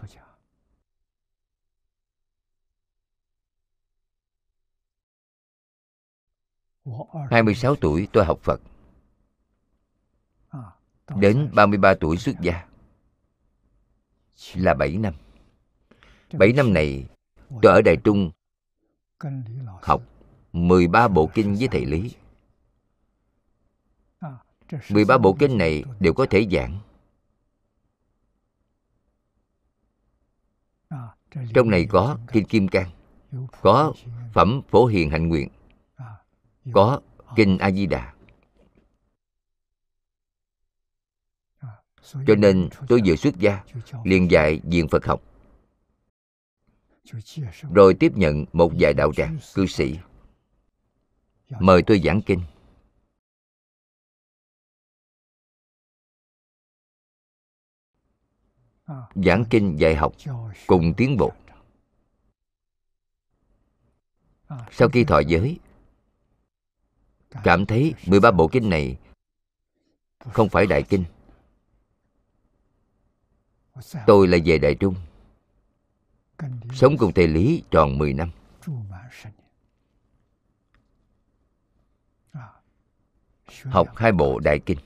26 7.30 7.76
tuổi 7.76 8.07
tôi 8.13 8.26
học 8.26 8.39
Phật. 8.43 8.61
Đến 11.15 11.49
33 11.53 11.93
tuổi 11.99 12.18
xuất 12.18 12.36
gia. 12.41 12.65
Là 14.53 14.74
7 14.74 14.97
năm. 14.97 15.13
7 16.34 16.53
năm 16.53 16.74
này, 16.74 17.05
tôi 17.61 17.72
ở 17.74 17.82
Đại 17.82 17.97
Trung 18.03 18.32
Học 19.82 20.03
13 20.53 21.07
bộ 21.07 21.30
kinh 21.34 21.55
với 21.55 21.68
thầy 21.68 21.86
Lý. 21.86 22.15
13 24.89 25.18
bộ 25.18 25.36
kinh 25.39 25.57
này 25.57 25.84
đều 25.99 26.13
có 26.13 26.26
thể 26.30 26.47
giảng. 26.51 26.80
Trong 31.54 31.70
này 31.70 31.86
có 31.90 32.18
Kinh 32.32 32.46
Kim 32.46 32.68
Cang, 32.68 32.90
Có 33.62 33.94
Phẩm 34.34 34.62
Phổ 34.70 34.86
Hiền 34.86 35.10
Hạnh 35.10 35.28
Nguyện, 35.28 35.50
Có 36.74 37.02
Kinh 37.36 37.58
A 37.58 37.72
Di 37.72 37.86
Đà. 37.86 38.14
Cho 42.28 42.36
nên 42.38 42.70
tôi 42.88 43.02
vừa 43.06 43.16
xuất 43.16 43.36
gia, 43.38 43.64
liền 44.04 44.32
dạy 44.32 44.62
diện 44.64 44.88
Phật 44.88 45.06
học. 45.06 45.22
Rồi 47.74 47.94
tiếp 47.94 48.12
nhận 48.16 48.46
một 48.54 48.72
vài 48.80 48.94
đạo 48.94 49.14
tràng 49.14 49.38
cư 49.54 49.66
sĩ. 49.66 50.00
Mời 51.60 51.82
tôi 51.82 52.02
giảng 52.04 52.22
kinh. 52.22 52.40
Giảng 59.16 59.46
kinh 59.50 59.76
dạy 59.80 59.96
học 59.96 60.14
cùng 60.68 60.94
tiến 60.98 61.18
bộ. 61.18 61.34
Sau 64.72 64.90
khi 64.90 65.04
thọ 65.04 65.20
giới, 65.20 65.60
cảm 67.44 67.66
thấy 67.66 67.94
13 68.06 68.32
bộ 68.32 68.48
kinh 68.48 68.70
này 68.70 68.98
không 70.20 70.50
phải 70.50 70.66
đại 70.66 70.84
kinh. 70.84 71.06
Tôi 74.08 74.28
là 74.28 74.38
về 74.46 74.58
đại 74.58 74.76
trung, 74.76 74.96
sống 76.74 76.98
cùng 76.98 77.14
thầy 77.14 77.28
lý 77.28 77.64
tròn 77.72 77.98
10 77.98 78.14
năm. 78.14 78.32
Học 83.64 83.88
hai 83.96 84.12
bộ 84.12 84.40
đại 84.40 84.60
kinh. 84.60 84.78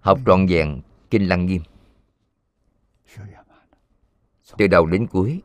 Học 0.00 0.18
trọn 0.26 0.46
vẹn 0.46 0.80
kinh 1.10 1.28
lăng 1.28 1.46
nghiêm. 1.46 1.62
Từ 4.58 4.66
đầu 4.66 4.86
đến 4.86 5.06
cuối, 5.06 5.42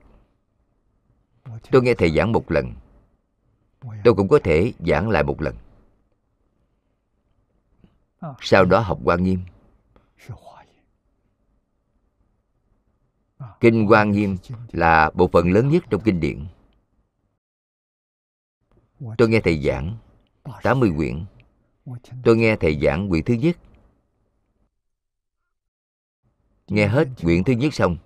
tôi 1.72 1.82
nghe 1.82 1.94
thầy 1.94 2.16
giảng 2.16 2.32
một 2.32 2.52
lần. 2.52 2.74
Tôi 4.04 4.16
cũng 4.16 4.28
có 4.28 4.40
thể 4.44 4.74
giảng 4.80 5.10
lại 5.10 5.24
một 5.24 5.42
lần. 5.42 5.56
Sau 8.42 8.66
đó 8.66 8.80
học 8.80 9.00
quan 9.04 9.24
nghiêm. 9.24 9.40
Kinh 13.60 13.88
quan 13.90 14.12
nghiêm 14.12 14.38
là 14.72 15.12
bộ 15.14 15.28
phận 15.28 15.52
lớn 15.52 15.70
nhất 15.70 15.84
trong 15.90 16.02
kinh 16.02 16.20
điển. 16.20 16.46
Tôi 19.18 19.30
nghe 19.30 19.42
thầy 19.42 19.64
giảng 19.64 19.98
80 20.64 20.92
quyển. 20.98 21.26
Tôi 22.24 22.38
nghe 22.38 22.56
thầy 22.56 22.80
giảng 22.82 23.10
quyển 23.10 23.24
thứ 23.24 23.34
nhất 23.34 23.58
nghe 26.68 26.88
hết 26.88 27.08
quyển 27.22 27.44
thứ 27.44 27.54
nhất 27.54 27.74
xong, 27.74 27.98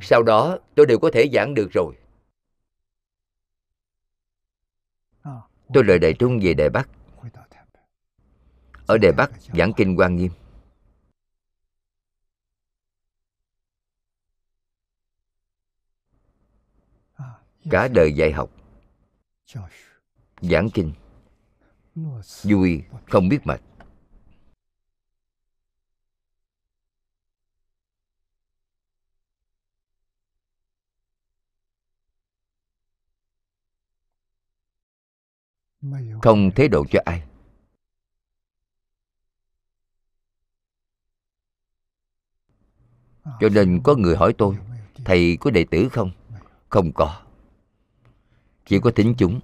sau 0.00 0.22
đó 0.22 0.58
tôi 0.74 0.86
đều 0.86 0.98
có 0.98 1.10
thể 1.12 1.28
giảng 1.32 1.54
được 1.54 1.68
rồi. 1.72 1.94
Tôi 5.74 5.82
rời 5.82 5.98
đại 5.98 6.14
trung 6.18 6.38
về 6.42 6.54
đại 6.54 6.70
bắc. 6.70 6.88
Ở 8.86 8.98
đài 8.98 9.12
bắc 9.12 9.30
giảng 9.54 9.72
kinh 9.76 9.98
quan 9.98 10.16
nghiêm. 10.16 10.30
Cả 17.70 17.88
đời 17.88 18.12
dạy 18.12 18.32
học, 18.32 18.50
giảng 20.40 20.68
kinh. 20.74 20.92
Vui, 22.42 22.82
không 23.06 23.28
biết 23.28 23.38
mệt. 23.44 23.60
Không 36.22 36.50
thế 36.56 36.68
độ 36.68 36.84
cho 36.90 37.00
ai. 37.04 37.22
Cho 43.40 43.48
nên 43.48 43.80
có 43.84 43.94
người 43.94 44.16
hỏi 44.16 44.34
tôi 44.38 44.56
thầy 45.04 45.36
có 45.40 45.50
đệ 45.50 45.64
tử 45.70 45.88
không? 45.92 46.10
Không 46.68 46.92
có. 46.92 47.22
Chỉ 48.66 48.80
có 48.80 48.90
tính 48.90 49.14
chúng. 49.18 49.40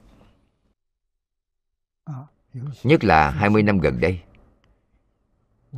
Nhất 2.82 3.04
là 3.04 3.30
20 3.30 3.62
năm 3.62 3.78
gần 3.78 4.00
đây 4.00 4.20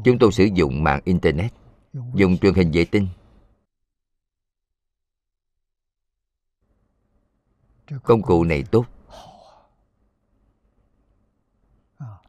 chúng 0.05 0.19
tôi 0.19 0.33
sử 0.33 0.45
dụng 0.45 0.85
mạng 0.85 1.01
internet 1.05 1.53
dùng 2.15 2.39
truyền 2.39 2.55
hình 2.55 2.71
vệ 2.73 2.85
tinh. 2.85 3.09
Công 8.03 8.23
cụ 8.23 8.45
này 8.45 8.65
tốt 8.71 8.96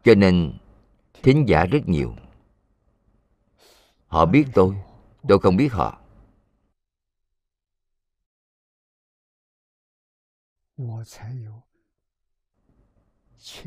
cho 0.08 0.16
nên, 0.16 0.58
thính 1.24 1.46
giả 1.48 1.66
rất 1.66 1.80
nhiều. 1.86 2.16
Họ 4.08 4.26
biết 4.26 4.46
tôi 4.54 4.76
tôi 5.28 5.40
không 5.40 5.58
biết 5.58 5.74
họ. 5.74 6.02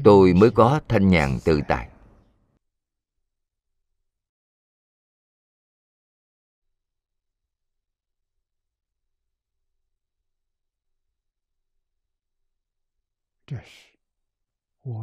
Tôi 0.05 0.35
mới 0.35 0.51
có 0.51 0.81
thanh 0.89 1.09
nhàn 1.09 1.39
tự 1.45 1.61
tại. 1.69 1.89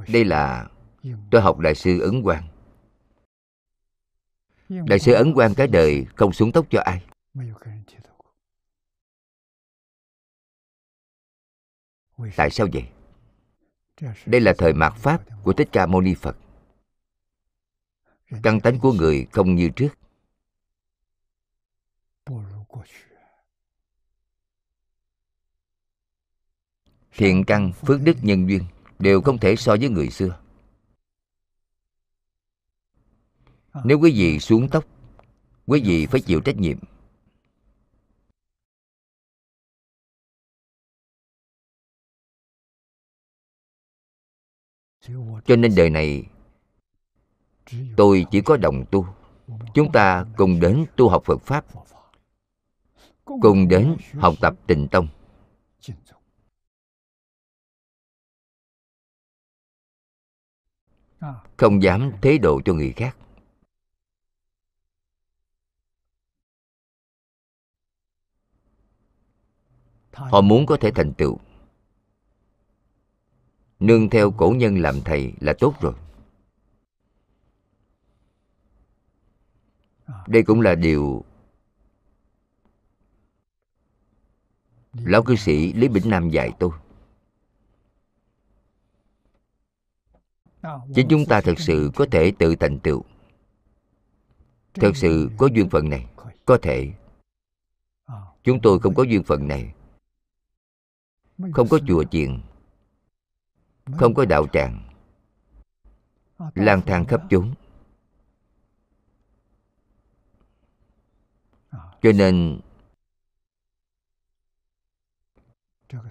Đây 0.08 0.26
là 0.26 0.70
tôi 1.32 1.42
học 1.42 1.60
đại 1.60 1.76
sư 1.76 2.00
ấn 2.00 2.24
quang. 2.24 2.48
Đại 4.70 5.00
sư 5.00 5.14
ấn 5.14 5.34
quang 5.34 5.56
cái 5.56 5.68
đời 5.68 6.06
không 6.16 6.34
xuống 6.34 6.52
tóc 6.52 6.66
cho 6.70 6.82
ai. 6.82 7.04
Tại 12.36 12.50
sao 12.50 12.68
vậy? 12.74 12.88
Đây 14.26 14.42
là 14.42 14.54
thời 14.58 14.74
mạt 14.74 14.94
pháp 14.98 15.24
của 15.44 15.54
thích 15.54 15.70
ca 15.72 15.86
mâu 15.86 16.02
ni 16.02 16.16
phật. 16.16 16.38
Căn 18.44 18.60
tánh 18.60 18.80
của 18.80 18.94
người 18.94 19.28
không 19.32 19.56
như 19.56 19.70
trước. 19.76 19.90
Thiện 27.12 27.44
căn, 27.46 27.72
phước 27.72 28.02
đức 28.02 28.18
nhân 28.22 28.50
duyên 28.50 28.64
đều 29.00 29.22
không 29.22 29.38
thể 29.38 29.56
so 29.56 29.76
với 29.80 29.90
người 29.90 30.10
xưa. 30.10 30.40
Ờ. 33.78 33.84
nếu 33.86 34.00
quý 34.00 34.12
vị 34.12 34.40
xuống 34.40 34.68
tóc, 34.72 34.86
quý 35.66 35.82
vị 35.86 36.06
phải 36.06 36.22
chịu 36.22 36.42
trách 36.42 36.58
nhiệm. 36.58 36.78
Cho 45.46 45.56
nên 45.56 45.76
đời 45.76 45.90
này, 45.90 46.24
tôi 47.98 48.26
chỉ 48.32 48.42
có 48.42 48.58
đồng 48.58 48.86
tu. 48.92 49.06
Chúng 49.74 49.92
ta 49.92 50.26
cùng 50.38 50.60
đến 50.60 50.86
tu 50.96 51.10
học 51.10 51.24
phật 51.26 51.42
pháp, 51.42 51.66
cùng 53.26 53.68
đến 53.68 53.98
học 54.14 54.36
tập 54.42 54.56
tịnh 54.68 54.88
tông. 54.88 55.08
Không 61.58 61.84
dám 61.84 62.12
thế 62.22 62.38
độ 62.38 62.62
cho 62.66 62.74
người 62.74 62.94
khác. 62.96 63.18
Họ 70.18 70.42
muốn 70.42 70.66
có 70.66 70.78
thể 70.78 70.92
thành 70.92 71.14
tựu. 71.14 71.38
Nương 73.80 74.10
theo 74.10 74.32
cổ 74.32 74.50
nhân 74.58 74.78
làm 74.78 75.02
thầy 75.06 75.34
là 75.40 75.54
tốt 75.60 75.74
rồi. 75.82 75.94
Đây 80.28 80.44
cũng 80.44 80.62
là 80.62 80.76
điều 80.76 81.24
lão 84.94 85.24
cư 85.24 85.36
sĩ 85.36 85.74
lý 85.74 85.88
bỉnh 85.88 86.10
nam 86.10 86.30
dạy 86.30 86.52
tôi. 86.60 86.72
Chứ 90.96 91.04
chúng 91.10 91.26
ta 91.26 91.42
thật 91.42 91.60
sự 91.60 91.92
có 91.96 92.06
thể 92.12 92.32
tự 92.40 92.56
thành 92.56 92.80
tựu. 92.80 93.04
Thật 94.74 94.92
sự 94.96 95.30
có 95.38 95.48
duyên 95.54 95.70
phận 95.70 95.90
này. 95.90 96.06
có 96.46 96.58
thể. 96.62 96.94
Chúng 98.44 98.62
tôi 98.62 98.80
không 98.80 98.96
có 98.96 99.04
duyên 99.04 99.24
phận 99.24 99.48
này 99.48 99.74
không 101.54 101.68
có 101.70 101.80
chùa 101.88 102.04
chiền 102.04 102.40
không 103.92 104.14
có 104.14 104.26
đạo 104.26 104.48
tràng. 104.54 104.90
Lang 106.56 106.82
thang 106.86 107.06
khắp 107.06 107.22
chốn 107.30 107.54
cho 112.02 112.12
nên 112.12 112.60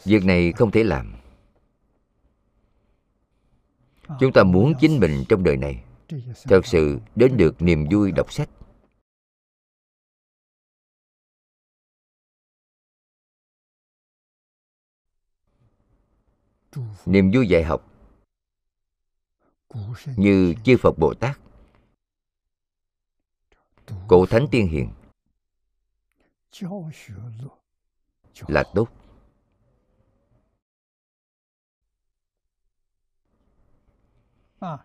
việc 0.05 0.25
này 0.25 0.53
không 0.53 0.71
thể 0.71 0.85
làm. 0.85 1.15
Chúng 4.21 4.33
ta 4.33 4.45
muốn 4.45 4.73
chính 4.81 5.01
mình 5.01 5.25
trong 5.29 5.45
đời 5.45 5.57
này 5.57 5.85
thật 6.45 6.67
sự 6.67 6.99
đến 7.17 7.37
được 7.37 7.63
niềm 7.63 7.87
vui 7.91 8.13
đọc 8.13 8.33
sách 8.33 8.49
niềm 17.07 17.31
vui 17.35 17.49
dạy 17.49 17.65
học. 17.65 17.93
Như 20.17 20.55
chư 20.65 20.77
phật 20.81 20.99
bồ 20.99 21.15
tát. 21.15 21.39
Cổ 24.09 24.27
thánh 24.27 24.49
tiên 24.51 24.69
hiền. 24.69 24.91
Là 28.47 28.65
tốt. 28.75 28.89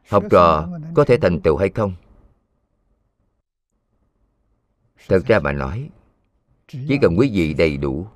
Học 0.10 0.24
trò 0.32 0.70
có 0.96 1.06
thể 1.08 1.18
thành 1.22 1.42
tựu 1.44 1.58
hay 1.58 1.70
không? 1.76 1.96
Thật 5.08 5.20
ra 5.28 5.40
mà 5.40 5.52
nói 5.52 5.90
chỉ 6.68 6.98
cần 7.02 7.16
quý 7.18 7.32
vị 7.34 7.54
đầy 7.54 7.78
đủ 7.78 8.08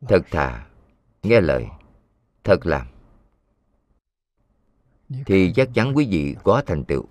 thật 0.00 0.20
thà 0.30 0.66
nghe 1.22 1.40
lời 1.40 1.66
thật 2.44 2.66
làm 2.66 2.86
thì 5.26 5.52
chắc 5.56 5.68
chắn 5.74 5.96
quý 5.96 6.06
vị 6.10 6.36
có 6.44 6.62
thành 6.66 6.84
tựu. 6.84 7.04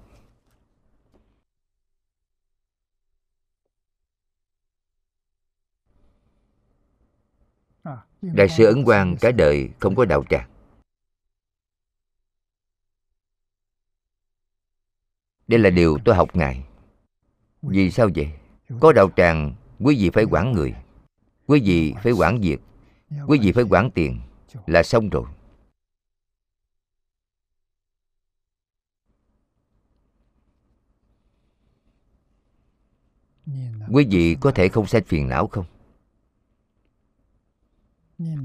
Đại 8.22 8.50
sư 8.50 8.66
ấn 8.66 8.86
quang 8.86 9.16
cả 9.22 9.32
đời 9.32 9.70
không 9.80 9.96
có 9.96 10.06
đạo 10.06 10.24
tràng. 10.30 10.50
Đây 15.48 15.60
là 15.60 15.70
điều 15.70 15.98
tôi 16.06 16.16
học 16.16 16.36
ngài. 16.36 16.66
Vì 17.62 17.92
sao 17.92 18.10
vậy? 18.16 18.32
Có 18.80 18.94
đạo 18.94 19.10
tràng, 19.16 19.56
quý 19.80 19.98
vị 20.00 20.10
phải 20.10 20.24
quản 20.24 20.52
người. 20.52 20.76
Quý 21.48 21.62
vị 21.66 21.94
phải 22.04 22.12
quản 22.12 22.42
việc. 22.42 22.60
Quý 23.28 23.40
vị 23.42 23.52
phải 23.52 23.64
quản 23.64 23.92
tiền 23.92 24.22
là 24.68 24.84
xong 24.84 25.10
rồi. 25.10 25.26
Quý 33.92 34.08
vị 34.10 34.38
có 34.42 34.52
thể 34.52 34.70
không 34.70 34.88
sanh 34.88 35.04
phiền 35.04 35.30
não 35.30 35.48
không? 35.48 35.66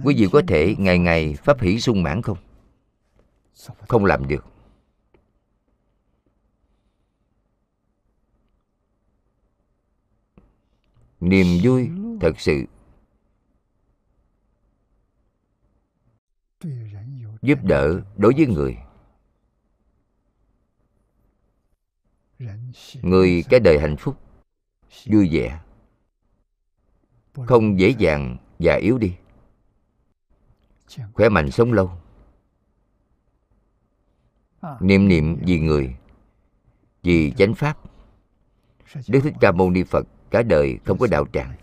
Quý 0.04 0.14
vị 0.18 0.28
có 0.32 0.42
thể 0.48 0.74
ngày 0.78 0.98
ngày 0.98 1.36
pháp 1.44 1.61
hỷ 1.61 1.80
sung 1.80 2.02
mãn 2.02 2.22
không? 2.22 2.38
Không 3.88 4.04
làm 4.04 4.28
được. 4.28 4.44
Niềm 11.20 11.46
vui 11.62 11.90
thật 12.20 12.40
sự 12.40 12.64
giúp 17.43 17.59
đỡ 17.62 18.01
đối 18.16 18.32
với 18.36 18.47
người. 18.47 18.76
Người 23.03 23.45
cái 23.51 23.61
đời 23.61 23.78
hạnh 23.78 23.97
phúc, 23.97 24.16
vui 25.07 25.28
vẻ, 25.32 25.61
không 27.47 27.80
dễ 27.80 27.89
dàng 27.99 28.36
già 28.59 28.74
yếu 28.74 28.99
đi, 28.99 29.14
khỏe 31.14 31.28
mạnh 31.28 31.51
sống 31.51 31.72
lâu. 31.72 31.91
Niệm 34.80 35.09
niệm 35.09 35.36
vì 35.47 35.61
người, 35.61 35.97
vì 37.03 37.32
chánh 37.36 37.55
pháp. 37.55 37.78
Đức 39.09 39.20
Thích 39.22 39.34
Ca 39.41 39.53
Mâu 39.53 39.70
Ni 39.70 39.82
Phật 39.82 40.07
cả 40.30 40.43
đời 40.43 40.78
không 40.84 40.99
có 40.99 41.07
đạo 41.11 41.26
tràng. 41.32 41.55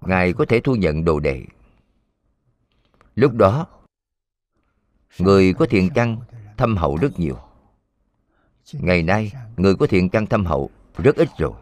Ngài 0.00 0.32
có 0.32 0.44
thể 0.48 0.60
thu 0.60 0.74
nhận 0.74 1.04
đồ 1.04 1.20
đệ. 1.20 1.44
Lúc 3.14 3.32
đó, 3.34 3.66
người 5.18 5.54
có 5.54 5.66
thiện 5.70 5.90
căn 5.94 6.20
thâm 6.56 6.76
hậu 6.76 6.96
rất 6.96 7.18
nhiều. 7.18 7.38
Ngày 8.72 9.02
nay, 9.02 9.32
người 9.56 9.76
có 9.76 9.86
thiện 9.86 10.08
căn 10.08 10.26
thâm 10.26 10.46
hậu 10.46 10.70
rất 10.96 11.16
ít 11.16 11.28
rồi. 11.38 11.52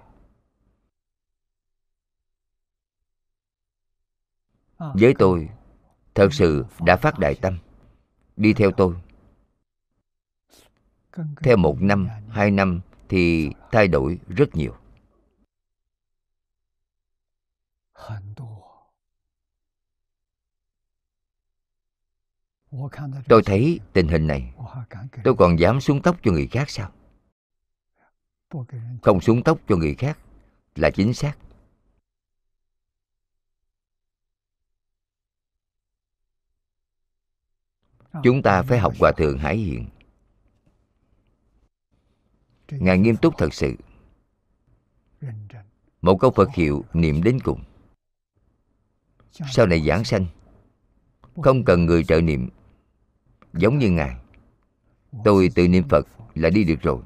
Với 4.78 5.14
tôi, 5.18 5.48
thật 6.14 6.28
sự 6.32 6.64
đã 6.80 6.96
phát 6.96 7.18
đại 7.18 7.34
tâm. 7.34 7.58
Đi 8.36 8.52
theo 8.52 8.70
tôi. 8.70 8.94
Theo 11.42 11.56
một 11.56 11.82
năm, 11.82 12.08
hai 12.28 12.50
năm 12.50 12.80
thì 13.08 13.50
thay 13.72 13.88
đổi 13.88 14.18
rất 14.28 14.54
nhiều. 14.54 14.81
Tôi 23.28 23.42
thấy 23.46 23.80
tình 23.92 24.08
hình 24.08 24.26
này, 24.26 24.54
tôi 25.24 25.34
còn 25.38 25.58
dám 25.58 25.80
xuống 25.80 26.02
tóc 26.02 26.16
cho 26.22 26.32
người 26.32 26.46
khác 26.46 26.70
sao? 26.70 26.92
Không 29.02 29.20
xuống 29.20 29.42
tóc 29.42 29.58
cho 29.68 29.76
người 29.76 29.94
khác 29.94 30.18
là 30.74 30.90
chính 30.90 31.14
xác. 31.14 31.36
Chúng 38.22 38.42
ta 38.42 38.62
phải 38.62 38.78
học 38.78 38.92
Hòa 38.98 39.12
Thượng 39.12 39.38
Hải 39.38 39.56
Hiện. 39.56 39.88
Ngài 42.68 42.98
nghiêm 42.98 43.16
túc 43.16 43.34
thật 43.38 43.54
sự. 43.54 43.76
Một 46.00 46.16
câu 46.20 46.30
Phật 46.30 46.50
hiệu 46.54 46.84
niệm 46.92 47.22
đến 47.22 47.38
cùng. 47.44 47.64
Sau 49.32 49.66
này 49.66 49.82
giảng 49.86 50.04
sanh, 50.04 50.26
không 51.42 51.64
cần 51.64 51.86
người 51.86 52.04
trợ 52.04 52.20
niệm. 52.20 52.48
Giống 53.52 53.78
như 53.78 53.90
Ngài, 53.90 54.16
tôi 55.24 55.50
tự 55.54 55.68
niệm 55.68 55.84
Phật 55.88 56.06
là 56.34 56.50
đi 56.50 56.64
được 56.64 56.82
rồi. 56.82 57.02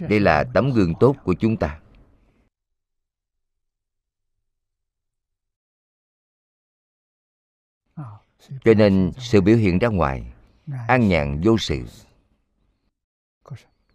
Đây 0.00 0.20
là 0.20 0.44
tấm 0.54 0.70
gương 0.72 0.94
tốt 1.00 1.16
của 1.24 1.34
chúng 1.34 1.56
ta. 1.56 1.80
Cho 8.64 8.74
nên 8.76 9.12
sự 9.18 9.40
biểu 9.40 9.56
hiện 9.56 9.78
ra 9.78 9.88
ngoài 9.88 10.32
an 10.88 11.08
nhàn 11.08 11.40
vô 11.44 11.58
sự. 11.58 11.84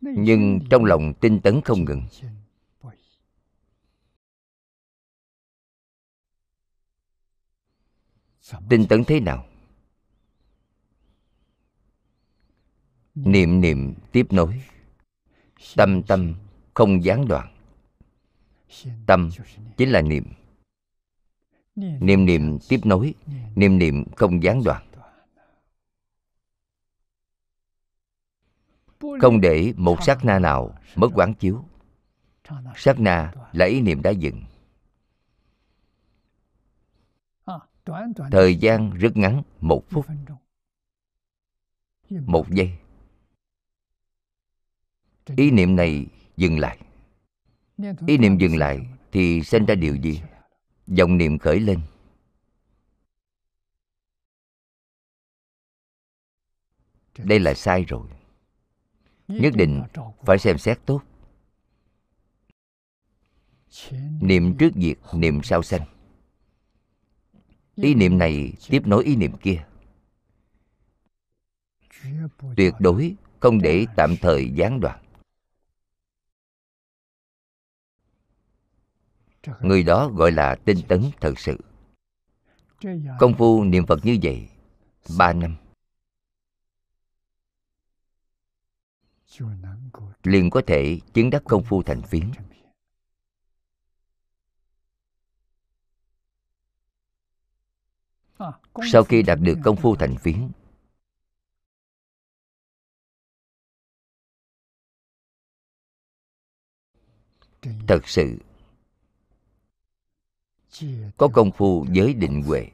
Nhưng 0.01 0.59
trong 0.69 0.85
lòng 0.85 1.13
tinh 1.21 1.39
tấn 1.41 1.61
không 1.65 1.85
ngừng 1.85 2.03
tinh 8.69 8.85
tấn 8.89 9.03
thế 9.03 9.19
nào? 9.19 9.45
Niệm 13.15 13.61
niệm 13.61 13.93
tiếp 14.11 14.27
nối. 14.29 14.63
Tâm 15.75 16.03
tâm 16.03 16.33
không 16.73 17.03
gián 17.03 17.27
đoạn. 17.27 17.55
Tâm 19.05 19.29
chính 19.77 19.89
là 19.89 20.01
niệm. 20.01 20.23
Niệm 21.75 22.25
niệm 22.25 22.59
tiếp 22.69 22.79
nối. 22.83 23.13
Niệm 23.55 23.77
niệm 23.77 24.03
không 24.15 24.43
gián 24.43 24.63
đoạn. 24.63 24.85
Không 29.21 29.41
để 29.41 29.73
một 29.77 29.97
sát 30.03 30.25
na 30.25 30.39
nào 30.39 30.77
mất 30.95 31.09
quán 31.13 31.33
chiếu. 31.33 31.65
Sát 32.75 32.99
na 32.99 33.33
là 33.51 33.65
ý 33.65 33.81
niệm 33.81 34.01
đã 34.01 34.09
dừng 34.09 34.41
thời 38.31 38.55
gian 38.55 38.93
rất 38.93 39.17
ngắn 39.17 39.43
một 39.61 39.83
phút. 39.89 40.05
một 42.09 42.49
giây. 42.49 42.77
Ý 45.25 45.51
niệm 45.51 45.75
này 45.75 46.05
dừng 46.37 46.59
lại. 46.59 46.77
Ý 48.07 48.17
niệm 48.17 48.37
dừng 48.37 48.57
lại 48.57 48.87
thì 49.11 49.43
sinh 49.43 49.65
ra 49.65 49.75
điều 49.75 49.95
gì? 49.95 50.21
dòng 50.87 51.17
niệm 51.17 51.37
khởi 51.37 51.59
lên. 51.59 51.81
Đây 57.17 57.39
là 57.39 57.53
sai 57.53 57.83
rồi. 57.83 58.07
Nhất 59.27 59.53
định 59.55 59.83
phải 60.25 60.39
xem 60.39 60.57
xét 60.57 60.79
tốt. 60.85 61.01
Niệm 64.21 64.57
trước 64.57 64.69
diệt 64.75 64.97
niệm 65.13 65.43
sau 65.43 65.63
sanh 65.63 65.92
ý 67.75 67.93
niệm 67.93 68.17
này 68.17 68.53
tiếp 68.69 68.81
nối 68.85 69.03
ý 69.03 69.15
niệm 69.15 69.37
kia. 69.37 69.65
Tuyệt 72.55 72.73
đối 72.79 73.15
không 73.39 73.61
để 73.61 73.85
tạm 73.95 74.15
thời 74.21 74.49
gián 74.49 74.79
đoạn. 74.79 75.03
Người 79.61 79.83
đó 79.83 80.09
gọi 80.09 80.31
là 80.31 80.55
tinh 80.65 80.77
tấn 80.87 81.03
thật 81.21 81.39
sự. 81.39 81.57
Công 83.19 83.33
phu 83.37 83.63
niệm 83.63 83.85
phật 83.85 84.05
như 84.05 84.17
vậy 84.23 84.49
ba 85.17 85.33
năm. 85.33 85.55
Liền 90.23 90.49
có 90.49 90.61
thể 90.67 90.99
chứng 91.13 91.29
đắc 91.29 91.41
công 91.45 91.63
phu 91.63 91.83
thành 91.83 92.01
phiến. 92.01 92.31
sau 98.91 99.03
khi 99.03 99.21
đạt 99.21 99.39
được 99.41 99.55
công 99.63 99.75
phu 99.75 99.95
thành 99.95 100.15
phiến 100.17 100.49
thật 107.87 108.07
sự 108.07 108.37
có 111.17 111.29
công 111.33 111.51
phu 111.51 111.85
giới 111.91 112.13
định 112.13 112.43
huệ. 112.43 112.69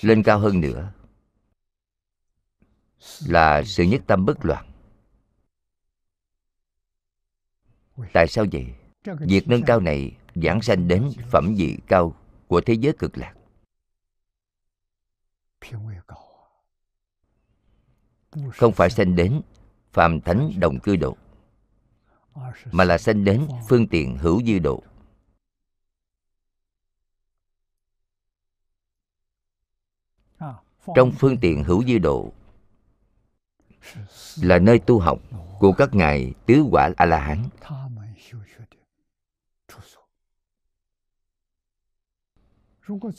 Lên 0.00 0.22
cao 0.22 0.38
hơn 0.38 0.60
nữa 0.60 0.92
là 3.26 3.62
sự 3.66 3.84
nhất 3.84 4.02
tâm 4.06 4.24
bất 4.24 4.44
loạn. 4.44 4.70
Tại 8.12 8.26
sao 8.28 8.44
vậy? 8.52 8.74
Việc 9.20 9.48
nâng 9.48 9.62
cao 9.66 9.80
này 9.80 10.16
giảng 10.34 10.62
sanh 10.62 10.88
đến 10.88 11.12
phẩm 11.30 11.54
vị 11.56 11.78
cao 11.86 12.16
của 12.48 12.60
thế 12.66 12.74
giới 12.74 12.92
cực 12.98 13.18
lạc. 13.18 13.34
Không 18.52 18.72
phải 18.72 18.90
sanh 18.90 19.16
đến 19.16 19.42
phàm 19.92 20.20
thánh 20.20 20.50
đồng 20.58 20.80
cư 20.80 20.96
độ, 20.96 21.16
mà 22.72 22.84
là 22.84 22.98
sanh 22.98 23.24
đến 23.24 23.48
phương 23.68 23.88
tiện 23.88 24.16
hữu 24.16 24.42
dư 24.42 24.58
độ. 24.58 24.82
Trong 30.94 31.12
phương 31.18 31.36
tiện 31.40 31.64
hữu 31.64 31.84
dư 31.84 31.98
độ 31.98 32.32
là 34.42 34.58
nơi 34.58 34.78
tu 34.78 34.98
học 34.98 35.18
của 35.58 35.72
các 35.72 35.94
ngài 35.94 36.34
tứ 36.46 36.64
quả 36.70 36.90
a 36.96 37.06
la 37.06 37.18
hán. 37.18 37.44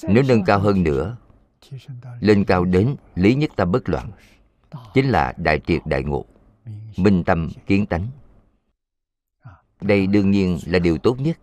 Nếu 0.08 0.24
nâng 0.28 0.44
cao 0.46 0.60
hơn 0.60 0.84
nữa, 0.84 1.18
Lên 2.20 2.46
cao 2.46 2.66
đến 2.66 2.96
lý 3.16 3.36
nhất 3.36 3.52
tâm 3.56 3.72
bất 3.72 3.90
loạn, 3.90 4.12
Chính 4.94 5.10
là 5.10 5.34
đại 5.38 5.62
triệt 5.68 5.82
đại 5.86 6.04
ngộ, 6.04 6.26
Minh 6.98 7.24
tâm 7.26 7.50
kiến 7.66 7.86
tánh. 7.86 8.08
Đây 9.82 10.08
đương 10.08 10.32
nhiên 10.32 10.60
là 10.66 10.80
điều 10.80 10.98
tốt 10.98 11.16
nhất. 11.20 11.40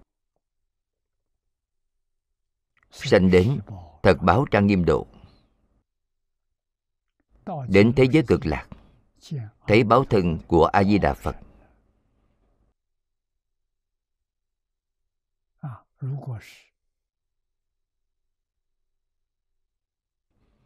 Sanh 2.91 3.31
đến 3.31 3.61
thật 4.03 4.17
báo 4.23 4.47
trang 4.51 4.67
nghiêm 4.67 4.85
độ. 4.85 5.07
Đến 7.69 7.93
thế 7.97 8.05
giới 8.13 8.23
cực 8.27 8.47
lạc, 8.47 8.67
Thấy 9.67 9.85
báo 9.85 10.05
thân 10.05 10.39
của 10.47 10.65
A-di-đà 10.65 11.15
Phật. 11.15 11.37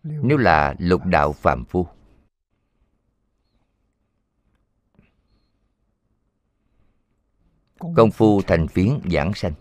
nếu 0.07 0.37
là 0.37 0.75
lục 0.79 1.05
đạo 1.05 1.33
phạm 1.33 1.65
phu. 1.65 1.87
Công 7.79 8.11
phu 8.11 8.43
thành 8.43 8.69
phiến 8.69 9.01
giảng 9.13 9.35
sanh. 9.35 9.53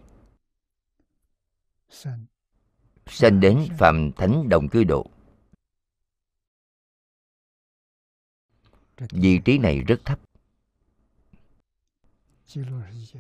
Sanh. 3.08 3.40
Đến 3.40 3.68
phạm 3.78 4.12
thánh 4.12 4.50
đồng 4.50 4.70
cư 4.70 4.84
độ. 4.84 5.10
Vị 9.12 9.40
trí 9.46 9.58
này 9.58 9.82
rất 9.82 10.02
thấp. 10.06 10.20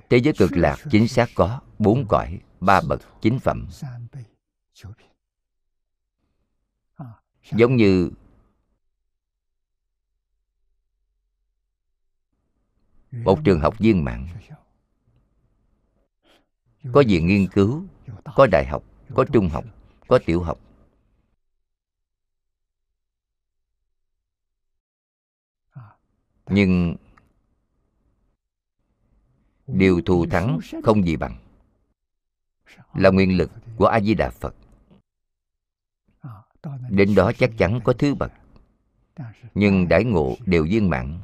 Thế 0.10 0.18
giới 0.18 0.34
cực 0.38 0.52
lạc 0.52 0.77
chính 0.91 1.07
xác 1.07 1.30
có 1.35 1.61
bốn 1.80 2.06
cõi 2.10 2.39
ba 2.60 2.81
bậc 2.81 3.02
chính 3.22 3.39
phẩm 3.39 3.68
giống 7.52 7.76
như 7.76 8.12
một 13.12 13.40
trường 13.44 13.60
học 13.60 13.76
viên 13.80 14.04
mạng. 14.04 14.28
Có 16.94 17.04
viện 17.08 17.28
nghiên 17.28 17.48
cứu 17.48 17.84
có 18.36 18.48
đại 18.52 18.66
học 18.66 18.84
có 19.16 19.26
trung 19.34 19.50
học 19.50 19.66
có 20.08 20.20
tiểu 20.26 20.44
học. 20.44 20.60
Nhưng 26.48 26.96
điều 29.68 30.02
thù 30.06 30.26
thắng 30.32 30.60
không 30.84 31.06
gì 31.06 31.16
bằng. 31.16 31.38
Là 32.94 33.10
nguyên 33.10 33.38
lực 33.38 33.52
của 33.78 33.86
a 33.86 34.02
di 34.02 34.14
đà 34.14 34.30
phật 34.30 34.56
đến 36.90 37.16
đó 37.16 37.32
chắc 37.38 37.52
chắn 37.58 37.80
có 37.84 37.94
thứ 37.94 38.16
bậc. 38.16 38.32
Nhưng 39.54 39.88
đãi 39.88 40.04
ngộ 40.04 40.36
đều 40.46 40.64
viên 40.64 40.90
mãn. 40.90 41.20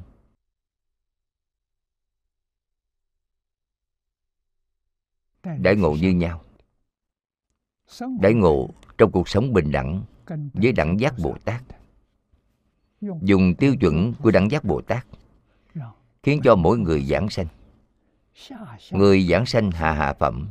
Đãi 5.43 5.75
ngộ 5.75 5.95
như 6.01 6.09
nhau. 6.09 6.43
Đãi 8.19 8.33
ngộ 8.33 8.69
trong 8.97 9.11
cuộc 9.11 9.29
sống 9.29 9.53
bình 9.53 9.71
đẳng 9.71 10.03
với 10.53 10.71
đẳng 10.71 10.99
giác 10.99 11.13
bồ 11.23 11.37
tát. 11.45 11.63
Dùng 13.01 13.55
tiêu 13.55 13.75
chuẩn 13.79 14.13
của 14.13 14.31
đẳng 14.31 14.51
giác 14.51 14.63
bồ 14.63 14.81
tát 14.81 15.05
khiến 16.23 16.41
cho 16.43 16.55
mỗi 16.55 16.77
người 16.77 17.05
giảng 17.05 17.29
sanh. 17.29 17.47
Người 18.91 19.27
giảng 19.27 19.45
sanh 19.45 19.71
hạ 19.71 19.93
hạ 19.93 20.13
phẩm 20.13 20.49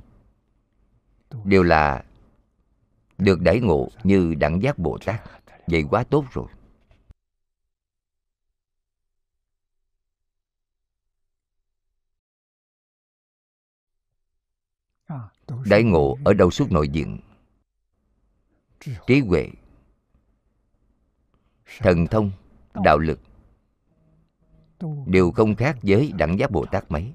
đều 1.44 1.62
là 1.62 2.04
được 3.20 3.40
đãi 3.40 3.60
ngộ 3.60 3.88
như 4.04 4.34
đẳng 4.34 4.62
giác 4.62 4.78
bồ 4.78 4.98
tát. 5.04 5.22
Vậy 5.66 5.84
quá 5.90 6.04
tốt 6.04 6.24
rồi. 6.32 6.46
Đãi 15.64 15.82
ngộ 15.82 16.18
ở 16.24 16.34
đâu 16.34 16.50
suốt 16.50 16.72
nội 16.72 16.88
diện 16.88 17.20
trí 19.06 19.20
huệ, 19.20 19.50
thần 21.78 22.06
thông, 22.06 22.30
đạo 22.84 22.98
lực. 22.98 23.20
Đều 25.06 25.30
không 25.30 25.54
khác 25.54 25.78
với 25.82 26.12
đẳng 26.18 26.38
giác 26.38 26.50
bồ 26.50 26.66
tát 26.66 26.90
mấy. 26.90 27.12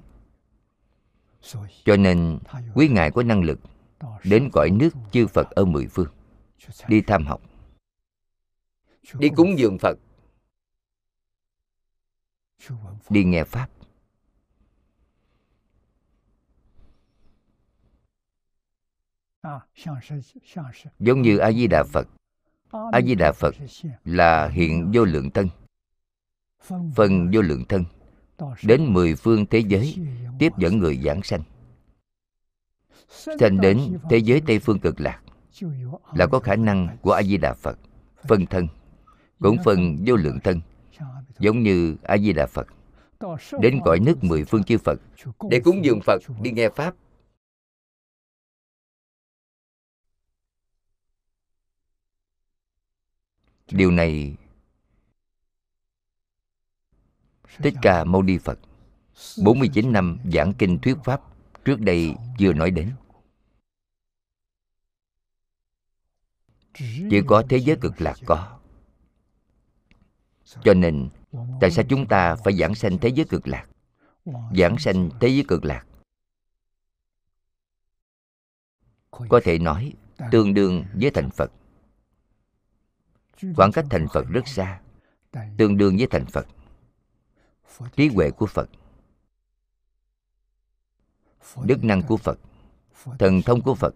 Cho 1.84 1.96
nên 1.96 2.38
quý 2.74 2.88
ngài 2.88 3.10
có 3.10 3.22
năng 3.22 3.42
lực 3.42 3.60
đến 4.24 4.50
cõi 4.52 4.70
nước 4.70 4.90
chư 5.12 5.26
phật 5.26 5.50
ở 5.50 5.64
mười 5.64 5.86
phương. 5.86 6.08
Đi 6.88 7.00
tham 7.00 7.26
học. 7.26 7.42
Đi 9.18 9.28
cúng 9.36 9.58
dường 9.58 9.78
phật. 9.78 9.98
Đi 13.10 13.24
nghe 13.24 13.44
pháp. 13.44 13.70
Giống 20.98 21.22
như 21.22 21.38
a 21.38 21.52
di 21.52 21.66
đà 21.66 21.84
phật. 21.84 22.08
A 22.92 23.00
di 23.06 23.14
đà 23.14 23.32
phật 23.32 23.54
là 24.04 24.48
hiện 24.48 24.90
vô 24.94 25.04
lượng 25.04 25.30
thân. 25.30 25.48
Phân 26.94 27.30
vô 27.32 27.40
lượng 27.40 27.64
thân. 27.68 27.84
Đến 28.62 28.92
mười 28.92 29.14
phương 29.14 29.46
thế 29.46 29.58
giới 29.58 29.96
tiếp 30.38 30.52
dẫn 30.58 30.78
người 30.78 31.00
giảng 31.04 31.22
sanh 31.22 31.42
sanh 33.08 33.60
đến 33.60 33.98
thế 34.10 34.18
giới 34.18 34.42
tây 34.46 34.58
phương 34.58 34.80
cực 34.80 35.00
lạc, 35.00 35.20
là 36.14 36.26
có 36.26 36.38
khả 36.38 36.56
năng 36.56 36.96
của 37.02 37.12
a 37.12 37.22
di 37.22 37.36
đà 37.36 37.54
phật, 37.54 37.78
phân 38.28 38.46
thân, 38.46 38.68
cũng 39.38 39.56
phân 39.64 39.96
vô 40.06 40.16
lượng 40.16 40.38
thân, 40.44 40.60
giống 41.38 41.62
như 41.62 41.96
a 42.02 42.18
di 42.18 42.32
đà 42.32 42.46
phật. 42.46 42.66
Đến 43.60 43.80
cõi 43.84 44.00
nước 44.00 44.24
mười 44.24 44.44
phương 44.44 44.64
chư 44.64 44.78
phật, 44.78 45.00
để 45.50 45.60
cúng 45.60 45.84
dường 45.84 46.00
phật, 46.00 46.22
đi 46.42 46.50
nghe 46.50 46.68
pháp. 46.68 46.94
Điều 53.70 53.90
này, 53.90 54.36
thích 57.58 57.74
ca 57.82 58.04
mâu 58.04 58.22
ni 58.22 58.38
phật 58.38 58.58
49 59.44 59.92
năm 59.92 60.18
giảng 60.32 60.52
kinh 60.58 60.78
thuyết 60.78 60.96
pháp 61.04 61.20
trước 61.66 61.80
đây 61.80 62.14
vừa 62.40 62.52
nói 62.52 62.70
đến. 62.70 62.92
Chỉ 67.10 67.20
có 67.26 67.42
thế 67.48 67.56
giới 67.56 67.76
cực 67.80 68.00
lạc 68.00 68.16
có. 68.26 68.58
Cho 70.64 70.74
nên, 70.74 71.08
tại 71.60 71.70
sao 71.70 71.84
chúng 71.88 72.06
ta 72.06 72.36
phải 72.44 72.56
giảng 72.56 72.74
sanh 72.74 72.98
thế 72.98 73.08
giới 73.08 73.26
cực 73.28 73.48
lạc? 73.48 73.66
Giảng 74.58 74.78
sanh 74.78 75.10
thế 75.20 75.28
giới 75.28 75.44
cực 75.48 75.64
lạc. 75.64 75.86
Có 79.10 79.40
thể 79.44 79.58
nói, 79.58 79.92
tương 80.30 80.54
đương 80.54 80.84
với 80.94 81.10
thành 81.10 81.30
phật. 81.30 81.52
Khoảng 83.56 83.72
cách 83.72 83.86
thành 83.90 84.06
phật 84.12 84.26
rất 84.28 84.48
xa, 84.48 84.80
tương 85.58 85.76
đương 85.76 85.96
với 85.96 86.06
thành 86.06 86.26
phật. 86.26 86.46
Trí 87.96 88.08
huệ 88.08 88.30
của 88.30 88.46
phật 88.46 88.68
đức 91.64 91.84
năng 91.84 92.02
của 92.02 92.16
phật, 92.16 92.38
thần 93.18 93.42
thông 93.42 93.62
của 93.62 93.74
phật. 93.74 93.94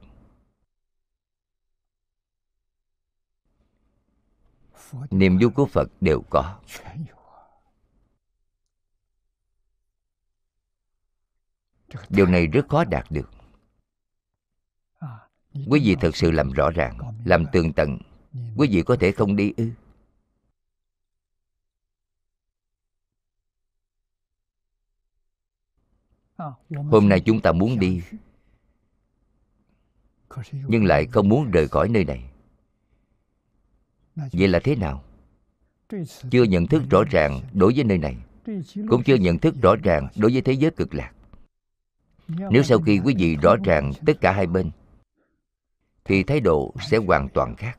Niềm 5.10 5.38
vui 5.40 5.50
của 5.50 5.66
phật 5.66 5.88
đều 6.00 6.22
có. 6.30 6.58
Điều 12.08 12.26
này 12.26 12.46
rất 12.46 12.68
khó 12.68 12.84
đạt 12.84 13.06
được. 13.10 13.30
Quý 15.52 15.80
vị 15.84 15.96
thật 16.00 16.16
sự 16.16 16.30
làm 16.30 16.52
rõ 16.52 16.70
ràng, 16.70 16.98
làm 17.24 17.44
tường 17.52 17.72
tận, 17.72 17.98
quý 18.56 18.68
vị 18.70 18.82
có 18.86 18.96
thể 19.00 19.12
không 19.12 19.36
đi 19.36 19.52
ư? 19.56 19.70
hôm 26.68 27.08
nay 27.08 27.20
chúng 27.20 27.40
ta 27.40 27.52
muốn 27.52 27.78
đi, 27.78 28.02
nhưng 30.52 30.84
lại 30.84 31.06
không 31.06 31.28
muốn 31.28 31.50
rời 31.50 31.68
khỏi 31.68 31.88
nơi 31.88 32.04
này. 32.04 32.30
Vậy 34.16 34.48
là 34.48 34.60
thế 34.64 34.76
nào? 34.76 35.04
Chưa 36.30 36.42
nhận 36.42 36.66
thức 36.66 36.82
rõ 36.90 37.04
ràng 37.10 37.40
đối 37.52 37.72
với 37.74 37.84
nơi 37.84 37.98
này, 37.98 38.16
cũng 38.88 39.02
chưa 39.02 39.14
nhận 39.14 39.38
thức 39.38 39.54
rõ 39.62 39.76
ràng 39.82 40.08
đối 40.16 40.32
với 40.32 40.42
thế 40.42 40.52
giới 40.52 40.70
cực 40.70 40.94
lạc. 40.94 41.12
Nếu 42.28 42.62
sau 42.62 42.78
khi 42.78 43.00
quý 43.04 43.14
vị 43.18 43.36
rõ 43.36 43.56
ràng 43.64 43.92
tất 44.06 44.20
cả 44.20 44.32
hai 44.32 44.46
bên, 44.46 44.70
thì 46.04 46.22
thái 46.22 46.40
độ 46.40 46.74
sẽ 46.90 46.98
hoàn 46.98 47.28
toàn 47.28 47.56
khác. 47.56 47.78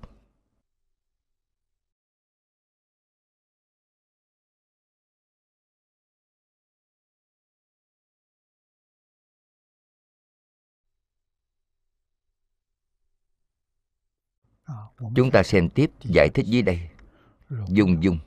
chúng 15.16 15.32
ta 15.34 15.44
xem 15.44 15.70
tiếp 15.70 15.92
giải 16.04 16.30
thích 16.34 16.46
dưới 16.46 16.62
đây. 16.62 16.90
Dung 17.68 18.04
dung. 18.04 18.20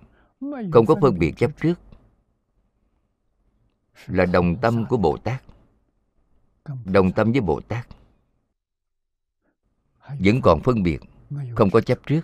không 0.73 0.85
có 0.85 0.95
phân 1.01 1.19
biệt 1.19 1.33
chấp 1.37 1.51
trước 1.61 1.73
là 4.07 4.25
đồng 4.25 4.61
tâm 4.61 4.85
của 4.89 4.97
bồ 4.97 5.17
tát 5.17 5.43
đồng 6.85 7.11
tâm 7.11 7.31
với 7.31 7.41
bồ 7.41 7.61
tát 7.61 7.87
vẫn 10.19 10.41
còn 10.43 10.59
phân 10.63 10.83
biệt 10.83 10.99
không 11.55 11.71
có 11.71 11.81
chấp 11.81 11.99
trước 12.05 12.21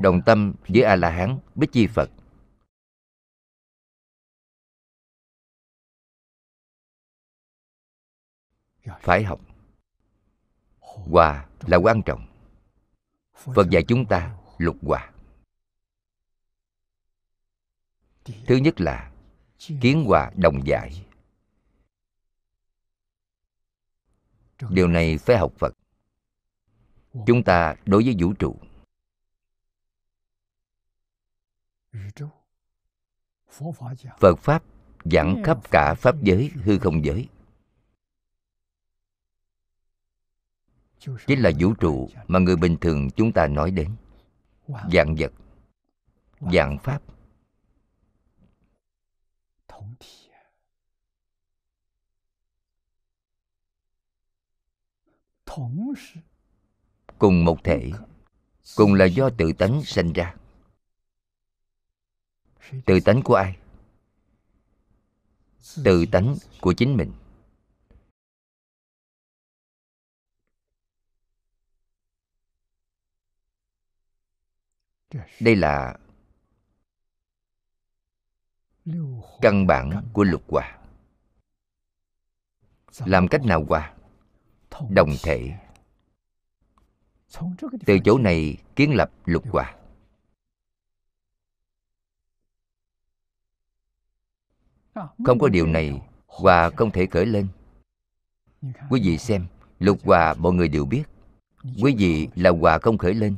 đồng 0.00 0.20
tâm 0.26 0.54
với 0.68 0.82
a 0.82 0.96
la 0.96 1.10
hán 1.10 1.38
Bích 1.54 1.72
chi 1.72 1.86
phật. 1.86 2.10
Phải 9.00 9.24
học. 9.24 9.40
Hòa 10.80 11.48
là 11.66 11.76
quan 11.76 12.02
trọng. 12.06 12.26
Phật 13.32 13.70
dạy 13.70 13.84
chúng 13.88 14.06
ta 14.06 14.38
lục 14.58 14.76
hòa. 14.82 15.12
Thứ 18.24 18.56
nhất 18.56 18.80
là 18.80 19.12
kiến 19.80 20.04
hòa 20.06 20.30
đồng 20.36 20.66
giải. 20.66 21.06
Điều 24.70 24.88
này 24.88 25.18
phải 25.18 25.38
học 25.38 25.52
phật. 25.58 25.76
Chúng 27.26 27.42
ta 27.44 27.74
đối 27.86 28.04
với 28.04 28.16
vũ 28.18 28.32
trụ. 28.38 28.56
Phật 34.18 34.38
Pháp 34.38 34.62
giảng 35.04 35.42
khắp 35.44 35.70
cả 35.70 35.94
Pháp 35.94 36.22
giới, 36.22 36.50
hư 36.54 36.78
không 36.78 37.04
giới. 37.04 37.28
Chính 41.26 41.40
là 41.40 41.50
vũ 41.60 41.74
trụ 41.74 42.08
mà 42.28 42.38
người 42.38 42.56
bình 42.56 42.76
thường 42.80 43.10
chúng 43.10 43.32
ta 43.32 43.46
nói 43.46 43.70
đến. 43.70 43.96
Dạng 44.68 45.14
vật, 45.18 45.32
dạng 46.52 46.78
Pháp. 46.78 47.02
Cùng 57.18 57.44
một 57.44 57.64
thể, 57.64 57.90
cùng 58.76 58.94
là 58.94 59.04
do 59.04 59.30
tự 59.30 59.52
tánh 59.52 59.82
sanh 59.84 60.12
ra 60.12 60.37
tự 62.86 63.00
tánh 63.04 63.22
của 63.22 63.34
ai? 63.34 63.56
Tự 65.84 66.04
tánh 66.12 66.36
của 66.60 66.72
chính 66.72 66.96
mình. 66.96 67.12
Đây 75.40 75.56
là 75.56 75.98
căn 79.40 79.66
bản 79.66 80.10
của 80.12 80.24
lục 80.24 80.42
hòa. 80.48 80.78
Làm 82.98 83.28
cách 83.28 83.44
nào 83.44 83.64
hòa? 83.68 83.94
Đồng 84.90 85.10
thể. 85.22 85.58
Từ 87.86 87.98
chỗ 88.04 88.18
này 88.18 88.56
kiến 88.76 88.94
lập 88.94 89.10
lục 89.24 89.44
hòa. 89.50 89.76
Không 95.24 95.38
có 95.38 95.48
điều 95.48 95.66
này 95.66 96.02
Hòa 96.26 96.70
không 96.76 96.90
thể 96.90 97.06
khởi 97.06 97.26
lên. 97.26 97.48
Quý 98.90 99.00
vị 99.04 99.18
xem, 99.18 99.46
Lục 99.78 99.98
hòa 100.04 100.34
mọi 100.34 100.52
người 100.52 100.68
đều 100.68 100.84
biết, 100.84 101.02
Quý 101.82 101.94
vị 101.98 102.28
là 102.34 102.50
hòa 102.50 102.78
không 102.78 102.98
khởi 102.98 103.14
lên. 103.14 103.36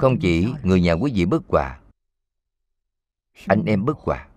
Không 0.00 0.18
chỉ 0.20 0.48
người 0.62 0.80
nhà 0.80 0.92
quý 0.92 1.12
vị 1.14 1.24
bất 1.24 1.42
hòa, 1.48 1.80
Anh 3.46 3.64
em 3.66 3.84
bất 3.84 3.98
hòa, 3.98 4.28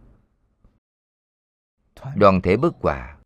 Đoàn 2.15 2.41
thể 2.41 2.57
bất 2.57 2.75
hòa. 2.81 3.17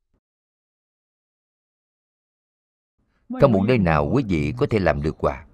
Không 3.41 3.51
một 3.51 3.64
nơi 3.68 3.77
nào 3.77 4.10
quý 4.14 4.23
vị 4.27 4.53
có 4.57 4.68
thể 4.69 4.80
làm 4.80 5.01
được 5.01 5.15
quà 5.18 5.45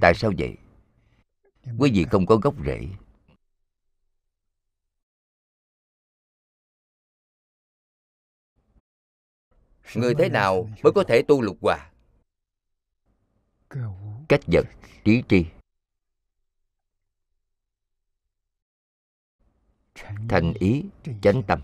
Tại 0.00 0.14
sao 0.14 0.32
vậy? 0.38 0.56
Quý 1.78 1.90
vị 1.94 2.06
không 2.10 2.26
có 2.26 2.36
gốc 2.36 2.54
rễ. 2.66 2.88
người 9.94 10.14
thế 10.14 10.28
nào 10.28 10.68
mới 10.82 10.92
có 10.92 11.04
thể 11.08 11.22
tu 11.22 11.42
lục 11.42 11.56
hòa? 11.60 11.90
Cách 14.28 14.40
vật 14.46 14.66
trí 15.04 15.22
tri. 15.28 15.46
Thành 20.28 20.52
ý, 20.52 20.84
chánh 21.22 21.42
tâm. 21.42 21.60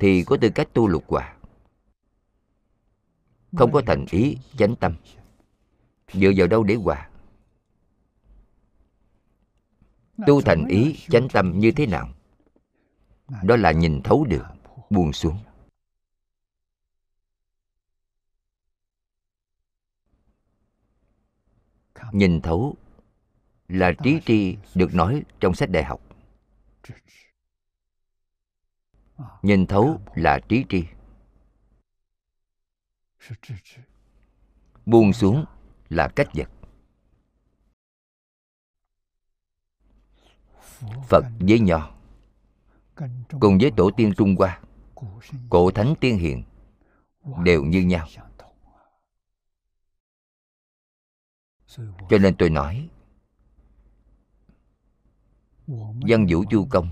Thì 0.00 0.24
có 0.26 0.36
tư 0.40 0.50
cách 0.54 0.68
tu 0.72 0.88
lục 0.88 1.04
hòa. 1.08 1.36
Không 3.56 3.72
có 3.72 3.82
thành 3.86 4.06
ý, 4.10 4.38
chánh 4.58 4.76
tâm. 4.76 4.96
Dựa 6.12 6.30
vào 6.36 6.46
đâu 6.46 6.64
để 6.64 6.74
hòa? 6.74 7.10
Tu 10.26 10.40
thành 10.40 10.66
ý, 10.68 10.98
chánh 11.08 11.28
tâm 11.28 11.58
như 11.58 11.72
thế 11.76 11.86
nào? 11.86 12.08
Đó 13.42 13.56
là 13.56 13.72
nhìn 13.72 14.00
thấu 14.02 14.24
được, 14.24 14.44
buông 14.90 15.12
xuống. 15.12 15.38
nhìn 22.12 22.40
thấu 22.40 22.76
là 23.68 23.92
trí 24.04 24.20
tri 24.26 24.56
được 24.74 24.94
nói 24.94 25.22
trong 25.40 25.54
sách 25.54 25.70
đại 25.70 25.84
học. 25.84 26.00
Nhìn 29.42 29.66
thấu 29.66 30.00
là 30.14 30.40
trí 30.48 30.64
tri. 30.68 30.84
Buông 34.86 35.12
xuống 35.12 35.44
là 35.88 36.08
cách 36.16 36.28
vật. 36.34 36.48
Phật 41.08 41.24
với 41.38 41.60
nho. 41.60 41.90
cùng 43.40 43.58
với 43.60 43.70
tổ 43.76 43.90
tiên 43.96 44.12
trung 44.16 44.36
hoa 44.38 44.60
cổ 45.50 45.70
thánh 45.70 45.94
tiên 46.00 46.18
hiền 46.18 46.42
đều 47.44 47.64
như 47.64 47.80
nhau. 47.80 48.06
cho 52.10 52.18
nên 52.18 52.36
tôi 52.36 52.50
nói 52.50 52.88
văn 56.08 56.26
vũ 56.28 56.44
chu 56.50 56.66
công 56.70 56.88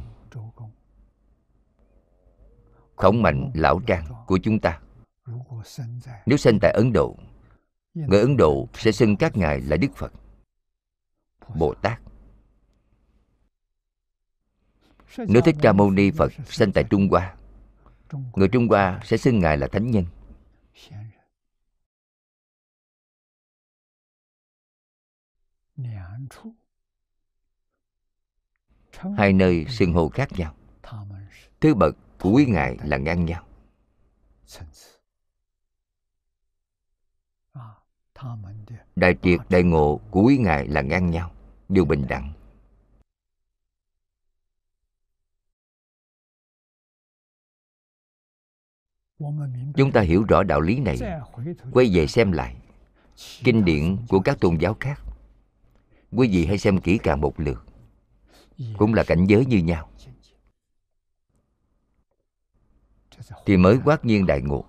khổng 2.97 3.23
mạnh 3.23 3.51
lão 3.55 3.81
trang 3.87 4.05
của 4.27 4.39
chúng 4.43 4.59
ta. 4.59 4.81
Nếu 6.27 6.39
sinh 6.39 6.59
tại 6.61 6.71
ấn 6.71 6.93
độ, 6.93 7.17
người 7.95 8.21
ấn 8.21 8.37
độ 8.37 8.69
sẽ 8.75 8.93
xưng 8.93 9.17
các 9.17 9.37
ngài 9.37 9.61
là 9.61 9.77
đức 9.77 9.89
phật, 9.97 10.13
bồ 11.55 11.75
tát. 11.75 12.01
Nếu 15.19 15.43
thích 15.43 15.57
ca 15.63 15.73
mâu 15.73 15.91
ni 15.91 16.11
phật 16.11 16.33
sinh 16.49 16.73
tại 16.73 16.85
trung 16.91 17.09
hoa, 17.09 17.35
người 18.35 18.49
trung 18.49 18.69
hoa 18.69 19.01
sẽ 19.05 19.17
xưng 19.17 19.39
ngài 19.39 19.59
là 19.59 19.69
thánh 19.69 19.91
nhân. 19.91 20.05
Hai 29.17 29.33
nơi 29.33 29.67
xưng 29.69 29.93
hô 29.93 30.09
khác 30.09 30.29
nhau. 30.33 30.55
Thứ 31.61 31.75
bậc 31.75 31.97
của 32.21 32.31
quý 32.31 32.47
ngài 32.47 32.77
là 32.85 32.97
ngang 32.97 33.25
nhau. 33.25 33.47
À, 37.53 37.75
đại 38.97 39.15
triệt 39.23 39.41
à, 39.41 39.45
đại 39.49 39.63
ngộ 39.63 40.01
của 40.11 40.23
quý 40.23 40.39
ngài 40.39 40.69
là 40.69 40.81
ngang 40.81 41.11
nhau. 41.11 41.31
Đều 41.69 41.85
bình 41.85 42.07
đẳng. 42.09 42.33
Chúng 49.77 49.93
ta 49.93 50.01
hiểu 50.01 50.25
rõ 50.29 50.43
đạo 50.43 50.61
lý 50.61 50.81
này. 50.81 50.99
Quay 51.73 51.91
về 51.95 52.07
xem 52.07 52.33
lại 52.33 52.57
Kinh 53.45 53.65
điển 53.65 53.97
của 54.09 54.21
các 54.21 54.41
tôn 54.41 54.57
giáo 54.57 54.77
khác 54.81 55.01
quý 56.13 56.29
vị 56.29 56.47
hãy 56.47 56.59
xem 56.59 56.81
kỹ 56.81 56.99
càng 57.03 57.21
một 57.21 57.41
lượt. 57.41 57.65
Cũng 58.79 58.95
là 58.95 59.05
cảnh 59.07 59.27
giới 59.29 59.47
như 59.47 59.59
nhau. 59.59 59.89
Thì 63.47 63.57
mới 63.57 63.79
quát 63.85 64.05
nhiên 64.05 64.27
đại 64.27 64.43
ngộ. 64.43 64.65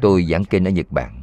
Tôi 0.00 0.26
giảng 0.30 0.44
kinh 0.44 0.64
ở 0.64 0.70
nhật 0.70 0.86
bản. 0.90 1.22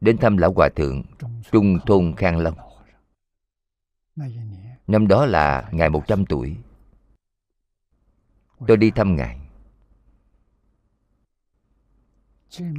Đến 0.00 0.18
thăm 0.18 0.36
lão 0.36 0.52
hòa 0.52 0.68
thượng 0.76 1.02
trung 1.52 1.78
thôn 1.86 2.14
khang 2.16 2.38
long. 2.38 2.54
Năm 4.86 5.08
đó 5.08 5.26
là 5.26 5.68
ngài 5.72 5.90
100 5.90 6.26
tuổi 6.26 6.56
tôi 8.68 8.76
đi 8.76 8.90
thăm 8.90 9.16
ngài. 9.16 9.38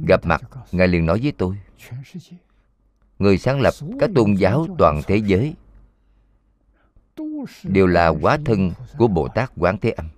Gặp 0.08 0.20
mặt, 0.24 0.40
ngài 0.72 0.88
liền 0.88 1.06
nói 1.06 1.20
với 1.22 1.32
tôi, 1.32 1.58
người 3.18 3.38
sáng 3.38 3.60
lập 3.60 3.74
các 4.00 4.10
tôn 4.14 4.34
giáo 4.34 4.66
toàn 4.78 5.00
thế 5.06 5.16
giới 5.16 5.54
đều 7.62 7.86
là 7.86 8.08
quá 8.08 8.38
thân 8.44 8.72
của 8.98 9.08
bồ 9.08 9.28
tát 9.28 9.52
quán 9.56 9.78
thế 9.80 9.90
âm. 9.90 10.08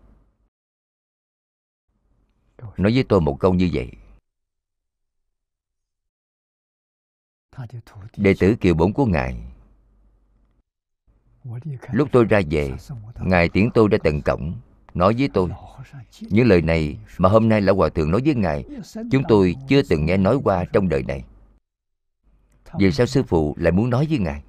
Nói 2.76 2.92
với 2.94 3.04
tôi 3.08 3.20
một 3.20 3.36
câu 3.40 3.54
như 3.54 3.70
vậy, 3.72 3.92
đệ 8.16 8.34
tử 8.38 8.56
kiều 8.60 8.74
bổn 8.74 8.92
của 8.92 9.06
ngài, 9.06 9.42
lúc 11.92 12.08
tôi 12.12 12.24
ra 12.24 12.40
về, 12.50 12.72
ngài 13.20 13.48
tiễn 13.48 13.70
tôi 13.74 13.88
ra 13.88 13.98
tận 14.04 14.22
cổng 14.22 14.60
nói 14.94 15.14
với 15.18 15.28
tôi. 15.34 15.50
Những 16.20 16.46
lời 16.46 16.62
này 16.62 16.98
mà 17.18 17.28
hôm 17.28 17.48
nay 17.48 17.60
lão 17.60 17.74
hòa 17.74 17.88
thượng 17.88 18.10
nói 18.10 18.20
với 18.24 18.34
ngài, 18.34 18.64
chúng 19.10 19.22
tôi 19.28 19.56
chưa 19.68 19.82
từng 19.82 20.06
nghe 20.06 20.16
nói 20.16 20.38
qua 20.44 20.64
trong 20.72 20.88
đời 20.88 21.02
này. 21.02 21.24
Vì 22.78 22.92
sao 22.92 23.06
sư 23.06 23.22
phụ 23.22 23.54
lại 23.58 23.72
muốn 23.72 23.90
nói 23.90 24.06
với 24.10 24.18
ngài? 24.18 24.42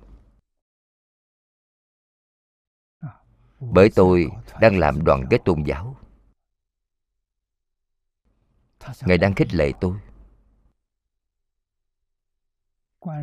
Bởi 3.60 3.90
tôi 3.96 4.28
đang 4.62 4.78
làm 4.78 5.04
đoàn 5.04 5.26
kết 5.30 5.42
tôn 5.46 5.64
giáo. 5.64 5.96
Ngài 9.02 9.18
đang 9.18 9.34
khích 9.34 9.54
lệ 9.54 9.72
tôi. 9.82 9.94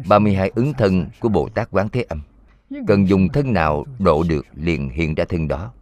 32 0.08 0.52
ứng 0.54 0.72
thân 0.72 1.08
của 1.20 1.28
Bồ 1.28 1.48
Tát 1.48 1.68
Quán 1.70 1.88
Thế 1.88 2.02
Âm. 2.02 2.22
Cần 2.86 3.08
dùng 3.08 3.28
thân 3.32 3.52
nào 3.52 3.84
độ 3.98 4.22
được 4.28 4.46
liền 4.54 4.88
hiện 4.88 5.14
ra 5.14 5.24
thân 5.28 5.48
đó. 5.48 5.72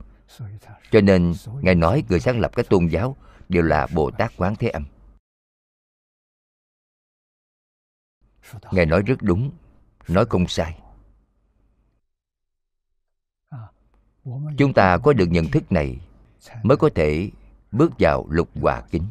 Cho 0.91 1.01
nên 1.01 1.33
Ngài 1.63 1.75
nói 1.75 2.05
người 2.09 2.21
sáng 2.21 2.41
lập 2.41 2.51
các 2.57 2.67
tôn 2.69 2.87
giáo 2.87 3.17
đều 3.49 3.63
là 3.63 3.87
Bồ 3.95 4.11
Tát 4.11 4.33
Quán 4.37 4.55
Thế 4.59 4.69
Âm. 4.69 4.85
Ngài 8.71 8.87
nói 8.87 9.03
rất 9.03 9.23
đúng, 9.23 9.51
nói 10.09 10.27
không 10.27 10.49
sai. 10.49 10.79
Chúng 14.59 14.73
ta 14.75 14.99
có 14.99 15.13
được 15.13 15.27
nhận 15.31 15.47
thức 15.47 15.73
này 15.73 16.01
mới 16.63 16.77
có 16.77 16.91
thể 16.95 17.31
bước 17.73 17.93
vào 17.99 18.27
lục 18.31 18.49
hòa 18.55 18.83
kính. 18.91 19.07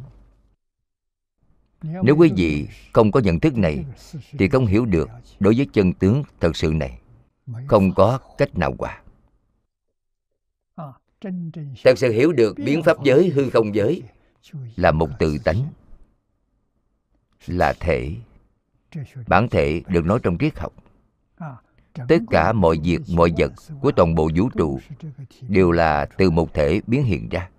Nếu 1.82 2.16
quý 2.18 2.32
vị 2.36 2.68
không 2.94 3.12
có 3.12 3.20
nhận 3.20 3.40
thức 3.40 3.58
này 3.58 3.86
thì 4.32 4.50
không 4.50 4.66
hiểu 4.66 4.86
được 4.86 5.10
đối 5.40 5.56
với 5.56 5.68
chân 5.74 5.94
tướng 5.94 6.24
thật 6.40 6.56
sự 6.56 6.74
này. 6.74 7.00
Không 7.68 7.94
có 7.94 8.20
cách 8.38 8.58
nào 8.58 8.76
hòa 8.80 9.03
thật 11.84 11.98
sự 11.98 12.12
hiểu 12.12 12.32
được 12.32 12.58
biến 12.58 12.84
pháp 12.84 12.98
giới 13.04 13.30
hư 13.30 13.50
không 13.50 13.76
giới 13.76 14.02
là 14.76 14.92
một 14.92 15.10
tự 15.20 15.38
tánh 15.44 15.66
là 17.48 17.74
thể. 17.80 18.16
Bản 19.28 19.50
thể 19.50 19.82
được 19.88 20.06
nói 20.06 20.20
trong 20.24 20.38
triết 20.38 20.60
học. 20.60 20.74
Tất 22.08 22.20
cả 22.30 22.54
mọi 22.54 22.78
việc 22.84 23.02
mọi 23.10 23.32
vật 23.38 23.52
của 23.82 23.92
toàn 23.92 24.16
bộ 24.16 24.30
vũ 24.36 24.50
trụ 24.50 24.80
đều 25.42 25.72
là 25.72 26.06
từ 26.18 26.32
một 26.32 26.54
thể 26.54 26.82
biến 26.88 27.04
hiện 27.04 27.30
ra. 27.30 27.50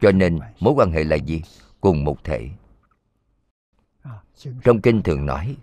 Cho 0.00 0.12
nên 0.12 0.38
mối 0.60 0.74
quan 0.76 0.90
hệ 0.90 1.04
là 1.04 1.16
gì? 1.16 1.42
cùng 1.80 2.04
một 2.04 2.24
thể. 2.24 2.48
Trong 4.64 4.80
kinh 4.80 5.02
thường 5.02 5.26
nói 5.26 5.56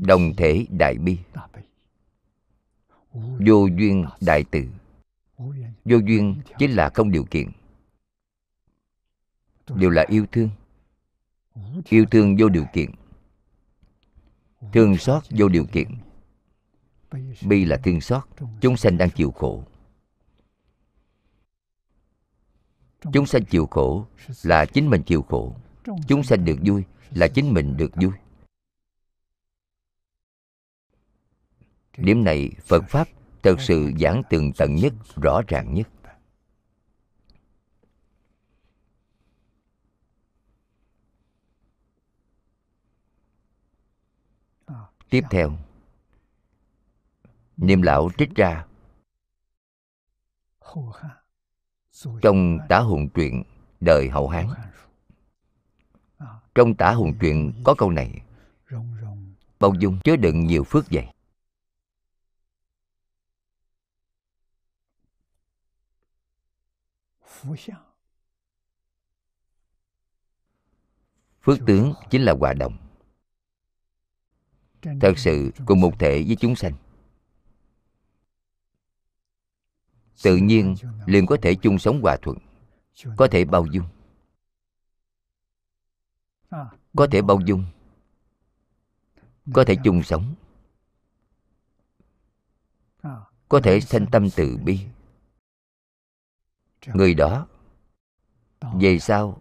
đồng 0.00 0.34
thể 0.36 0.66
đại 0.70 0.94
bi. 0.94 1.18
vô 3.46 3.66
duyên 3.66 4.04
đại 4.20 4.44
từ 4.50 4.64
vô 5.84 5.98
duyên 6.06 6.36
chính 6.58 6.70
là 6.70 6.90
không 6.94 7.10
điều 7.10 7.24
kiện. 7.24 7.50
Đều 9.74 9.90
là 9.90 10.04
yêu 10.08 10.26
thương. 10.32 10.50
Yêu 11.88 12.04
thương 12.10 12.36
vô 12.38 12.48
điều 12.48 12.64
kiện. 12.72 12.90
Thương 14.72 14.96
xót 14.96 15.22
vô 15.30 15.48
điều 15.48 15.66
kiện. 15.66 15.88
Bi 17.42 17.64
là 17.64 17.76
thương 17.76 18.00
xót. 18.00 18.22
Chúng 18.60 18.76
sanh 18.76 18.98
đang 18.98 19.10
chịu 19.10 19.30
khổ. 19.30 19.64
Chúng 23.12 23.26
sanh 23.26 23.44
chịu 23.44 23.66
khổ 23.66 24.06
là 24.42 24.66
chính 24.66 24.90
mình 24.90 25.02
chịu 25.02 25.22
khổ. 25.22 25.56
Chúng 26.08 26.22
sanh 26.22 26.44
được 26.44 26.56
vui 26.64 26.84
là 27.10 27.28
chính 27.28 27.54
mình 27.54 27.76
được 27.76 27.90
vui. 27.94 28.12
Điểm 31.96 32.24
này 32.24 32.50
phật 32.66 32.84
pháp 32.88 33.08
thật 33.48 33.60
sự 33.60 33.92
giảng 34.00 34.22
tường 34.30 34.52
tận 34.52 34.76
nhất, 34.76 34.92
rõ 35.16 35.40
ràng 35.48 35.74
nhất. 35.74 35.88
Tiếp 45.10 45.22
theo, 45.30 45.52
niệm 47.56 47.82
lão 47.82 48.10
trích 48.18 48.34
ra. 48.34 48.66
Trong 52.22 52.58
tả 52.68 52.78
hùng 52.80 53.08
truyện 53.14 53.42
đời 53.80 54.08
hậu 54.08 54.28
hán. 54.28 54.48
Trong 56.54 56.74
tả 56.74 56.92
hùng 56.92 57.14
truyện 57.20 57.62
có 57.64 57.74
câu 57.78 57.90
này, 57.90 58.22
bao 59.60 59.74
dung 59.80 59.98
chứa 60.04 60.16
đựng 60.16 60.46
nhiều 60.46 60.64
phước 60.64 60.84
vậy 60.90 61.06
Phước 71.42 71.58
tướng 71.66 71.94
chính 72.10 72.22
là 72.22 72.32
hòa 72.32 72.54
đồng. 72.54 72.76
Thật 74.82 75.12
sự 75.16 75.50
cùng 75.66 75.80
một 75.80 75.92
thể 75.98 76.24
với 76.26 76.36
chúng 76.40 76.56
sanh. 76.56 76.72
Tự 80.22 80.36
nhiên 80.36 80.74
liền 81.06 81.26
có 81.26 81.36
thể 81.42 81.54
chung 81.54 81.78
sống 81.78 82.00
hòa 82.02 82.16
thuận 82.22 82.38
à, 83.04 83.14
Có 83.16 83.28
thể 83.30 83.44
bao 83.44 83.66
dung. 83.66 83.84
À, 86.48 86.66
có 86.96 87.06
thể 87.10 87.22
bao 87.22 87.40
dung. 87.46 87.64
Có 89.54 89.64
thể 89.64 89.76
chung 89.84 90.02
sống. 90.02 90.34
Có 93.48 93.60
thể 93.62 93.80
sanh 93.80 94.06
tâm 94.12 94.28
từ 94.36 94.56
bi 94.64 94.80
người 96.86 97.14
đó 97.14 97.46
về 98.80 98.98
sau 98.98 99.40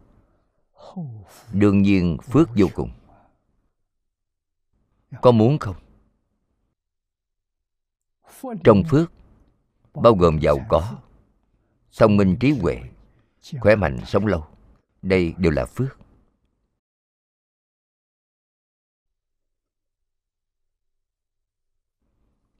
đương 1.51 1.81
nhiên 1.81 2.17
phước 2.23 2.49
vô 2.55 2.67
cùng. 2.75 2.91
Có 5.21 5.31
muốn 5.31 5.59
không? 5.59 5.75
Trong 8.63 8.83
phước 8.89 9.11
bao 9.93 10.15
gồm 10.15 10.39
giàu 10.39 10.57
có 10.69 11.01
thông 11.97 12.17
minh 12.17 12.37
trí 12.39 12.51
huệ 12.51 12.81
khỏe 13.59 13.75
mạnh 13.75 13.97
sống 14.05 14.25
lâu 14.25 14.47
đây 15.01 15.33
đều 15.37 15.51
là 15.51 15.65
phước. 15.65 15.99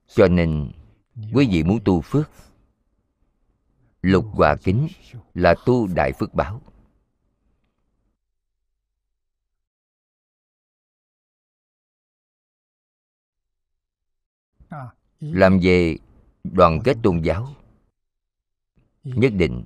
Cho 0.08 0.28
nên 0.28 0.72
quý 1.34 1.48
vị 1.52 1.64
muốn 1.64 1.80
tu 1.86 2.02
phước 2.02 2.30
lục 4.08 4.26
hòa 4.32 4.56
kính 4.56 4.88
là 5.34 5.56
tu 5.66 5.88
đại 5.88 6.14
phước 6.14 6.34
báo. 6.34 6.62
Làm 15.20 15.60
về 15.62 15.98
đoàn 16.44 16.80
kết 16.84 16.98
tôn 17.04 17.22
giáo, 17.22 17.56
nhất 19.04 19.34
định 19.36 19.66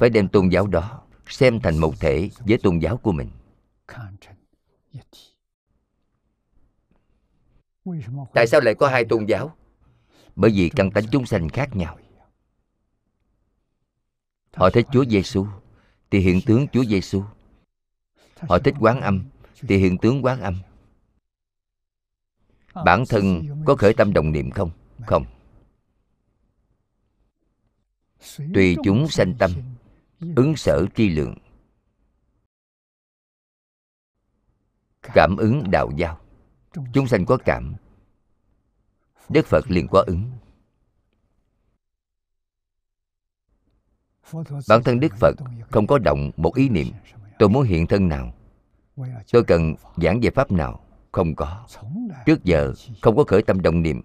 phải 0.00 0.10
đem 0.10 0.28
tôn 0.28 0.48
giáo 0.48 0.66
đó 0.66 1.02
xem 1.26 1.60
thành 1.60 1.78
một 1.78 1.94
thể 2.00 2.30
với 2.38 2.58
tôn 2.62 2.78
giáo 2.78 2.96
của 2.96 3.12
mình. 3.12 3.30
Tại 8.34 8.46
sao 8.46 8.60
lại 8.60 8.74
có 8.74 8.88
hai 8.88 9.04
tôn 9.04 9.26
giáo? 9.26 9.56
Bởi 10.36 10.50
vì 10.50 10.70
căn 10.76 10.90
tánh 10.90 11.04
chúng 11.12 11.26
sanh 11.26 11.48
khác 11.48 11.76
nhau. 11.76 11.98
Họ 14.58 14.70
thích 14.70 14.86
Chúa 14.92 15.04
Giêsu 15.04 15.46
thì 16.10 16.18
hiện 16.18 16.40
tướng 16.46 16.66
Chúa 16.72 16.84
Giêsu. 16.84 17.22
Họ 18.36 18.58
thích 18.58 18.74
quán 18.80 19.00
âm 19.00 19.24
thì 19.60 19.76
hiện 19.76 19.98
tướng 19.98 20.24
quán 20.24 20.40
âm. 20.40 20.54
Bản 22.84 23.04
thân 23.08 23.42
có 23.66 23.76
khởi 23.76 23.94
tâm 23.94 24.12
đồng 24.12 24.32
niệm 24.32 24.50
không? 24.50 24.70
Không. 25.06 25.24
Tùy 28.54 28.76
chúng 28.84 29.08
sanh 29.08 29.34
tâm, 29.38 29.50
ứng 30.36 30.56
sở 30.56 30.86
tri 30.94 31.08
lượng. 31.08 31.34
Cảm 35.02 35.36
ứng 35.36 35.70
đạo 35.70 35.90
giao. 35.96 36.20
Chúng 36.92 37.06
sanh 37.06 37.26
có 37.26 37.38
cảm, 37.44 37.74
Đức 39.28 39.46
Phật 39.46 39.70
liền 39.70 39.86
có 39.90 40.04
ứng. 40.06 40.30
bản 44.68 44.82
thân 44.82 45.00
đức 45.00 45.14
phật 45.20 45.36
không 45.70 45.86
có 45.86 45.98
động 45.98 46.30
một 46.36 46.54
ý 46.54 46.68
niệm, 46.68 46.86
tôi 47.38 47.48
muốn 47.48 47.62
hiện 47.62 47.86
thân 47.86 48.08
nào? 48.08 48.34
Tôi 49.32 49.44
cần 49.44 49.74
giảng 49.96 50.20
về 50.20 50.30
pháp 50.30 50.52
nào? 50.52 50.80
Không 51.12 51.34
có. 51.34 51.66
Trước 52.26 52.44
giờ 52.44 52.72
không 53.02 53.16
có 53.16 53.24
khởi 53.24 53.42
tâm 53.42 53.62
động 53.62 53.82
niệm. 53.82 54.02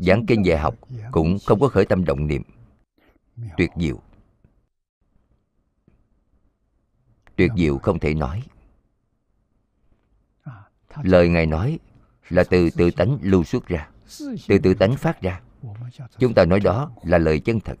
Giảng 0.00 0.26
kinh 0.26 0.44
dạy 0.44 0.58
học 0.58 0.74
cũng 1.12 1.38
không 1.46 1.60
có 1.60 1.68
khởi 1.68 1.84
tâm 1.84 2.04
động 2.04 2.26
niệm. 2.26 2.42
Tuyệt 3.56 3.70
diệu. 3.76 4.00
Tuyệt 7.36 7.50
diệu 7.56 7.78
không 7.78 7.98
thể 7.98 8.14
nói. 8.14 8.42
Lời 11.02 11.28
ngài 11.28 11.46
nói 11.46 11.78
là 12.28 12.44
từ 12.44 12.70
tự 12.70 12.90
tánh 12.90 13.18
lưu 13.20 13.44
xuất 13.44 13.66
ra, 13.66 13.88
từ 14.48 14.58
tự 14.62 14.74
tánh 14.74 14.96
phát 14.96 15.22
ra. 15.22 15.40
Chúng 16.18 16.34
ta 16.34 16.44
nói 16.44 16.60
đó 16.60 16.90
là 17.02 17.18
lời 17.18 17.40
chân 17.40 17.60
thật 17.60 17.78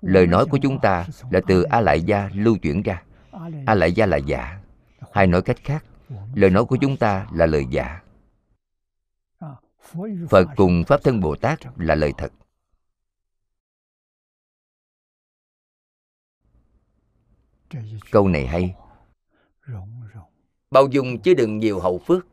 lời 0.00 0.26
nói 0.26 0.46
của 0.50 0.58
chúng 0.62 0.80
ta 0.80 1.06
là 1.30 1.40
từ 1.46 1.62
a 1.62 1.80
lại 1.80 2.02
gia 2.02 2.30
lưu 2.34 2.56
chuyển 2.62 2.82
ra. 2.82 3.02
A 3.66 3.74
lại 3.74 3.92
gia 3.92 4.06
là 4.06 4.16
giả. 4.16 4.60
Hay 5.12 5.26
nói 5.26 5.42
cách 5.42 5.56
khác, 5.64 5.84
lời 6.34 6.50
nói 6.50 6.64
của 6.64 6.76
chúng 6.80 6.96
ta 6.96 7.26
là 7.32 7.46
lời 7.46 7.66
giả. 7.70 8.02
Phật 10.30 10.48
cùng 10.56 10.84
pháp 10.86 11.02
thân 11.04 11.20
bồ 11.20 11.36
tát 11.36 11.58
là 11.76 11.94
lời 11.94 12.12
thật. 12.18 12.32
Câu 18.10 18.28
này 18.28 18.46
hay. 18.46 18.74
Bao 20.70 20.86
dung 20.90 21.18
chứ 21.22 21.34
đừng 21.34 21.58
nhiều 21.58 21.80
hậu 21.80 21.98
phước. 21.98 22.26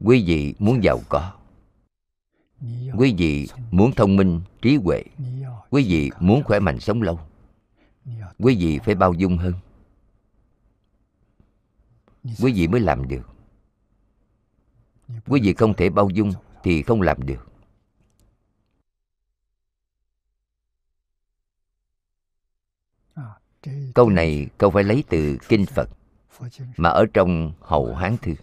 quý 0.00 0.24
vị 0.26 0.54
muốn 0.58 0.84
giàu 0.84 1.00
có. 1.08 1.32
Quý 2.96 3.14
vị 3.18 3.48
muốn 3.70 3.92
thông 3.92 4.16
minh, 4.16 4.40
trí 4.62 4.76
huệ. 4.76 5.04
Quý 5.70 5.84
vị 5.88 6.10
muốn 6.20 6.42
khỏe 6.44 6.60
mạnh 6.60 6.80
sống 6.80 7.02
lâu. 7.02 7.20
Quý 8.38 8.56
vị 8.56 8.78
phải 8.84 8.94
bao 8.94 9.12
dung 9.12 9.38
hơn. 9.38 9.54
Quý 12.22 12.52
vị 12.52 12.68
mới 12.68 12.80
làm 12.80 13.08
được. 13.08 13.28
Quý 15.26 15.40
vị 15.40 15.54
không 15.54 15.74
thể 15.74 15.90
bao 15.90 16.10
dung 16.10 16.32
thì 16.62 16.82
không 16.82 17.02
làm 17.02 17.26
được. 17.26 17.46
Câu 23.94 24.10
này 24.10 24.48
câu 24.58 24.70
phải 24.70 24.84
lấy 24.84 25.04
từ 25.08 25.38
kinh 25.48 25.66
phật, 25.66 25.88
mà 26.76 26.88
ở 26.88 27.06
trong 27.14 27.52
hầu 27.60 27.94
hán 27.94 28.16
thư. 28.22 28.34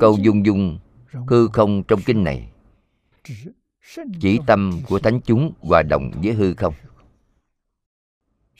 câu 0.00 0.18
dung 0.22 0.46
dung 0.46 0.78
hư 1.28 1.48
không 1.48 1.82
trong 1.88 2.00
kinh 2.06 2.24
này. 2.24 2.48
Chỉ 4.20 4.38
tâm 4.46 4.80
của 4.88 4.98
thánh 4.98 5.20
chúng 5.24 5.52
hòa 5.60 5.82
đồng 5.82 6.10
với 6.22 6.32
hư 6.32 6.54
không. 6.54 6.74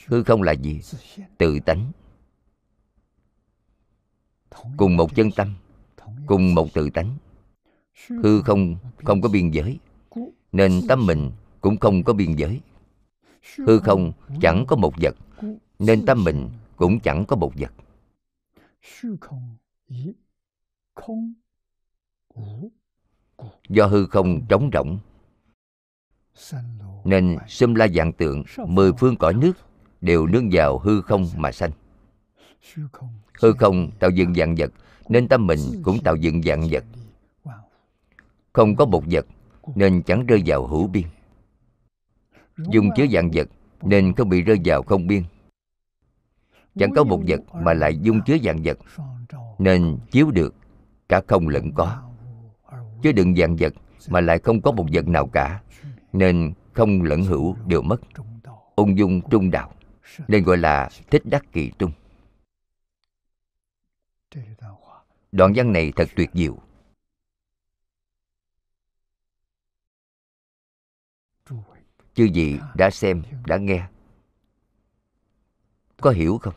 Hư 0.06 0.22
không 0.22 0.42
là 0.42 0.52
gì? 0.52 0.80
Tự 1.38 1.58
tánh. 1.60 1.92
Cùng 4.76 4.96
một 4.96 5.14
chân 5.14 5.30
tâm, 5.30 5.54
cùng 6.26 6.54
một 6.54 6.74
tự 6.74 6.90
tánh. 6.90 7.16
Hư 8.08 8.42
không 8.42 8.76
không 9.04 9.20
có 9.20 9.28
biên 9.28 9.50
giới, 9.50 9.78
nên 10.52 10.80
tâm 10.88 11.06
mình 11.06 11.30
cũng 11.60 11.76
không 11.76 12.04
có 12.04 12.12
biên 12.12 12.32
giới. 12.36 12.60
Hư 13.58 13.78
không 13.78 14.12
chẳng 14.40 14.64
có 14.68 14.76
một 14.76 14.94
vật, 15.02 15.16
nên 15.78 16.06
tâm 16.06 16.24
mình 16.24 16.50
cũng 16.76 17.00
chẳng 17.00 17.24
có 17.26 17.36
một 17.36 17.52
vật 17.54 17.72
do 23.68 23.86
hư 23.86 24.06
không 24.06 24.46
trống 24.48 24.70
rỗng. 24.72 24.98
Nên 27.04 27.36
xâm 27.48 27.74
la 27.74 27.88
dạng 27.88 28.12
tượng 28.12 28.44
mười 28.66 28.92
phương 28.92 29.16
cõi 29.16 29.34
nước 29.34 29.52
đều 30.00 30.26
nương 30.26 30.48
vào 30.52 30.78
hư 30.78 31.00
không 31.00 31.26
mà 31.36 31.52
sanh. 31.52 31.70
Hư 33.40 33.52
không 33.52 33.90
tạo 33.98 34.10
dựng 34.10 34.34
dạng 34.34 34.54
vật 34.54 34.72
nên 35.08 35.28
tâm 35.28 35.46
mình 35.46 35.58
cũng 35.82 35.98
tạo 36.04 36.16
dựng 36.16 36.42
dạng 36.42 36.62
vật. 36.70 36.84
không 38.52 38.76
có 38.76 38.86
một 38.86 39.04
vật 39.10 39.26
nên 39.74 40.02
chẳng 40.02 40.26
rơi 40.26 40.42
vào 40.46 40.66
hữu 40.66 40.86
biên. 40.86 41.04
Dùng 42.56 42.88
chứa 42.96 43.06
dạng 43.12 43.30
vật 43.32 43.48
nên 43.82 44.12
không 44.14 44.28
bị 44.28 44.42
rơi 44.42 44.60
vào 44.64 44.82
không 44.82 45.06
biên. 45.06 45.22
Chẳng 46.78 46.90
có 46.96 47.04
một 47.04 47.22
vật 47.26 47.40
mà 47.54 47.74
lại 47.74 47.98
dung 48.02 48.20
chứa 48.26 48.36
dạng 48.44 48.62
vật 48.64 48.78
nên 49.58 49.98
chiếu 50.10 50.30
được 50.30 50.54
cả 51.08 51.20
không 51.28 51.48
lẫn 51.48 51.72
có. 51.74 52.02
Chứ 53.02 53.12
đừng 53.12 53.36
dạng 53.36 53.56
vật 53.56 53.72
mà 54.08 54.20
lại 54.20 54.38
không 54.38 54.62
có 54.62 54.72
một 54.72 54.86
vật 54.92 55.08
nào 55.08 55.26
cả. 55.26 55.62
Nên 56.12 56.52
không 56.72 57.02
lẫn 57.02 57.22
hữu 57.22 57.56
đều 57.66 57.82
mất. 57.82 58.00
Ung 58.76 58.98
dung 58.98 59.20
trung 59.30 59.50
đạo. 59.50 59.72
Nên 60.28 60.44
gọi 60.44 60.56
là 60.56 60.90
thích 61.10 61.22
đắc 61.24 61.44
kỳ 61.52 61.72
trung. 61.78 61.92
Đoạn 65.32 65.52
văn 65.56 65.72
này 65.72 65.92
thật 65.96 66.08
tuyệt 66.16 66.30
diệu. 66.34 66.58
Chư 72.14 72.28
vị 72.34 72.58
đã 72.74 72.90
xem, 72.90 73.22
đã 73.46 73.56
nghe. 73.56 73.86
Có 76.00 76.10
hiểu 76.10 76.38
không? 76.38 76.54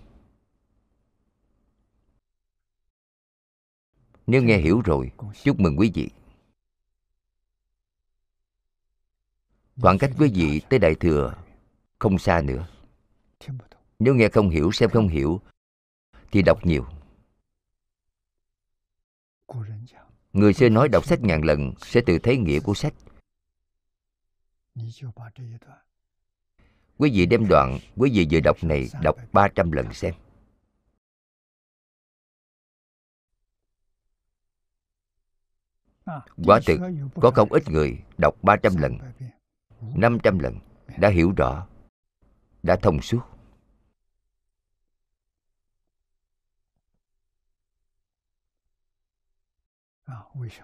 Nếu 4.30 4.44
nghe 4.44 4.58
hiểu 4.58 4.82
rồi, 4.86 5.12
chúc 5.44 5.60
mừng 5.60 5.80
quý 5.80 5.92
vị. 5.94 6.10
Khoảng 9.82 9.98
cách 9.98 10.12
quý 10.18 10.32
vị 10.34 10.62
tới 10.70 10.80
Đại 10.80 10.96
Thừa 10.96 11.36
không 12.00 12.20
xa 12.20 12.42
nữa. 12.42 12.68
Nếu 14.00 14.16
nghe 14.16 14.30
không 14.30 14.50
hiểu, 14.50 14.72
xem 14.72 14.90
không 14.90 15.08
hiểu, 15.08 15.42
thì 16.32 16.42
đọc 16.42 16.66
nhiều. 16.66 16.86
Người 20.34 20.54
xưa 20.54 20.70
nói 20.70 20.90
đọc 20.90 21.06
sách 21.06 21.22
ngàn 21.22 21.46
lần 21.46 21.74
sẽ 21.82 22.02
tự 22.06 22.20
thấy 22.20 22.38
nghĩa 22.38 22.60
của 22.60 22.74
sách. 22.74 22.94
Quý 26.98 27.12
vị 27.14 27.26
đem 27.26 27.48
đoạn, 27.48 27.80
quý 27.96 28.12
vị 28.14 28.28
vừa 28.32 28.40
đọc 28.40 28.64
này 28.64 28.90
đọc 29.02 29.16
300 29.34 29.72
lần 29.72 29.94
xem. 29.94 30.14
Quá 36.46 36.60
thực, 36.66 36.80
có 37.22 37.32
không 37.32 37.54
ít 37.54 37.70
người 37.70 37.98
đọc 38.18 38.36
300 38.42 38.76
lần, 38.78 38.98
500 39.96 40.40
lần 40.40 40.60
đã 40.98 41.10
hiểu 41.10 41.34
rõ, 41.38 41.68
đã 42.64 42.76
thông 42.76 43.02
suốt. 43.02 43.22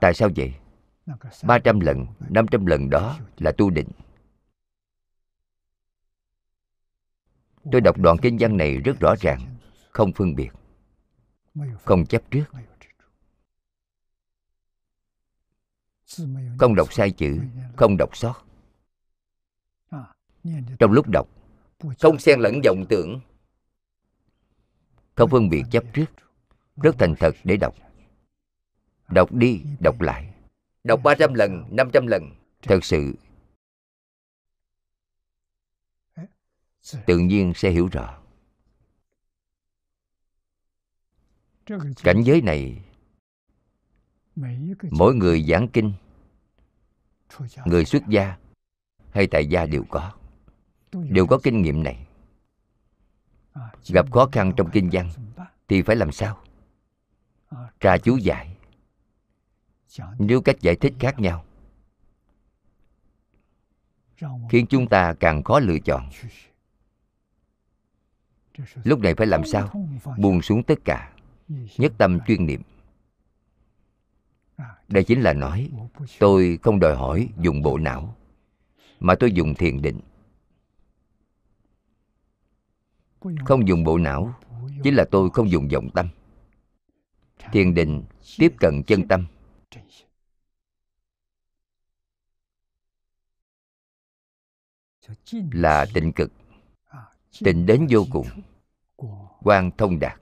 Tại 0.02 0.14
sao 0.14 0.30
vậy? 0.36 0.54
300 1.44 1.80
lần, 1.80 2.06
500 2.30 2.66
lần 2.66 2.90
đó 2.90 3.18
là 3.38 3.52
tu 3.52 3.70
định. 3.70 3.88
Tôi 7.72 7.82
đọc 7.82 7.98
đoạn 7.98 8.18
kinh 8.22 8.38
văn 8.40 8.58
này 8.58 8.78
rất 8.78 9.00
rõ 9.00 9.16
ràng, 9.20 9.58
không 9.92 10.14
phân 10.14 10.36
biệt, 10.36 10.50
không 11.84 12.06
chấp 12.06 12.22
trước, 12.32 12.46
không 16.60 16.76
đọc 16.76 16.94
sai 16.94 17.12
chữ 17.12 17.40
không 17.78 17.98
đọc 17.98 18.18
sót. 18.18 18.46
Trong 20.80 20.92
lúc 20.92 21.06
đọc 21.14 21.28
không 22.00 22.20
xen 22.20 22.40
lẫn 22.40 22.62
vọng 22.66 22.86
tưởng. 22.90 23.20
không 25.16 25.30
phân 25.30 25.50
biệt 25.50 25.64
chấp 25.72 25.84
trước 25.94 26.06
rất 26.76 26.96
thành 27.00 27.16
thật 27.20 27.36
để 27.44 27.58
đọc. 27.58 27.76
đọc 29.10 29.34
đi 29.34 29.62
đọc 29.80 30.02
lại. 30.02 30.34
đọc 30.84 31.02
300 31.04 31.34
lần 31.34 31.64
500 31.72 32.08
lần 32.08 32.32
thật 32.62 32.80
sự. 32.84 33.16
tự 37.06 37.18
nhiên 37.18 37.54
sẽ 37.56 37.72
hiểu 37.72 37.88
rõ. 37.92 38.22
Cảnh 42.04 42.22
giới 42.26 42.42
này 42.42 42.86
mỗi 44.92 45.16
người 45.16 45.44
giảng 45.44 45.68
kinh 45.74 45.94
người 47.66 47.86
xuất 47.86 48.08
gia 48.08 48.38
hay 49.12 49.28
tại 49.28 49.46
gia 49.46 49.66
đều 49.66 49.84
có. 49.90 50.12
Đều 50.92 51.28
có 51.28 51.40
kinh 51.44 51.62
nghiệm 51.62 51.84
này. 51.84 52.08
Gặp 53.88 54.12
khó 54.12 54.30
khăn 54.32 54.54
trong 54.58 54.70
kinh 54.74 54.90
văn 54.92 55.10
thì 55.68 55.82
phải 55.82 55.96
làm 55.96 56.12
sao? 56.12 56.44
Tra 57.80 57.98
chú 57.98 58.18
giải 58.18 58.56
nếu 60.20 60.42
cách 60.42 60.62
giải 60.62 60.76
thích 60.76 60.94
khác 61.00 61.20
nhau. 61.20 61.46
Khiến 64.50 64.66
chúng 64.70 64.88
ta 64.88 65.14
càng 65.20 65.44
khó 65.44 65.60
lựa 65.60 65.80
chọn. 65.80 66.10
Lúc 68.84 69.00
này 69.00 69.16
phải 69.16 69.28
làm 69.28 69.46
sao? 69.46 69.88
buông 70.18 70.42
xuống 70.42 70.64
tất 70.64 70.80
cả. 70.86 71.14
Nhất 71.78 71.94
tâm 71.98 72.20
chuyên 72.28 72.46
niệm 72.46 72.62
đây 74.88 75.04
chính 75.04 75.22
là 75.22 75.34
nói, 75.34 75.70
tôi 76.20 76.60
không 76.64 76.80
đòi 76.80 76.96
hỏi 76.96 77.30
dùng 77.40 77.62
bộ 77.62 77.78
não, 77.78 78.16
mà 79.00 79.16
tôi 79.20 79.32
dùng 79.32 79.56
thiền 79.56 79.82
định. 79.82 80.00
Không 83.46 83.68
dùng 83.68 83.84
bộ 83.84 83.98
não 83.98 84.40
chính 84.84 84.96
là 84.96 85.06
tôi 85.12 85.30
không 85.30 85.52
dùng 85.52 85.68
vọng 85.68 85.90
tâm. 85.94 86.08
Thiền 87.52 87.74
định 87.74 88.04
tiếp 88.38 88.54
cận 88.60 88.84
chân 88.84 89.08
tâm. 89.08 89.28
Là 95.52 95.86
tịnh 95.94 96.12
cực, 96.14 96.32
tịnh 97.44 97.66
đến 97.66 97.88
vô 97.90 98.06
cùng 98.12 98.28
quan 99.42 99.72
thông 99.78 100.00
đạt. 100.00 100.22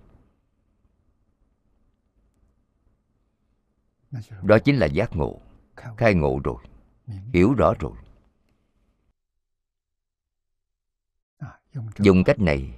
Đó 4.43 4.59
chính 4.59 4.77
là 4.77 4.85
giác 4.85 5.15
ngộ. 5.15 5.39
Khai 5.97 6.13
ngộ 6.13 6.39
rồi. 6.43 6.63
Hiểu 7.33 7.53
rõ 7.53 7.73
rồi. 7.79 7.91
Dùng 11.97 12.23
cách 12.23 12.39
này. 12.39 12.73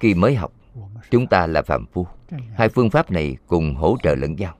Khi 0.00 0.14
mới 0.14 0.34
học 0.34 0.52
chúng 1.10 1.26
ta 1.26 1.46
là 1.46 1.62
phạm 1.62 1.86
phu. 1.86 2.06
Hai 2.54 2.68
phương 2.68 2.90
pháp 2.90 3.10
này 3.10 3.36
cùng 3.46 3.74
hỗ 3.74 3.96
trợ 4.02 4.14
lẫn 4.14 4.36
nhau. 4.36 4.58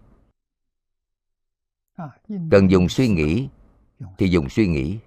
Cần 2.50 2.70
dùng 2.70 2.88
suy 2.88 3.08
nghĩ 3.08 3.48
thì 4.18 4.28
dùng 4.28 4.48
suy 4.48 4.66
nghĩ. 4.66 4.98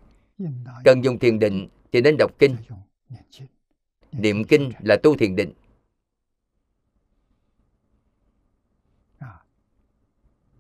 Cần 0.84 1.04
dùng 1.04 1.20
thiền 1.20 1.40
định 1.40 1.68
thì 1.92 2.02
nên 2.02 2.18
đọc 2.18 2.32
kinh 2.40 2.56
niệm 4.12 4.44
kinh. 4.44 4.72
là 4.80 4.98
tu 5.04 5.18
thiền 5.18 5.36
định 5.36 5.54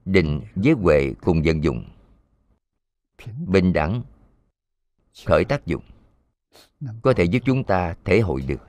định 0.07 0.41
với 0.55 0.73
huệ 0.73 1.13
cùng 1.21 1.41
vận 1.45 1.63
dụng. 1.63 1.89
Bình 3.47 3.73
đẳng, 3.73 4.03
khởi 5.25 5.45
tác 5.45 5.65
dụng, 5.65 5.83
có 7.01 7.13
thể 7.17 7.23
giúp 7.23 7.39
chúng 7.45 7.63
ta 7.63 7.95
thể 8.05 8.19
hội 8.19 8.41
được. 8.41 8.67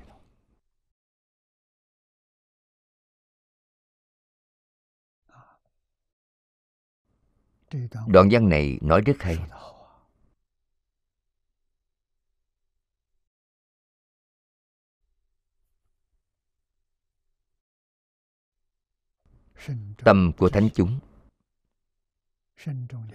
Đoạn 8.06 8.28
văn 8.30 8.48
này 8.48 8.78
nói 8.82 9.00
rất 9.00 9.16
hay. 9.20 9.38
Tâm 20.04 20.32
của 20.38 20.48
thánh 20.48 20.68
chúng 20.74 20.98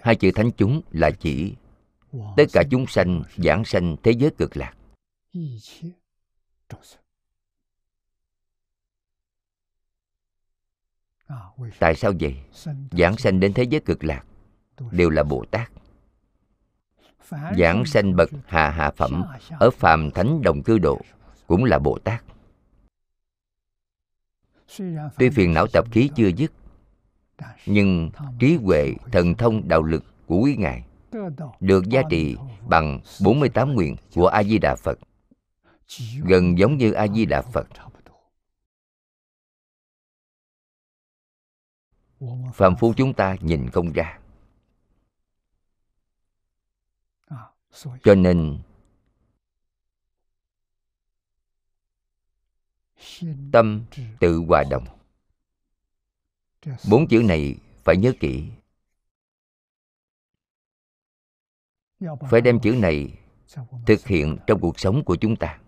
hai 0.00 0.16
chữ 0.16 0.30
thánh 0.34 0.50
chúng 0.56 0.82
là 0.90 1.10
chỉ. 1.10 1.54
Tất 2.36 2.44
cả 2.52 2.62
chúng 2.70 2.86
sanh 2.86 3.22
giảng 3.36 3.64
sanh 3.64 3.96
thế 4.02 4.10
giới 4.10 4.30
cực 4.38 4.56
lạc. 4.56 4.74
Tại 11.78 11.94
sao 11.94 12.12
vậy? 12.20 12.36
Giảng 12.90 13.16
sanh 13.16 13.40
đến 13.40 13.52
thế 13.54 13.62
giới 13.62 13.80
cực 13.80 14.04
lạc 14.04 14.24
đều 14.90 15.10
là 15.10 15.22
bồ 15.22 15.44
tát. 15.50 15.70
Giảng 17.58 17.84
sanh 17.86 18.16
bậc 18.16 18.30
hạ 18.46 18.70
hạ 18.70 18.90
phẩm 18.90 19.24
ở 19.60 19.70
phàm 19.70 20.10
thánh 20.10 20.42
đồng 20.42 20.62
cư 20.62 20.78
độ 20.78 21.00
cũng 21.46 21.64
là 21.64 21.78
bồ 21.78 21.98
tát. 21.98 22.24
Tuy 25.18 25.30
phiền 25.30 25.54
não 25.54 25.66
tập 25.66 25.86
khí 25.92 26.10
chưa 26.16 26.28
dứt 26.28 26.52
nhưng 27.66 28.10
trí 28.38 28.56
huệ 28.56 28.94
thần 29.12 29.34
thông 29.34 29.68
đạo 29.68 29.82
lực 29.82 30.04
của 30.26 30.36
quý 30.36 30.56
ngài 30.56 30.84
được 31.60 31.88
giá 31.88 32.02
trị 32.10 32.36
bằng 32.68 33.00
48 33.24 33.74
nguyện 33.74 33.96
của 34.14 34.26
A 34.26 34.44
Di 34.44 34.58
Đà 34.58 34.76
Phật, 34.76 34.98
gần 36.24 36.58
giống 36.58 36.76
như 36.76 36.92
A 36.92 37.08
Di 37.08 37.26
Đà 37.26 37.42
Phật. 37.42 37.66
Phạm 42.54 42.76
phu 42.76 42.94
chúng 42.96 43.14
ta 43.14 43.36
nhìn 43.40 43.70
không 43.70 43.92
ra. 43.92 44.18
Cho 48.02 48.14
nên 48.14 48.58
tâm 53.52 53.84
tự 54.20 54.44
hòa 54.48 54.64
đồng. 54.70 54.93
Bốn 56.90 57.08
chữ 57.08 57.22
này 57.22 57.56
phải 57.84 57.96
nhớ 57.96 58.12
kỹ. 58.20 58.50
phải 62.30 62.40
đem 62.40 62.60
chữ 62.60 62.72
này 62.72 63.18
thực 63.86 64.06
hiện 64.06 64.36
trong 64.46 64.60
cuộc 64.60 64.80
sống 64.80 65.04
của 65.04 65.16
chúng 65.16 65.36
ta. 65.36 65.60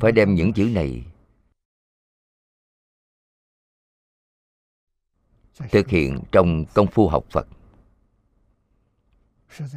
Phải 0.00 0.12
đem 0.12 0.34
những 0.34 0.52
chữ 0.52 0.70
này 0.74 1.04
thực 5.58 5.88
hiện 5.88 6.22
trong 6.32 6.64
công 6.74 6.86
phu 6.86 7.08
học 7.08 7.24
phật. 7.30 7.46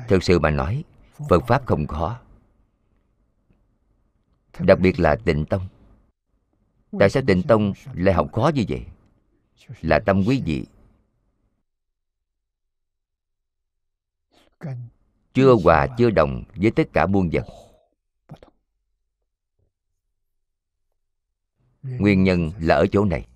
Thực 0.07 0.23
sự 0.23 0.39
mà 0.39 0.49
nói 0.49 0.83
phật 1.29 1.43
pháp 1.47 1.65
không 1.65 1.87
khó 1.87 2.21
đặc 4.59 4.79
biệt 4.79 4.99
là 4.99 5.15
tịnh 5.15 5.45
tông. 5.45 5.67
Tại 6.99 7.09
sao 7.09 7.23
tịnh 7.27 7.43
tông 7.43 7.73
lại 7.93 8.13
học 8.13 8.29
khó 8.33 8.51
như 8.55 8.65
vậy? 8.69 8.85
Là 9.81 9.99
tâm 9.99 10.23
quý 10.27 10.41
vị. 10.45 10.65
Chưa 15.33 15.55
hòa, 15.63 15.87
chưa 15.97 16.09
đồng 16.09 16.43
với 16.55 16.71
tất 16.71 16.83
cả 16.93 17.05
muôn 17.05 17.29
vật. 17.33 17.45
Nguyên 21.83 22.23
nhân 22.23 22.51
là 22.59 22.75
ở 22.75 22.87
chỗ 22.91 23.05
này. 23.05 23.27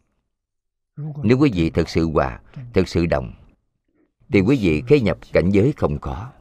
Nếu 0.97 1.37
quý 1.39 1.51
vị 1.53 1.69
thực 1.69 1.89
sự 1.89 2.11
hòa, 2.11 2.41
thực 2.73 2.87
sự 2.87 3.05
đồng, 3.05 3.33
thì 4.29 4.41
quý 4.41 4.57
vị 4.61 4.83
khế 4.87 4.99
nhập 4.99 5.17
cảnh 5.33 5.49
giới 5.49 5.73
không 5.77 5.97
có. 6.01 6.31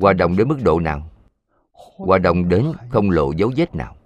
Hòa 0.00 0.12
đồng 0.12 0.36
đến 0.36 0.48
mức 0.48 0.58
độ 0.64 0.80
nào? 0.80 1.10
Hòa 1.76 2.18
đồng 2.18 2.48
đến 2.48 2.72
không 2.90 3.10
lộ 3.10 3.32
dấu 3.32 3.52
vết 3.56 3.74
nào. 3.74 3.96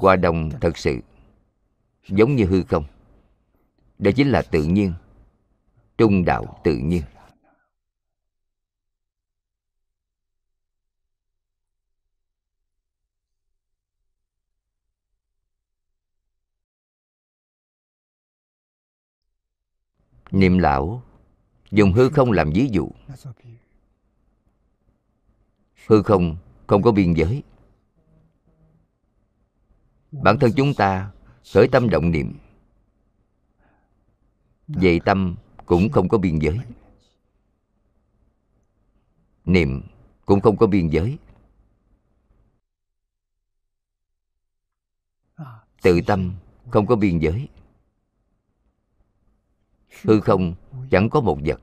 Hòa 0.00 0.16
đồng 0.16 0.50
thật 0.60 0.78
sự 0.78 1.00
giống 2.08 2.36
như 2.36 2.44
hư 2.44 2.62
không. 2.62 2.84
Đó 3.98 4.10
chính 4.16 4.30
là 4.30 4.42
tự 4.42 4.64
nhiên, 4.64 4.92
trung 5.98 6.24
đạo 6.24 6.60
tự 6.64 6.76
nhiên. 6.76 7.02
Niệm 20.30 20.58
lão 20.58 21.02
dùng 21.70 21.92
hư 21.92 22.08
không 22.08 22.32
làm 22.32 22.50
ví 22.54 22.68
dụ 22.72 22.90
hư 25.86 26.02
không 26.02 26.36
không 26.66 26.82
có 26.82 26.92
biên 26.92 27.14
giới. 27.14 27.42
Bản 30.12 30.38
thân 30.38 30.50
chúng 30.56 30.74
ta 30.74 31.12
khởi 31.54 31.68
tâm 31.72 31.90
động 31.90 32.10
niệm. 32.10 32.38
Vậy 34.68 35.00
tâm 35.04 35.36
cũng 35.66 35.90
không 35.92 36.08
có 36.08 36.18
biên 36.18 36.38
giới. 36.38 36.58
Niệm 39.44 39.82
cũng 40.24 40.40
không 40.40 40.56
có 40.56 40.66
biên 40.66 40.88
giới. 40.88 41.18
Tự 45.82 46.00
tâm 46.06 46.32
không 46.70 46.86
có 46.86 46.96
biên 46.96 47.18
giới. 47.18 47.48
Hư 50.02 50.20
không 50.20 50.54
chẳng 50.90 51.10
có 51.10 51.20
một 51.20 51.38
vật. 51.44 51.60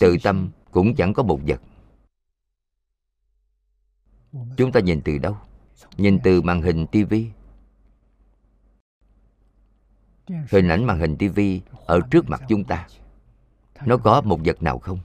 Tự 0.00 0.16
tâm 0.22 0.50
cũng 0.72 0.94
chẳng 0.94 1.14
có 1.14 1.22
một 1.22 1.40
vật. 1.46 1.60
Chúng 4.56 4.72
ta 4.72 4.80
nhìn 4.80 5.00
từ 5.04 5.18
đâu? 5.18 5.36
Nhìn 5.96 6.18
từ 6.24 6.42
màn 6.42 6.62
hình 6.62 6.86
tivi 6.86 7.30
hình 10.26 10.68
ảnh 10.68 10.84
màn 10.86 10.98
hình 10.98 11.16
tivi 11.16 11.60
ở 11.86 12.00
trước 12.10 12.28
mặt 12.28 12.42
chúng 12.48 12.64
ta. 12.64 12.88
Nó 13.86 13.96
có 13.96 14.20
một 14.20 14.40
vật 14.44 14.62
nào 14.62 14.78
không? 14.78 14.98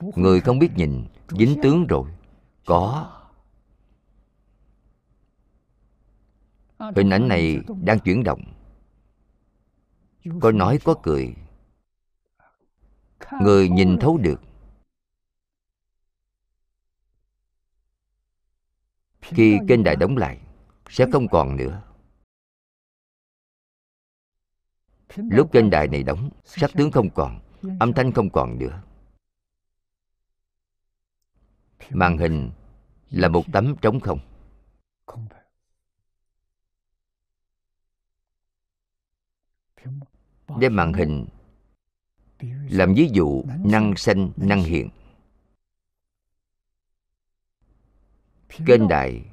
Người 0.00 0.40
không 0.40 0.58
biết 0.58 0.70
nhìn, 0.76 1.04
dính 1.28 1.56
tướng 1.62 1.86
rồi. 1.86 2.10
Có. 2.64 3.12
Hình 6.78 7.10
ảnh 7.10 7.28
này 7.28 7.60
đang 7.82 7.98
chuyển 8.00 8.24
động. 8.24 8.40
Có 10.40 10.52
nói, 10.52 10.78
có 10.84 10.94
cười. 11.02 11.34
Người 13.42 13.68
nhìn 13.68 13.98
thấu 14.00 14.18
được. 14.18 14.40
Khi 19.20 19.58
kênh 19.68 19.84
đài 19.84 19.96
đóng 19.96 20.16
lại, 20.16 20.40
sẽ 20.88 21.06
không 21.12 21.28
còn 21.28 21.56
nữa. 21.56 21.82
Lúc 25.16 25.52
kênh 25.52 25.70
đài 25.70 25.88
này 25.88 26.02
đóng, 26.02 26.30
sắc 26.44 26.70
tướng 26.74 26.90
không 26.90 27.10
còn, 27.10 27.40
âm 27.80 27.92
thanh 27.92 28.12
không 28.12 28.30
còn 28.30 28.58
nữa. 28.58 28.82
Màn 31.90 32.18
hình 32.18 32.50
là 33.10 33.28
một 33.28 33.44
tấm 33.52 33.74
trống 33.82 34.00
không. 34.00 34.18
Đem 40.58 40.76
màn 40.76 40.92
hình 40.92 41.26
làm 42.70 42.94
ví 42.94 43.10
dụ 43.12 43.44
năng 43.64 43.96
sanh 43.96 44.30
năng 44.36 44.62
hiện. 44.62 44.88
Kênh 48.66 48.88
đài 48.88 49.24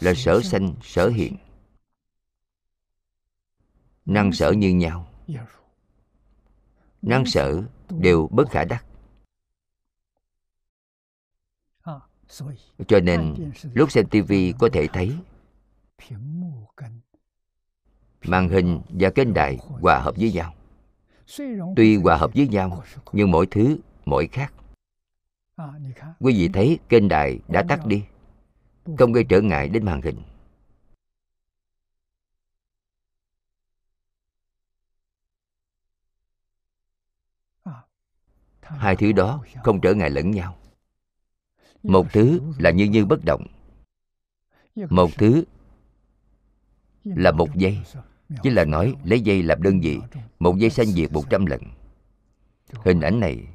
là 0.00 0.14
sở 0.14 0.40
sanh 0.42 0.74
sở 0.82 1.08
hiện. 1.08 1.36
năng 4.06 4.32
sở 4.32 4.52
như 4.52 4.70
nhau. 4.70 5.08
Năng 7.02 7.26
sở 7.26 7.62
đều 7.90 8.28
bất 8.32 8.50
khả 8.50 8.64
đắc. 8.64 8.86
Cho 12.88 13.00
nên 13.02 13.52
lúc 13.74 13.90
xem 13.90 14.08
tivi 14.08 14.54
có 14.58 14.68
thể 14.72 14.86
thấy 14.92 15.16
màn 18.28 18.48
hình 18.48 18.80
và 18.88 19.10
kênh 19.10 19.34
đài 19.34 19.58
hòa 19.80 19.98
hợp 19.98 20.14
với 20.16 20.32
nhau. 20.32 20.54
Tuy 21.76 21.96
hòa 21.96 22.16
hợp 22.16 22.30
với 22.34 22.48
nhau, 22.48 22.82
nhưng 23.12 23.30
mỗi 23.30 23.46
thứ, 23.50 23.78
mỗi 24.04 24.28
khác. 24.32 24.52
Quý 26.20 26.34
vị 26.38 26.48
thấy 26.52 26.78
kênh 26.88 27.08
đài 27.08 27.38
đã 27.48 27.64
tắt 27.68 27.86
đi. 27.86 28.04
Không 28.98 29.12
gây 29.12 29.24
trở 29.28 29.40
ngại 29.40 29.68
đến 29.68 29.84
màn 29.84 30.02
hình. 30.02 30.22
Hai 38.60 38.96
thứ 38.96 39.12
đó 39.12 39.44
không 39.64 39.80
trở 39.80 39.94
ngại 39.94 40.10
lẫn 40.10 40.30
nhau. 40.30 40.56
Một 41.82 42.06
thứ 42.12 42.40
là 42.58 42.70
như 42.70 42.84
như 42.84 43.06
bất 43.06 43.24
động. 43.24 43.46
Một 44.90 45.10
thứ 45.18 45.44
là 47.04 47.32
một 47.32 47.48
giây 47.54 47.78
chỉ 48.42 48.50
là 48.50 48.64
nói 48.64 48.94
lấy 49.04 49.20
dây 49.20 49.42
làm 49.42 49.62
đơn 49.62 49.80
vị, 49.80 49.98
Một 50.38 50.56
dây 50.58 50.70
sanh 50.70 50.86
diệt 50.86 51.12
một 51.12 51.22
trăm 51.30 51.46
lần. 51.46 51.60
Hình 52.84 53.00
ảnh 53.00 53.20
này. 53.20 53.46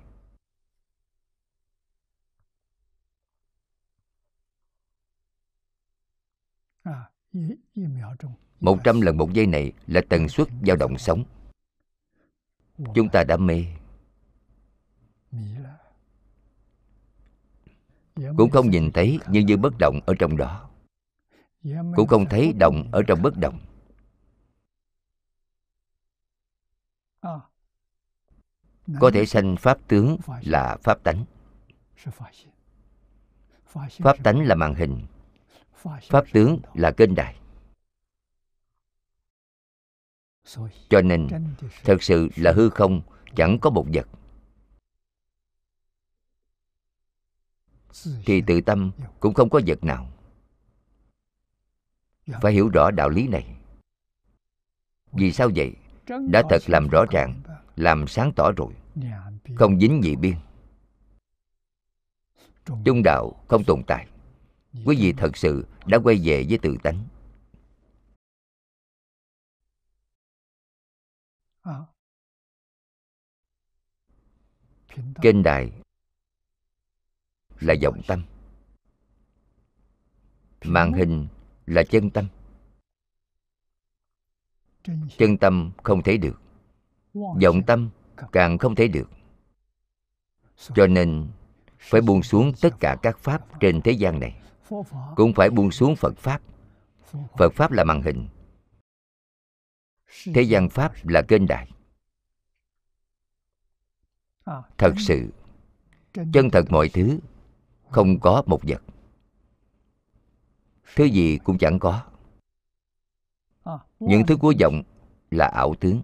Một 8.59 8.77
trăm 8.83 9.01
lần 9.01 9.17
một 9.17 9.33
giây 9.33 9.47
này 9.47 9.71
là 9.87 10.01
tần 10.09 10.29
suất 10.29 10.47
dao 10.67 10.75
động 10.75 10.97
sống 10.97 11.23
Chúng 12.95 13.09
ta 13.09 13.23
đã 13.23 13.37
mê. 13.37 13.65
Cũng 18.37 18.49
không 18.51 18.69
nhìn 18.69 18.91
thấy 18.91 19.19
nhưng 19.29 19.45
như 19.45 19.57
bất 19.57 19.73
động 19.79 19.99
ở 20.05 20.13
trong 20.19 20.37
đó. 20.37 20.69
Cũng 21.95 22.07
không 22.07 22.25
thấy 22.29 22.53
động 22.59 22.89
ở 22.91 23.01
trong 23.07 23.21
bất 23.21 23.37
động. 23.37 23.59
Có 28.99 29.11
thể 29.13 29.25
sanh 29.25 29.55
pháp 29.55 29.77
tướng 29.87 30.17
là 30.41 30.77
pháp 30.83 31.03
tánh. 31.03 31.25
Pháp 33.89 34.17
tánh 34.23 34.39
là 34.39 34.55
màn 34.55 34.75
hình. 34.75 35.05
Pháp 36.09 36.25
tướng 36.33 36.59
là 36.73 36.91
kênh 36.91 37.15
đài. 37.15 37.35
Cho 40.89 41.01
nên, 41.01 41.27
thật 41.83 42.03
sự 42.03 42.29
là 42.35 42.51
hư 42.51 42.69
không, 42.69 43.01
chẳng 43.35 43.57
có 43.61 43.69
một 43.69 43.85
vật. 43.93 44.07
Thì 48.25 48.41
tự 48.47 48.61
tâm 48.61 48.91
cũng 49.19 49.33
không 49.33 49.49
có 49.49 49.61
vật 49.67 49.83
nào. 49.83 50.11
Phải 52.41 52.53
hiểu 52.53 52.69
rõ 52.69 52.91
đạo 52.91 53.09
lý 53.09 53.27
này. 53.27 53.55
Vì 55.11 55.31
sao 55.31 55.49
vậy? 55.55 55.75
Đã 56.29 56.43
thật 56.49 56.61
làm 56.67 56.87
rõ 56.87 57.05
ràng 57.11 57.41
làm 57.75 58.07
sáng 58.07 58.31
tỏ 58.35 58.51
rồi. 58.57 58.73
Không 59.55 59.79
dính 59.79 60.01
gì 60.03 60.15
biên. 60.15 60.35
Trung 62.85 63.01
đạo 63.03 63.43
không 63.47 63.63
tồn 63.63 63.83
tại. 63.87 64.07
Quý 64.85 64.95
vị 64.99 65.13
thật 65.17 65.37
sự 65.37 65.65
đã 65.85 65.97
quay 66.03 66.21
về 66.23 66.45
với 66.49 66.57
tự 66.61 66.77
tánh. 66.83 67.07
Kênh 75.21 75.43
đài 75.43 75.71
là 77.59 77.75
vọng 77.83 78.01
tâm. 78.07 78.23
Màn 80.65 80.93
hình 80.93 81.27
là 81.65 81.83
chân 81.89 82.09
tâm. 82.09 82.27
Chân 85.17 85.37
tâm 85.37 85.71
không 85.83 86.03
thấy 86.03 86.17
được 86.17 86.40
vọng 87.13 87.63
tâm 87.67 87.89
càng 88.31 88.57
không 88.57 88.75
thể 88.75 88.87
được. 88.87 89.09
Cho 90.75 90.87
nên 90.87 91.27
phải 91.79 92.01
buông 92.01 92.23
xuống 92.23 92.53
tất 92.61 92.79
cả 92.79 92.95
các 93.01 93.17
pháp 93.19 93.59
trên 93.59 93.81
thế 93.81 93.91
gian 93.91 94.19
này. 94.19 94.41
Cũng 95.15 95.33
phải 95.35 95.49
buông 95.49 95.71
xuống 95.71 95.95
phật 95.95 96.17
pháp. 96.17 96.41
Phật 97.37 97.53
pháp 97.53 97.71
là 97.71 97.83
màn 97.83 98.01
hình. 98.01 98.27
Thế 100.33 100.41
gian 100.41 100.69
pháp 100.69 101.07
là 101.07 101.21
kênh 101.21 101.47
đại 101.47 101.71
thật 104.77 104.93
sự, 104.97 105.29
chân 106.13 106.49
thật 106.51 106.65
mọi 106.69 106.89
thứ 106.89 107.19
không 107.89 108.19
có 108.19 108.43
một 108.45 108.59
vật. 108.63 108.81
Thứ 110.95 111.03
gì 111.03 111.37
cũng 111.43 111.57
chẳng 111.57 111.79
có. 111.79 112.03
Những 113.99 114.25
thứ 114.27 114.37
của 114.37 114.53
vọng 114.61 114.83
là 115.31 115.47
ảo 115.47 115.75
tướng. 115.79 116.01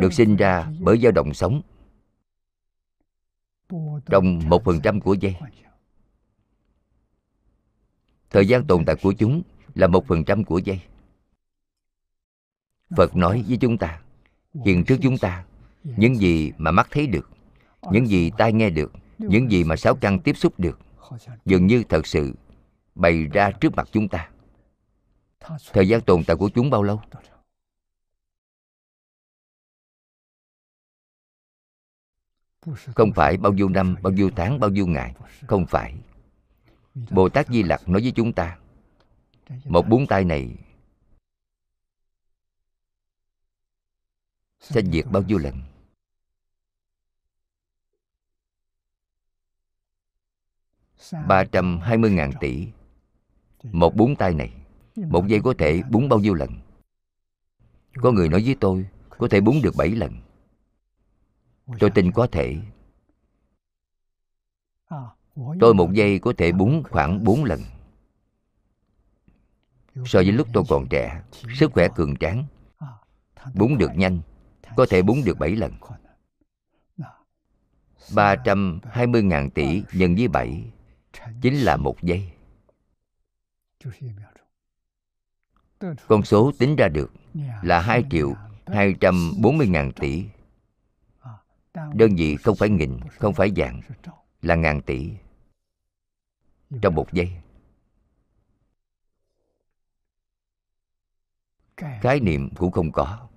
được 0.00 0.12
sinh 0.12 0.36
ra 0.36 0.72
bởi 0.80 0.98
dao 0.98 1.12
động 1.12 1.34
sống. 1.34 1.62
Trong 4.06 4.40
một 4.48 4.64
phần 4.64 4.80
trăm 4.82 5.00
của 5.00 5.14
dây 5.14 5.36
thời 8.30 8.46
gian 8.46 8.66
tồn 8.66 8.84
tại 8.84 8.96
của 9.02 9.12
chúng 9.12 9.42
là 9.74 9.86
một 9.86 10.06
phần 10.06 10.24
trăm 10.24 10.44
của 10.44 10.58
dây 10.58 10.80
phật 12.96 13.16
nói 13.16 13.44
với 13.48 13.56
chúng 13.56 13.78
ta, 13.78 14.00
hiện 14.64 14.84
trước 14.84 14.96
chúng 15.02 15.18
ta, 15.18 15.44
những 15.84 16.16
gì 16.16 16.52
mà 16.58 16.70
mắt 16.70 16.88
thấy 16.90 17.06
được, 17.06 17.30
những 17.90 18.06
gì 18.06 18.30
tai 18.38 18.52
nghe 18.52 18.70
được, 18.70 18.92
những 19.18 19.50
gì 19.50 19.64
mà 19.64 19.76
sáu 19.76 19.94
căn 19.94 20.18
tiếp 20.18 20.36
xúc 20.36 20.60
được, 20.60 20.78
dường 21.44 21.66
như 21.66 21.82
thật 21.88 22.06
sự 22.06 22.34
bày 22.94 23.26
ra 23.32 23.50
trước 23.50 23.74
mặt 23.74 23.88
chúng 23.92 24.08
ta. 24.08 24.30
Thời 25.72 25.88
gian 25.88 26.00
tồn 26.00 26.24
tại 26.24 26.36
của 26.36 26.50
chúng 26.54 26.70
bao 26.70 26.82
lâu? 26.82 27.00
Không 32.94 33.12
phải 33.12 33.36
bao 33.36 33.52
nhiêu 33.52 33.68
năm, 33.68 33.96
bao 34.02 34.12
nhiêu 34.12 34.30
tháng, 34.36 34.60
bao 34.60 34.70
nhiêu 34.70 34.86
ngày. 34.86 35.14
Không 35.46 35.66
phải. 35.66 35.94
Bồ 37.10 37.28
Tát 37.28 37.48
Di 37.48 37.62
Lặc 37.62 37.88
nói 37.88 38.02
với 38.02 38.12
chúng 38.16 38.32
ta 38.32 38.58
Một 39.64 39.88
bốn 39.88 40.06
tay 40.06 40.24
này 40.24 40.56
Sẽ 44.60 44.82
diệt 44.92 45.04
bao 45.10 45.22
nhiêu 45.22 45.38
lần? 45.38 45.62
Ba 51.28 51.44
trăm 51.44 51.78
hai 51.78 51.98
mươi 51.98 52.10
ngàn 52.10 52.30
tỷ. 52.40 52.68
Một 53.62 53.96
bốn 53.96 54.16
tay 54.16 54.34
này 54.34 54.52
Một 54.96 55.26
giây 55.26 55.40
có 55.44 55.54
thể 55.58 55.82
bốn 55.90 56.08
bao 56.08 56.18
nhiêu 56.18 56.34
lần? 56.34 56.50
Có 57.94 58.12
người 58.12 58.28
nói 58.28 58.42
với 58.44 58.56
tôi 58.60 58.86
Có 59.08 59.28
thể 59.30 59.40
bốn 59.40 59.62
được 59.62 59.74
bảy 59.76 59.88
lần. 59.88 60.12
Tôi 61.78 61.90
tin 61.90 62.12
có 62.12 62.26
thể. 62.32 62.56
Tôi 65.60 65.74
một 65.74 65.92
giây 65.92 66.18
có 66.18 66.32
thể 66.38 66.52
búng 66.52 66.82
khoảng 66.90 67.24
bốn 67.24 67.44
lần. 67.44 67.60
So 70.04 70.18
với 70.18 70.32
lúc 70.32 70.48
tôi 70.52 70.64
còn 70.68 70.86
trẻ 70.90 71.22
Sức 71.54 71.72
khỏe 71.72 71.88
cường 71.96 72.16
tráng. 72.16 72.44
Búng 73.54 73.78
được 73.78 73.90
nhanh 73.94 74.20
Có 74.76 74.86
thể 74.90 75.02
búng 75.02 75.24
được 75.24 75.38
bảy 75.38 75.50
lần. 75.50 75.72
320.000 78.08 79.50
tỷ 79.50 79.82
nhân 79.92 80.14
với 80.14 80.28
bảy 80.28 80.64
Chính 81.42 81.54
là 81.54 81.76
một 81.76 82.02
giây. 82.02 82.32
Con 86.08 86.22
số 86.24 86.52
tính 86.58 86.76
ra 86.76 86.88
được 86.88 87.12
là 87.62 87.80
hai 87.80 88.04
triệu 88.10 88.34
240 88.66 89.66
ngàn 89.66 89.92
tỷ 89.92 90.24
đơn 91.74 92.16
vị 92.16 92.36
không 92.36 92.56
phải 92.56 92.68
nghìn, 92.68 93.00
không 93.18 93.34
phải 93.34 93.52
dạng 93.56 93.80
là 94.42 94.54
ngàn 94.54 94.82
tỷ. 94.82 95.10
Trong 96.82 96.94
một 96.94 97.12
giây, 97.12 97.30
khái 101.76 102.20
niệm 102.20 102.50
cũng 102.56 102.70
không 102.70 102.92
có. 102.92 103.28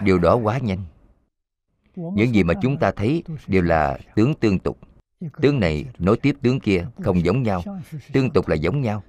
Điều 0.00 0.18
đó 0.18 0.36
quá 0.36 0.58
nhanh. 0.58 0.84
Những 1.94 2.34
gì 2.34 2.42
mà 2.42 2.54
chúng 2.62 2.78
ta 2.78 2.92
thấy 2.92 3.24
đều 3.46 3.62
là 3.62 3.98
tướng 4.14 4.34
tương 4.34 4.58
tục. 4.58 4.78
Tướng 5.42 5.60
này 5.60 5.86
nối 5.98 6.16
tiếp 6.16 6.36
tướng 6.42 6.60
kia 6.60 6.86
không 7.04 7.24
giống 7.24 7.42
nhau. 7.42 7.62
Tương 8.12 8.30
tục 8.30 8.48
là 8.48 8.54
giống 8.54 8.80
nhau. 8.80 9.02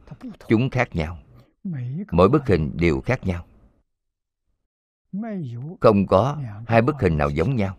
Chúng 0.47 0.69
khác 0.69 0.95
nhau. 0.95 1.17
Mỗi 2.11 2.29
bức 2.29 2.47
hình 2.47 2.71
đều 2.77 3.01
khác 3.01 3.23
nhau 3.23 3.45
không 5.81 6.07
có 6.07 6.37
hai 6.67 6.81
bức 6.81 6.95
hình 6.99 7.17
nào 7.17 7.29
giống 7.29 7.55
nhau. 7.55 7.77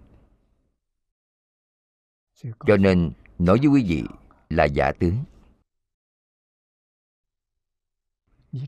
Cho 2.66 2.76
nên 2.76 3.12
nói 3.38 3.58
với 3.58 3.66
quý 3.66 3.84
vị 3.88 4.04
là 4.50 4.64
giả 4.64 4.92
tướng. 4.92 5.16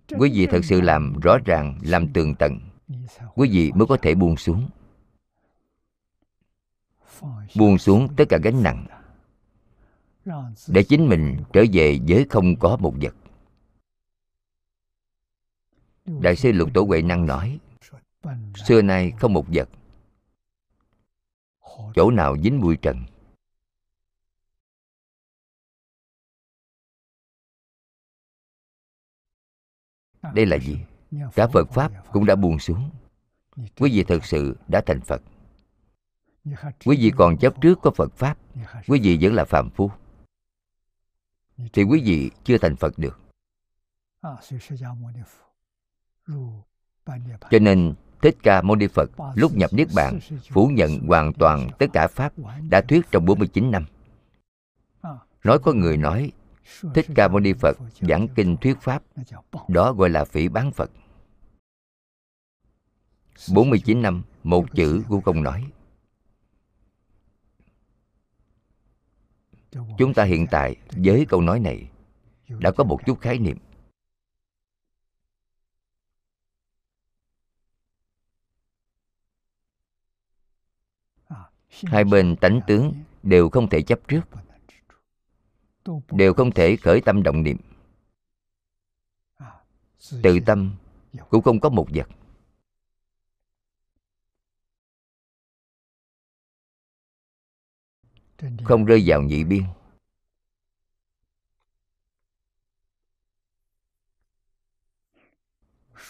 Quý 0.09 0.31
vị 0.35 0.47
thật 0.51 0.61
sự 0.65 0.81
làm 0.81 1.20
rõ 1.23 1.39
ràng 1.45 1.78
làm 1.82 2.12
tường 2.12 2.35
tận. 2.39 2.59
Quý 3.35 3.49
vị 3.53 3.73
mới 3.74 3.86
có 3.86 3.97
thể 4.03 4.15
buông 4.15 4.36
xuống. 4.36 4.69
Buông 7.57 7.78
xuống 7.78 8.09
tất 8.16 8.24
cả 8.28 8.39
gánh 8.43 8.62
nặng. 8.62 8.86
Để 10.69 10.82
chính 10.82 11.09
mình 11.09 11.36
trở 11.53 11.65
về 11.73 11.99
với 12.09 12.27
không 12.31 12.57
có 12.57 12.77
một 12.77 12.95
vật. 13.01 13.15
Đại 16.20 16.36
sư 16.36 16.53
lục 16.53 16.70
tổ 16.74 16.82
huệ 16.82 17.03
năng 17.03 17.27
nói 17.27 17.59
xưa 18.55 18.83
nay 18.83 19.13
không 19.19 19.33
một 19.33 19.47
vật. 19.49 19.69
Chỗ 21.95 22.11
nào 22.11 22.37
dính 22.39 22.61
bụi 22.61 22.77
trần? 22.83 23.05
Đây 30.35 30.47
là 30.47 30.59
gì? 30.59 30.79
cả 31.35 31.47
phật 31.53 31.69
pháp 31.71 32.13
cũng 32.13 32.27
đã 32.27 32.37
buông 32.37 32.59
xuống. 32.59 32.91
Quý 33.57 33.91
vị 33.93 34.05
thật 34.09 34.25
sự 34.25 34.57
đã 34.69 34.83
thành 34.87 35.01
phật. 35.01 35.23
Quý 36.85 36.97
vị 36.97 37.13
còn 37.17 37.37
chấp 37.39 37.61
trước 37.61 37.79
có 37.83 37.91
phật 37.91 38.13
pháp 38.13 38.39
quý 38.87 39.01
vị 39.03 39.19
vẫn 39.21 39.35
là 39.35 39.45
phàm 39.45 39.71
phu. 39.71 39.91
thì 41.73 41.83
quý 41.83 42.03
vị 42.05 42.31
chưa 42.45 42.59
thành 42.59 42.77
phật 42.77 42.99
được. 42.99 43.21
Cho 47.51 47.59
nên 47.61 47.95
Thích 48.23 48.36
Ca 48.43 48.62
Mâu 48.62 48.77
Ni 48.77 48.86
Phật 48.86 49.11
lúc 49.35 49.53
nhập 49.55 49.73
Niết 49.73 49.89
Bàn 49.95 50.19
phủ 50.51 50.66
nhận 50.66 50.99
hoàn 50.99 51.32
toàn 51.32 51.69
tất 51.78 51.86
cả 51.93 52.07
Pháp 52.07 52.32
đã 52.70 52.81
thuyết 52.81 53.05
trong 53.11 53.24
49 53.24 53.70
năm. 53.70 53.85
Nói 55.45 55.59
có 55.59 55.73
người 55.73 55.97
nói, 55.97 56.32
Thích 56.95 57.07
Ca 57.15 57.28
Mâu 57.28 57.41
Ni 57.41 57.53
Phật 57.53 57.78
giảng 58.01 58.28
kinh 58.28 58.57
thuyết 58.57 58.81
Pháp, 58.81 59.03
đó 59.69 59.93
gọi 59.93 60.11
là 60.11 60.24
phỉ 60.24 60.49
bán 60.49 60.73
Phật. 60.73 60.91
49 63.55 64.03
năm, 64.03 64.23
một 64.43 64.66
chữ 64.74 65.03
cũng 65.09 65.23
không 65.23 65.43
nói. 65.43 65.65
Chúng 69.99 70.15
ta 70.15 70.24
hiện 70.24 70.47
tại 70.51 70.77
với 70.91 71.27
câu 71.28 71.41
nói 71.41 71.61
này 71.61 71.89
đã 72.59 72.70
có 72.70 72.85
một 72.85 73.01
chút 73.07 73.20
khái 73.20 73.39
niệm 73.39 73.59
hai 81.83 82.05
bên 82.05 82.37
tánh 82.37 82.61
tướng 82.67 82.95
đều 83.23 83.51
không 83.51 83.69
thể 83.69 83.83
chấp 83.83 84.01
trước, 84.09 84.21
đều 86.11 86.35
không 86.35 86.53
thể 86.53 86.77
khởi 86.77 87.01
tâm 87.01 87.23
động 87.23 87.43
niệm. 87.43 87.57
Tự 90.23 90.39
tâm 90.47 90.77
cũng 91.29 91.43
không 91.43 91.61
có 91.61 91.69
một 91.69 91.87
vật. 91.95 92.09
Không 98.65 98.85
rơi 98.85 99.03
vào 99.07 99.23
nhị 99.23 99.45
biên. 99.45 99.63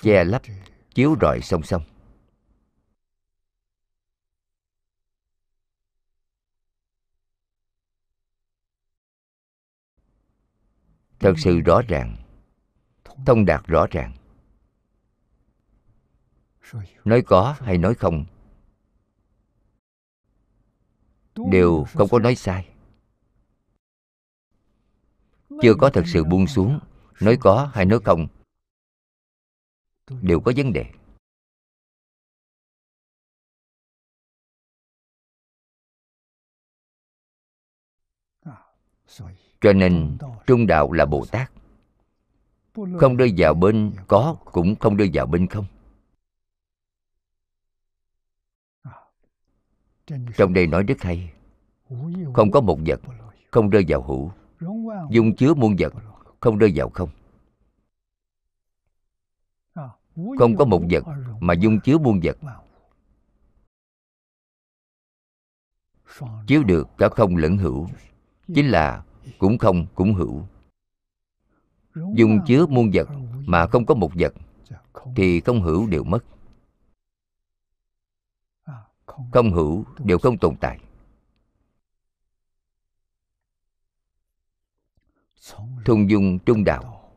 Che 0.00 0.24
lấp, 0.24 0.42
chiếu 0.94 1.16
rọi 1.20 1.40
song 1.42 1.62
song. 1.62 1.82
thật 11.24 11.34
sự 11.38 11.60
rõ 11.60 11.82
ràng. 11.88 12.16
Thông 13.26 13.44
đạt 13.44 13.66
rõ 13.66 13.86
ràng. 13.90 14.12
Nói 17.04 17.22
có 17.26 17.56
hay 17.60 17.78
nói 17.78 17.94
không? 17.94 18.24
Đều 21.50 21.84
không 21.94 22.08
có 22.10 22.18
nói 22.18 22.34
sai. 22.34 22.68
Chưa 25.62 25.74
có 25.78 25.90
thật 25.90 26.04
sự 26.06 26.24
buông 26.24 26.46
xuống, 26.46 26.78
nói 27.20 27.38
có 27.40 27.70
hay 27.74 27.84
nói 27.84 27.98
không? 28.04 28.26
Đều 30.22 30.40
có 30.40 30.52
vấn 30.56 30.72
đề 30.72 30.84
cho 39.64 39.72
nên 39.72 40.18
trung 40.46 40.66
đạo 40.66 40.92
là 40.92 41.06
bồ 41.06 41.24
tát. 41.30 41.50
Không 42.74 43.16
rơi 43.16 43.34
vào 43.36 43.54
bên 43.54 43.92
có 44.08 44.36
cũng 44.44 44.74
không 44.76 44.96
rơi 44.96 45.10
vào 45.14 45.26
bên 45.26 45.46
không. 45.46 45.66
Trong 50.36 50.54
đây 50.54 50.66
nói 50.66 50.82
rất 50.82 51.00
hay. 51.00 51.32
Không 52.34 52.50
có 52.50 52.60
một 52.60 52.78
vật 52.86 53.00
không 53.50 53.70
rơi 53.70 53.84
vào 53.88 54.02
hữu 54.02 54.32
dung 55.10 55.36
chứa 55.36 55.54
muôn 55.54 55.76
vật 55.78 55.94
không 56.40 56.58
rơi 56.58 56.72
vào 56.74 56.90
không. 56.90 57.08
Không 60.38 60.56
có 60.58 60.64
một 60.64 60.82
vật 60.90 61.04
mà 61.40 61.54
dung 61.54 61.80
chứa 61.80 61.98
muôn 61.98 62.20
vật. 62.22 62.38
Chiếu 66.46 66.62
được 66.62 66.88
cả 66.98 67.08
không 67.08 67.36
lẫn 67.36 67.56
hữu. 67.56 67.88
Chính 68.54 68.68
là 68.68 69.04
cũng 69.38 69.58
không, 69.58 69.86
cũng 69.94 70.14
hữu. 70.14 70.46
Dung 72.14 72.40
chứa 72.46 72.66
muôn 72.66 72.90
vật 72.94 73.08
mà 73.46 73.66
không 73.66 73.86
có 73.86 73.94
một 73.94 74.10
vật 74.14 74.34
thì 75.16 75.40
không 75.40 75.62
hữu 75.62 75.86
đều 75.86 76.04
mất. 76.04 76.24
Không 79.06 79.52
hữu 79.52 79.84
đều 79.98 80.18
không 80.18 80.38
tồn 80.38 80.56
tại. 80.60 80.80
Thung 85.84 86.10
dung 86.10 86.38
trung 86.38 86.64
đạo. 86.64 87.12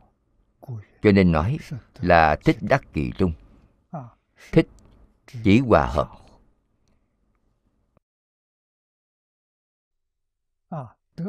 Cho 1.01 1.11
nên 1.11 1.31
nói 1.31 1.57
là 1.99 2.38
thích 2.45 2.57
đắc 2.61 2.81
kỳ 2.93 3.11
trung. 3.17 3.34
Thích 4.51 4.67
chỉ 5.43 5.59
hòa 5.59 5.85
hợp. 5.85 6.09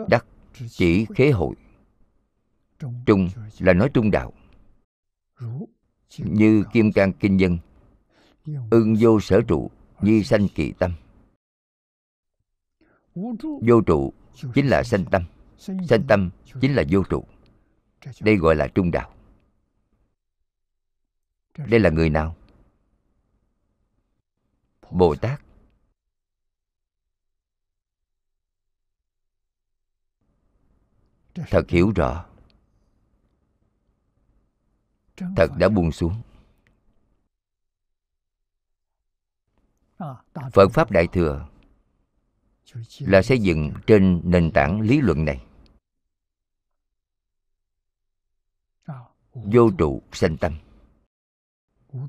Đắc 0.08 0.24
chỉ 0.68 1.06
khế 1.14 1.30
hội. 1.30 1.54
Trung 3.06 3.28
là 3.58 3.72
nói 3.72 3.90
trung 3.94 4.10
đạo. 4.10 4.32
Như 6.18 6.64
kim 6.72 6.92
cang 6.92 7.12
kinh 7.12 7.40
dân. 7.40 7.58
Ưng 8.70 8.96
vô 9.00 9.20
sở 9.20 9.40
trụ, 9.48 9.70
nhi 10.00 10.24
sanh 10.24 10.48
kỳ 10.54 10.72
tâm. 10.72 10.92
Vô 13.62 13.80
trụ 13.86 14.12
chính 14.54 14.66
là 14.66 14.82
sanh 14.82 15.04
tâm. 15.04 15.22
Sanh 15.58 16.02
tâm 16.08 16.30
chính 16.60 16.74
là 16.74 16.84
vô 16.90 17.02
trụ. 17.02 17.24
Đây 18.20 18.36
gọi 18.36 18.54
là 18.54 18.68
trung 18.68 18.90
đạo. 18.90 19.14
Đây 21.56 21.80
là 21.80 21.90
người 21.90 22.10
nào? 22.10 22.36
Bồ 24.90 25.14
tát. 25.14 25.40
Thật 31.46 31.64
hiểu 31.68 31.92
rõ. 31.96 32.26
Thật 35.16 35.48
đã 35.58 35.68
buông 35.68 35.92
xuống. 35.92 36.22
Phật 40.52 40.68
pháp 40.72 40.90
đại 40.90 41.06
thừa 41.12 41.48
là 42.98 43.22
xây 43.22 43.38
dựng 43.38 43.72
trên 43.86 44.20
nền 44.24 44.50
tảng 44.54 44.80
lý 44.80 45.00
luận 45.00 45.24
này. 45.24 45.44
Vô 49.32 49.70
trụ 49.78 50.02
sanh 50.12 50.36
tâm. 50.36 50.58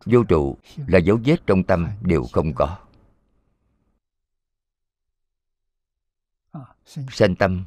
Vô 0.06 0.24
trụ 0.24 0.58
là 0.88 1.00
dấu 1.00 1.20
vết 1.26 1.38
trong 1.48 1.64
tâm 1.64 1.88
đều 2.02 2.26
không 2.32 2.54
có. 2.56 2.80
Sanh 6.86 7.36
tâm 7.36 7.66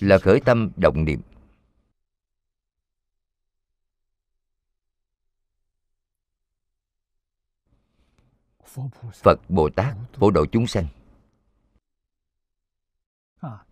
là 0.00 0.18
khởi 0.18 0.40
tâm 0.40 0.70
động 0.76 1.04
niệm. 1.04 1.20
Phật 9.12 9.40
bồ 9.48 9.70
tát 9.76 9.96
phổ 10.12 10.30
độ 10.30 10.46
chúng 10.52 10.66
sanh. 10.66 10.86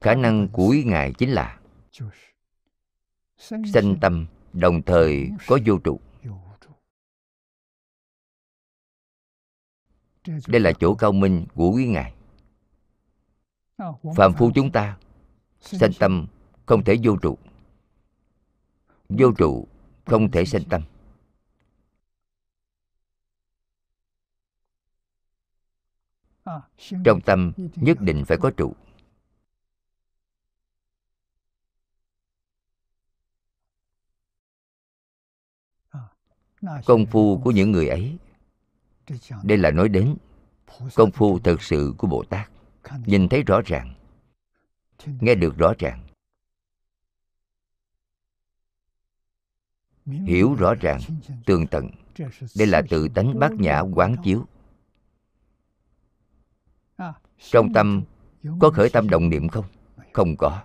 Khả 0.00 0.14
năng 0.14 0.48
của 0.52 0.68
ngài 0.84 1.12
chính 1.18 1.30
là 1.30 1.60
sanh 3.38 3.96
tâm, 4.00 4.26
đồng 4.52 4.82
thời 4.82 5.30
có 5.46 5.58
vô 5.66 5.78
trụ. 5.84 6.00
Đây 10.46 10.60
là 10.60 10.72
chỗ 10.80 10.94
cao 10.94 11.12
minh 11.12 11.46
của 11.54 11.70
quý 11.70 11.86
ngài. 11.86 12.14
Phạm 14.16 14.32
phu 14.38 14.50
chúng 14.54 14.72
ta 14.72 14.98
sanh 15.60 15.90
tâm 15.98 16.26
không 16.66 16.84
thể 16.84 16.96
vô 17.02 17.16
trụ. 17.22 17.38
Vô 19.08 19.32
trụ 19.38 19.68
không 20.04 20.30
thể 20.30 20.44
sanh 20.44 20.62
tâm. 20.70 20.82
Trong 27.04 27.20
tâm 27.20 27.52
nhất 27.76 28.00
định 28.00 28.24
phải 28.26 28.38
có 28.40 28.50
trụ. 28.56 28.74
Công 36.86 37.06
phu 37.06 37.40
của 37.44 37.50
những 37.50 37.72
người 37.72 37.88
ấy, 37.88 38.18
đây 39.42 39.58
là 39.58 39.70
nói 39.70 39.88
đến 39.88 40.16
công 40.94 41.10
phu 41.10 41.38
thực 41.38 41.62
sự 41.62 41.94
của 41.98 42.06
bồ 42.06 42.24
tát. 42.24 42.50
Nhìn 43.06 43.28
thấy 43.28 43.42
rõ 43.42 43.60
ràng 43.66 43.97
nghe 45.06 45.34
được 45.34 45.56
rõ 45.58 45.72
ràng. 45.78 46.06
Hiểu 50.06 50.54
rõ 50.54 50.74
ràng, 50.74 51.00
tường 51.46 51.66
tận. 51.66 51.90
Đây 52.56 52.66
là 52.66 52.82
tự 52.90 53.08
tánh 53.08 53.38
bát 53.38 53.52
nhã 53.52 53.80
quán 53.80 54.16
chiếu. 54.24 54.46
Trong 57.38 57.72
tâm, 57.72 58.02
có 58.60 58.70
khởi 58.70 58.90
tâm 58.90 59.10
động 59.10 59.28
niệm 59.28 59.48
không? 59.48 59.64
Không 60.12 60.36
có. 60.36 60.62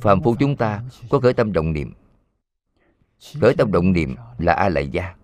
Phàm 0.00 0.22
phu 0.22 0.36
chúng 0.40 0.56
ta 0.56 0.84
có 1.10 1.20
khởi 1.20 1.34
tâm 1.34 1.52
động 1.52 1.72
niệm. 1.72 1.92
Khởi 3.40 3.54
tâm 3.58 3.72
động 3.72 3.92
niệm 3.92 4.16
là 4.38 4.52
a 4.52 4.68
lại 4.68 4.88
gia. 4.88 5.16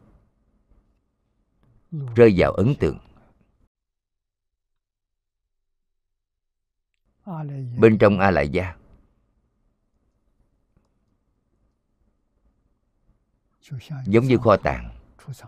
Rơi 1.91 2.35
vào 2.37 2.53
ấn 2.53 2.74
tượng. 2.81 2.99
Bên 7.78 7.98
trong 7.98 8.19
a 8.19 8.31
lại 8.31 8.48
gia 8.48 8.77
giống 14.07 14.24
như 14.24 14.39
kho 14.39 14.57
tàng, 14.57 14.98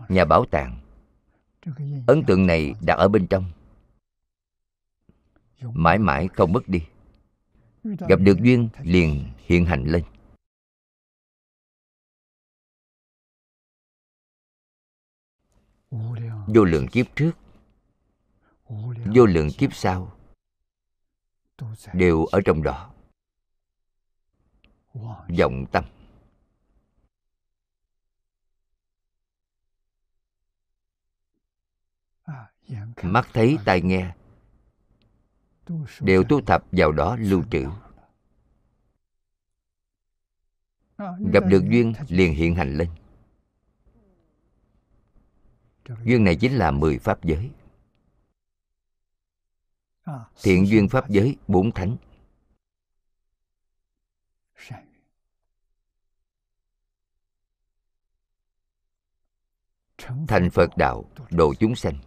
nhà 0.09 0.25
bảo 0.25 0.45
tàng. 0.45 0.79
Ấn 2.07 2.23
tượng 2.27 2.47
này 2.47 2.73
đặt 2.81 2.93
ở 2.93 3.07
bên 3.07 3.27
trong. 3.27 3.51
Mãi 5.61 5.99
mãi 5.99 6.27
không 6.33 6.53
mất 6.53 6.67
đi. 6.67 6.83
Gặp 7.83 8.19
được 8.19 8.37
duyên 8.41 8.69
liền 8.81 9.25
hiện 9.37 9.65
hành 9.65 9.83
lên. 9.83 10.03
Vô 16.47 16.63
lượng 16.63 16.87
kiếp 16.87 17.05
trước, 17.15 17.31
vô 19.15 19.25
lượng 19.25 19.49
kiếp 19.57 19.73
sau 19.73 20.12
đều 21.93 22.25
ở 22.25 22.41
trong 22.45 22.63
đó. 22.63 22.93
vọng 25.39 25.65
tâm. 25.71 25.83
Mắt 33.03 33.27
thấy 33.33 33.57
tai 33.65 33.81
nghe. 33.81 34.15
Đều 35.99 36.23
tu 36.23 36.41
tập 36.41 36.63
vào 36.71 36.91
đó 36.91 37.15
lưu 37.19 37.43
trữ. 37.51 37.65
gặp 41.33 41.43
được 41.47 41.63
duyên 41.69 41.93
liền 42.07 42.33
hiện 42.33 42.55
hành 42.55 42.77
lên. 42.77 42.89
Duyên 46.03 46.23
này 46.23 46.35
chính 46.35 46.53
là 46.53 46.71
mười 46.71 46.99
pháp 46.99 47.23
giới 47.23 47.51
thiện 50.41 50.67
duyên 50.67 50.89
pháp 50.89 51.09
giới 51.09 51.37
bốn 51.47 51.71
thánh. 51.71 51.97
Thành 60.27 60.49
phật 60.53 60.69
đạo 60.77 61.05
độ 61.29 61.53
chúng 61.59 61.75
sanh. 61.75 61.99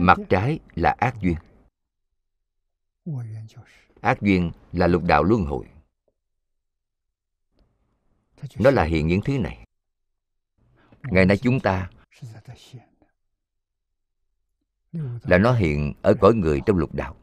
Mặt 0.00 0.18
trái 0.28 0.58
là 0.74 0.94
ác 0.98 1.14
duyên. 1.20 1.36
ác 4.00 4.18
duyên 4.20 4.52
là 4.72 4.86
lục 4.86 5.02
đạo 5.04 5.22
luân 5.24 5.44
hồi 5.44 5.66
nó 8.58 8.70
là 8.70 8.84
hiện 8.84 9.06
những 9.06 9.20
thứ 9.24 9.38
này. 9.38 9.66
Ngày 11.02 11.26
nay 11.26 11.38
chúng 11.42 11.60
ta 11.60 11.90
là 15.22 15.38
nó 15.38 15.52
hiện 15.52 15.94
ở 16.02 16.14
cõi 16.20 16.34
người 16.34 16.60
trong 16.66 16.76
lục 16.76 16.94
đạo. 16.94 17.16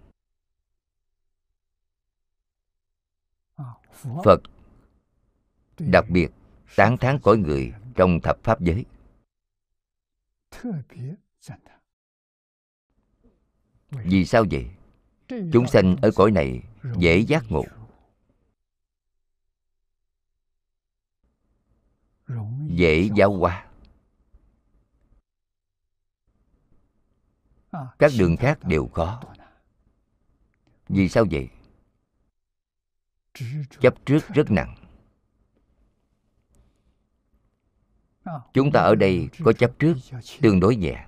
Phật 4.24 4.42
đặc 5.80 6.06
biệt 6.10 6.28
tán 6.76 6.98
thán 6.98 7.20
cõi 7.24 7.38
người 7.38 7.74
trong 7.96 8.20
thập 8.24 8.38
pháp 8.44 8.62
giới. 8.62 8.86
Vì 13.92 14.26
sao 14.26 14.46
vậy? 14.52 14.68
Chúng 15.54 15.68
sanh 15.68 15.96
ở 16.02 16.12
cõi 16.16 16.32
này 16.32 16.62
dễ 16.98 17.18
giác 17.20 17.44
ngộ. 17.50 17.64
dễ 22.68 23.10
giáo 23.16 23.38
hóa 23.38 23.68
các 28.00 28.12
đường 28.20 28.38
khác 28.38 28.60
đều 28.64 28.90
có 28.94 29.22
vì 30.90 31.10
sao 31.10 31.26
vậy? 31.32 31.50
Chấp 33.80 33.94
trước 34.06 34.20
rất 34.34 34.52
nặng. 34.52 34.76
Chúng 38.54 38.72
ta 38.72 38.80
ở 38.82 38.96
đây 38.96 39.30
có 39.44 39.54
chấp 39.54 39.72
trước 39.80 39.94
tương 40.42 40.60
đối 40.60 40.76
nhẹ. 40.76 41.08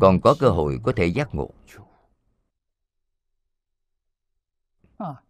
còn 0.00 0.20
có 0.20 0.36
cơ 0.38 0.48
hội 0.48 0.80
có 0.82 0.92
thể 0.96 1.06
giác 1.06 1.34
ngộ. 1.34 1.50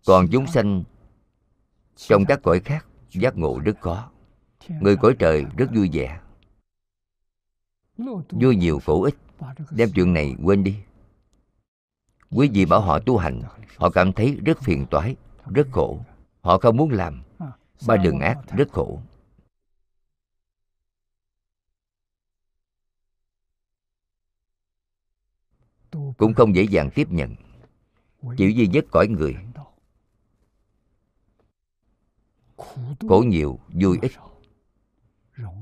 còn 0.07 0.27
chúng 0.33 0.47
sanh 0.47 0.85
trong 1.97 2.25
các 2.29 2.41
cõi 2.43 2.61
khác 2.61 2.87
giác 3.11 3.37
ngộ 3.37 3.61
rất 3.65 3.81
khó. 3.81 4.11
Người 4.69 4.97
cõi 4.97 5.17
trời 5.19 5.45
rất 5.57 5.67
vui 5.75 5.91
vẻ. 5.93 6.21
Vui 8.31 8.57
nhiều 8.57 8.81
khổ 8.87 9.03
ích. 9.03 9.17
Đem 9.71 9.91
chuyện 9.95 10.13
này 10.13 10.35
quên 10.43 10.65
đi. 10.65 10.77
Quý 12.31 12.51
vị 12.55 12.65
bảo 12.65 12.81
họ 12.81 12.99
tu 12.99 13.17
hành 13.17 13.43
Họ 13.77 13.91
cảm 13.91 14.13
thấy 14.13 14.39
rất 14.45 14.59
phiền 14.61 14.87
toái 14.91 15.17
Rất 15.47 15.67
khổ. 15.73 16.05
Họ 16.41 16.59
không 16.59 16.77
muốn 16.77 16.91
làm. 16.91 17.23
Ba 17.87 17.97
đường 17.97 18.21
ác 18.21 18.39
rất 18.57 18.69
khổ. 18.73 19.01
Cũng 26.17 26.35
không 26.35 26.55
dễ 26.55 26.63
dàng 26.63 26.91
tiếp 26.95 27.09
nhận. 27.11 27.35
Chỉ 28.37 28.53
duy 28.53 28.67
nhất 28.67 28.85
cõi 28.91 29.09
người. 29.09 29.37
Khổ 33.09 33.25
nhiều, 33.27 33.59
vui 33.69 33.99
ít 34.03 34.13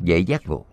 dễ 0.02 0.18
giác 0.18 0.42
ngộ 0.47 0.66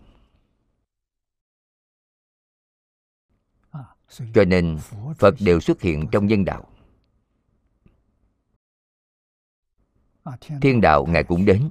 cho 4.33 4.45
nên 4.45 4.77
phật 5.17 5.35
đều 5.39 5.59
xuất 5.59 5.81
hiện 5.81 6.07
trong 6.11 6.27
nhân 6.27 6.45
đạo. 6.45 6.65
thiên 10.61 10.81
đạo 10.81 11.05
ngài 11.05 11.23
cũng 11.23 11.45
đến. 11.45 11.69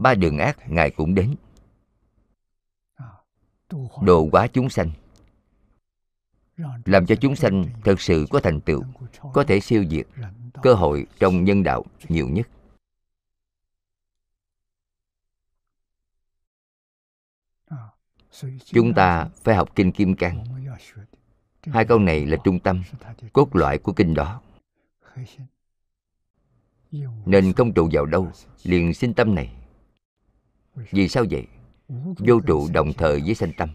ba 0.00 0.14
đường 0.14 0.38
ác 0.38 0.70
ngài 0.70 0.90
cũng 0.90 1.14
đến. 1.14 1.34
độ 4.02 4.28
quá 4.32 4.46
chúng 4.46 4.70
sanh. 4.70 4.90
làm 6.84 7.06
cho 7.06 7.14
chúng 7.20 7.36
sanh 7.36 7.64
thật 7.84 8.00
sự 8.00 8.26
có 8.30 8.40
thành 8.40 8.60
tựu 8.60 8.82
có 9.32 9.44
thể 9.44 9.60
siêu 9.60 9.84
diệt 9.90 10.06
cơ 10.62 10.74
hội 10.74 11.06
trong 11.18 11.44
nhân 11.44 11.62
đạo 11.62 11.84
nhiều 12.08 12.28
nhất. 12.28 12.48
chúng 18.64 18.94
ta 18.94 19.28
phải 19.42 19.56
học 19.56 19.68
kinh 19.74 19.92
kim 19.92 20.16
cang. 20.16 20.44
Hai 21.62 21.84
câu 21.84 21.98
này 21.98 22.26
là 22.26 22.36
trung 22.44 22.60
tâm, 22.60 22.82
cốt 23.32 23.56
loại 23.56 23.78
của 23.78 23.92
kinh 23.92 24.14
đó. 24.14 24.42
Nên 27.26 27.52
không 27.52 27.72
trụ 27.74 27.88
vào 27.92 28.06
đâu, 28.06 28.30
liền 28.62 28.94
sinh 28.94 29.14
tâm 29.14 29.34
này. 29.34 29.54
Vì 30.74 31.08
sao 31.08 31.24
vậy? 31.30 31.46
Vô 32.18 32.40
trụ 32.46 32.68
đồng 32.72 32.92
thời 32.92 33.22
với 33.26 33.34
sanh 33.34 33.52
tâm. 33.56 33.68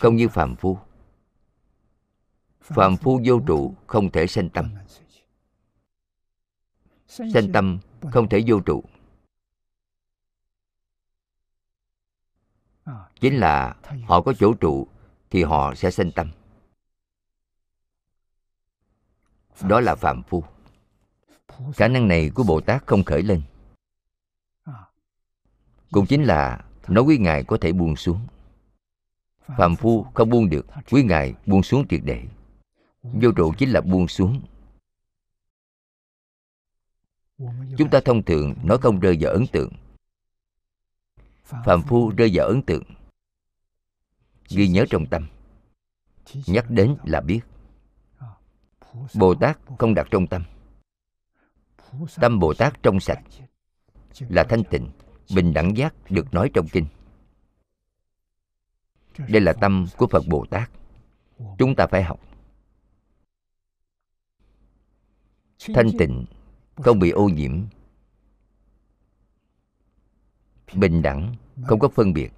Không 0.00 0.16
như 0.16 0.28
phàm 0.28 0.56
phu. 0.56 0.78
Phàm 2.60 2.96
phu 2.96 3.20
vô 3.24 3.40
trụ 3.46 3.74
không 3.86 4.10
thể 4.10 4.26
sanh 4.26 4.50
tâm. 4.50 4.70
Sanh 7.06 7.52
tâm 7.52 7.78
không 8.12 8.28
thể 8.28 8.44
vô 8.46 8.60
trụ. 8.60 8.84
Chính 13.20 13.36
là 13.36 13.76
họ 14.04 14.20
có 14.20 14.32
chỗ 14.38 14.54
trụ 14.54 14.88
thì 15.30 15.42
họ 15.42 15.74
sẽ 15.74 15.90
sanh 15.90 16.10
tâm. 16.10 16.30
Đó 19.62 19.80
là 19.80 19.94
phạm 19.94 20.22
phu. 20.22 20.44
Khả 21.74 21.88
năng 21.88 22.08
này 22.08 22.30
của 22.34 22.42
bồ 22.42 22.60
tát 22.60 22.86
không 22.86 23.04
khởi 23.04 23.22
lên. 23.22 23.42
Cũng 25.90 26.06
chính 26.06 26.24
là 26.24 26.64
nói 26.88 27.04
quý 27.04 27.18
ngài 27.18 27.44
có 27.44 27.58
thể 27.60 27.72
buông 27.72 27.96
xuống. 27.96 28.26
Phạm 29.56 29.76
phu 29.76 30.06
không 30.14 30.30
buông 30.30 30.50
được 30.50 30.66
quý 30.90 31.02
ngài 31.02 31.34
buông 31.46 31.62
xuống 31.62 31.88
triệt 31.88 32.00
để. 32.04 32.24
Vô 33.02 33.32
trụ 33.36 33.52
chính 33.58 33.70
là 33.70 33.80
buông 33.80 34.08
xuống 34.08 34.40
chúng 37.78 37.90
ta 37.90 38.00
thông 38.04 38.22
thường 38.22 38.54
nói 38.64 38.78
không 38.78 39.00
rơi 39.00 39.16
vào 39.20 39.32
ấn 39.32 39.46
tượng. 39.46 39.72
Phàm 41.44 41.82
phu 41.82 42.10
rơi 42.16 42.30
vào 42.34 42.46
ấn 42.46 42.62
tượng. 42.62 42.84
Ghi 44.48 44.68
nhớ 44.68 44.84
trong 44.90 45.06
tâm. 45.06 45.28
Nhắc 46.46 46.70
đến 46.70 46.96
là 47.04 47.20
biết. 47.20 47.40
Bồ 49.14 49.34
tát 49.34 49.58
không 49.78 49.94
đặt 49.94 50.06
trong 50.10 50.26
tâm. 50.26 50.44
Tâm 52.20 52.38
bồ 52.38 52.54
tát 52.54 52.82
trong 52.82 53.00
sạch. 53.00 53.22
Là 54.18 54.44
thanh 54.48 54.64
tịnh, 54.64 54.90
bình 55.34 55.54
đẳng 55.54 55.76
giác 55.76 55.94
được 56.10 56.34
nói 56.34 56.50
trong 56.54 56.68
kinh. 56.68 56.86
Đây 59.18 59.40
là 59.40 59.52
tâm 59.52 59.86
của 59.96 60.06
phật 60.06 60.22
bồ 60.28 60.46
tát. 60.50 60.70
Chúng 61.58 61.74
ta 61.76 61.86
phải 61.86 62.02
học. 62.02 62.20
Thanh 65.74 65.90
tịnh 65.98 66.24
không 66.76 66.98
bị 66.98 67.10
ô 67.10 67.28
nhiễm. 67.28 67.62
Bình 70.74 71.02
đẳng, 71.02 71.34
không 71.66 71.78
có 71.78 71.88
phân 71.88 72.12
biệt. 72.12 72.32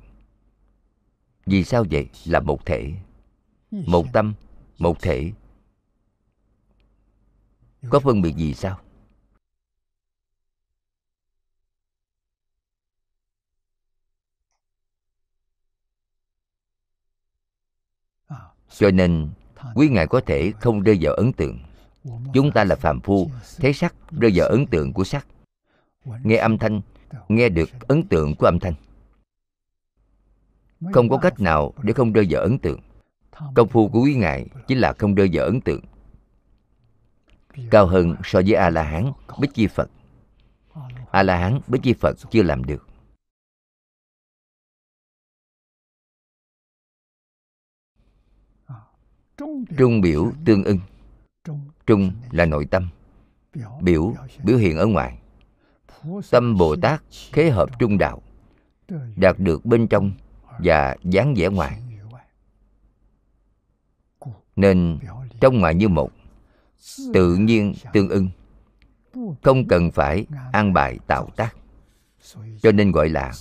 Vì 1.46 1.64
sao 1.64 1.84
vậy? 1.90 2.08
Là 2.24 2.40
một 2.40 2.66
thể. 2.66 2.92
Một 3.70 4.06
tâm, 4.12 4.34
một 4.78 5.02
thể. 5.02 5.32
Có 7.90 8.00
phân 8.00 8.22
biệt 8.22 8.34
gì 8.36 8.54
sao? 8.54 8.80
Cho 18.78 18.90
nên, 18.90 19.30
quý 19.74 19.88
ngài 19.88 20.06
có 20.06 20.20
thể 20.26 20.52
không 20.60 20.80
rơi 20.80 20.98
vào 21.00 21.14
ấn 21.14 21.32
tượng 21.32 21.58
chúng 22.34 22.52
ta 22.52 22.64
là 22.64 22.76
phàm 22.76 23.00
phu, 23.00 23.30
thấy 23.56 23.72
sắc, 23.72 23.94
rơi 24.10 24.32
vào 24.34 24.48
ấn 24.48 24.66
tượng 24.66 24.92
của 24.92 25.04
sắc. 25.04 25.26
Nghe 26.04 26.36
âm 26.36 26.58
thanh, 26.58 26.80
nghe 27.28 27.48
được 27.48 27.70
ấn 27.88 28.02
tượng 28.08 28.34
của 28.38 28.46
âm 28.46 28.58
thanh. 28.60 28.74
Không 30.92 31.08
có 31.08 31.18
cách 31.18 31.40
nào 31.40 31.72
để 31.82 31.92
không 31.92 32.12
rơi 32.12 32.26
vào 32.30 32.42
ấn 32.42 32.58
tượng. 32.58 32.80
Công 33.54 33.68
phu 33.68 33.88
của 33.88 34.00
quý 34.00 34.14
ngài 34.14 34.46
chính 34.66 34.78
là 34.78 34.92
không 34.98 35.14
rơi 35.14 35.30
vào 35.32 35.44
ấn 35.44 35.60
tượng. 35.60 35.80
Cao 37.70 37.86
hơn 37.86 38.16
so 38.24 38.40
với 38.46 38.54
a 38.54 38.70
la 38.70 38.82
hán 38.82 39.12
bích 39.40 39.54
chi 39.54 39.66
phật. 39.66 39.90
A 41.10 41.22
la 41.22 41.36
hán 41.36 41.60
bích 41.66 41.82
chi 41.82 41.92
phật 41.92 42.16
chưa 42.30 42.42
làm 42.42 42.64
được. 42.64 42.86
Trung 49.78 50.00
biểu 50.00 50.32
tương 50.44 50.64
ưng. 50.64 50.80
Trung 51.86 52.12
là 52.30 52.44
nội 52.44 52.64
tâm. 52.64 52.88
Biểu, 53.80 54.14
biểu 54.44 54.56
hiện 54.56 54.76
ở 54.76 54.86
ngoài. 54.86 55.18
Tâm 56.30 56.56
Bồ 56.56 56.76
Tát 56.76 57.02
khế 57.32 57.50
hợp 57.50 57.78
trung 57.78 57.98
đạo 57.98 58.22
Đạt 59.16 59.38
được 59.38 59.64
bên 59.64 59.88
trong 59.88 60.12
và 60.58 60.96
dáng 61.02 61.34
vẻ 61.36 61.48
ngoài. 61.48 61.82
Nên 64.56 64.98
trong 65.40 65.60
ngoài 65.60 65.74
như 65.74 65.88
một 65.88 66.10
Tự 67.12 67.36
nhiên 67.36 67.74
tương 67.92 68.08
ưng. 68.08 68.28
Không 69.42 69.68
cần 69.68 69.90
phải 69.90 70.26
an 70.52 70.72
bài 70.72 70.98
tạo 71.06 71.28
tác. 71.36 71.56
Cho 72.62 72.72
nên 72.72 72.92
gọi 72.92 73.08
là 73.08 73.32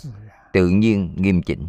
tự 0.54 0.70
nhiên 0.70 1.14
nghiêm 1.16 1.42
chỉnh. 1.42 1.68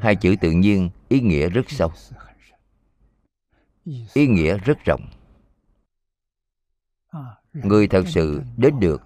Hai 0.00 0.16
chữ 0.16 0.36
tự 0.40 0.50
nhiên, 0.50 0.90
ý 1.08 1.20
nghĩa 1.20 1.48
rất 1.48 1.62
sâu. 1.68 1.92
Ý 4.14 4.26
nghĩa 4.26 4.58
rất 4.58 4.78
rộng. 4.84 5.08
Người 7.52 7.88
thật 7.88 8.02
sự 8.06 8.42
đến 8.56 8.80
được, 8.80 9.02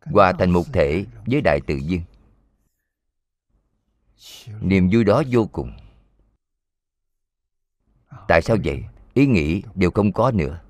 hòa 0.00 0.32
thành 0.38 0.50
một 0.50 0.64
thể 0.72 1.04
với 1.26 1.40
đại 1.40 1.60
tự 1.66 1.76
nhiên. 1.76 2.02
Niềm 4.60 4.88
vui 4.92 5.04
đó 5.04 5.22
vô 5.30 5.46
cùng. 5.52 5.72
Tại 8.28 8.42
sao 8.42 8.56
vậy? 8.64 8.84
Ý 9.14 9.26
nghĩ 9.26 9.62
đều 9.74 9.90
không 9.90 10.12
có 10.12 10.30
nữa. 10.30 10.60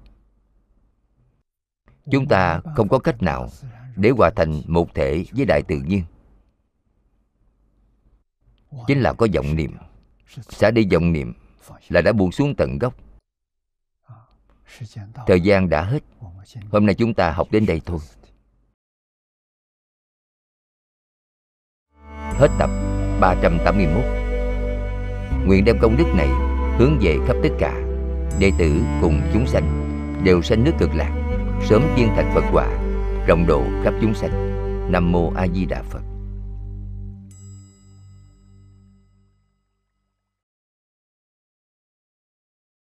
Chúng 2.10 2.28
ta 2.28 2.60
không 2.76 2.88
có 2.88 2.98
cách 2.98 3.22
nào 3.22 3.48
để 3.96 4.10
hòa 4.10 4.30
thành 4.36 4.62
một 4.66 4.94
thể 4.94 5.24
với 5.32 5.44
đại 5.44 5.62
tự 5.68 5.76
nhiên 5.86 6.02
chính 8.86 9.00
là 9.00 9.12
có 9.12 9.26
vọng 9.34 9.56
niệm. 9.56 9.76
Xả 10.48 10.70
đi 10.70 10.86
vọng 10.92 11.12
niệm 11.12 11.32
là 11.88 12.00
đã 12.00 12.12
buông 12.12 12.32
xuống 12.32 12.54
tận 12.54 12.78
gốc. 12.78 12.94
Thời 15.26 15.40
gian 15.40 15.68
đã 15.68 15.82
hết. 15.82 16.02
Hôm 16.70 16.86
nay 16.86 16.94
chúng 16.94 17.14
ta 17.14 17.30
học 17.30 17.48
đến 17.50 17.66
đây 17.66 17.80
thôi. 17.86 17.98
Hết 22.38 22.48
tập 22.58 22.70
381 23.20 24.04
Nguyện 25.46 25.64
đem 25.64 25.78
công 25.80 25.96
đức 25.96 26.12
này 26.14 26.28
hướng 26.78 26.98
về 27.00 27.16
khắp 27.26 27.36
tất 27.42 27.48
cả 27.58 27.86
Đệ 28.38 28.52
tử 28.58 28.82
cùng 29.00 29.20
chúng 29.32 29.46
sanh 29.46 29.86
đều 30.24 30.42
sanh 30.42 30.64
nước 30.64 30.72
cực 30.78 30.94
lạc, 30.94 31.12
Sớm 31.68 31.82
viên 31.96 32.08
thành 32.08 32.30
Phật 32.34 32.44
quả 32.52 32.66
Rộng 33.26 33.46
độ 33.46 33.64
khắp 33.84 33.94
chúng 34.00 34.14
sanh. 34.14 34.30
Nam 34.92 35.12
Mô 35.12 35.32
A 35.36 35.46
Di 35.48 35.64
Đà 35.64 35.82
Phật. 35.82 36.09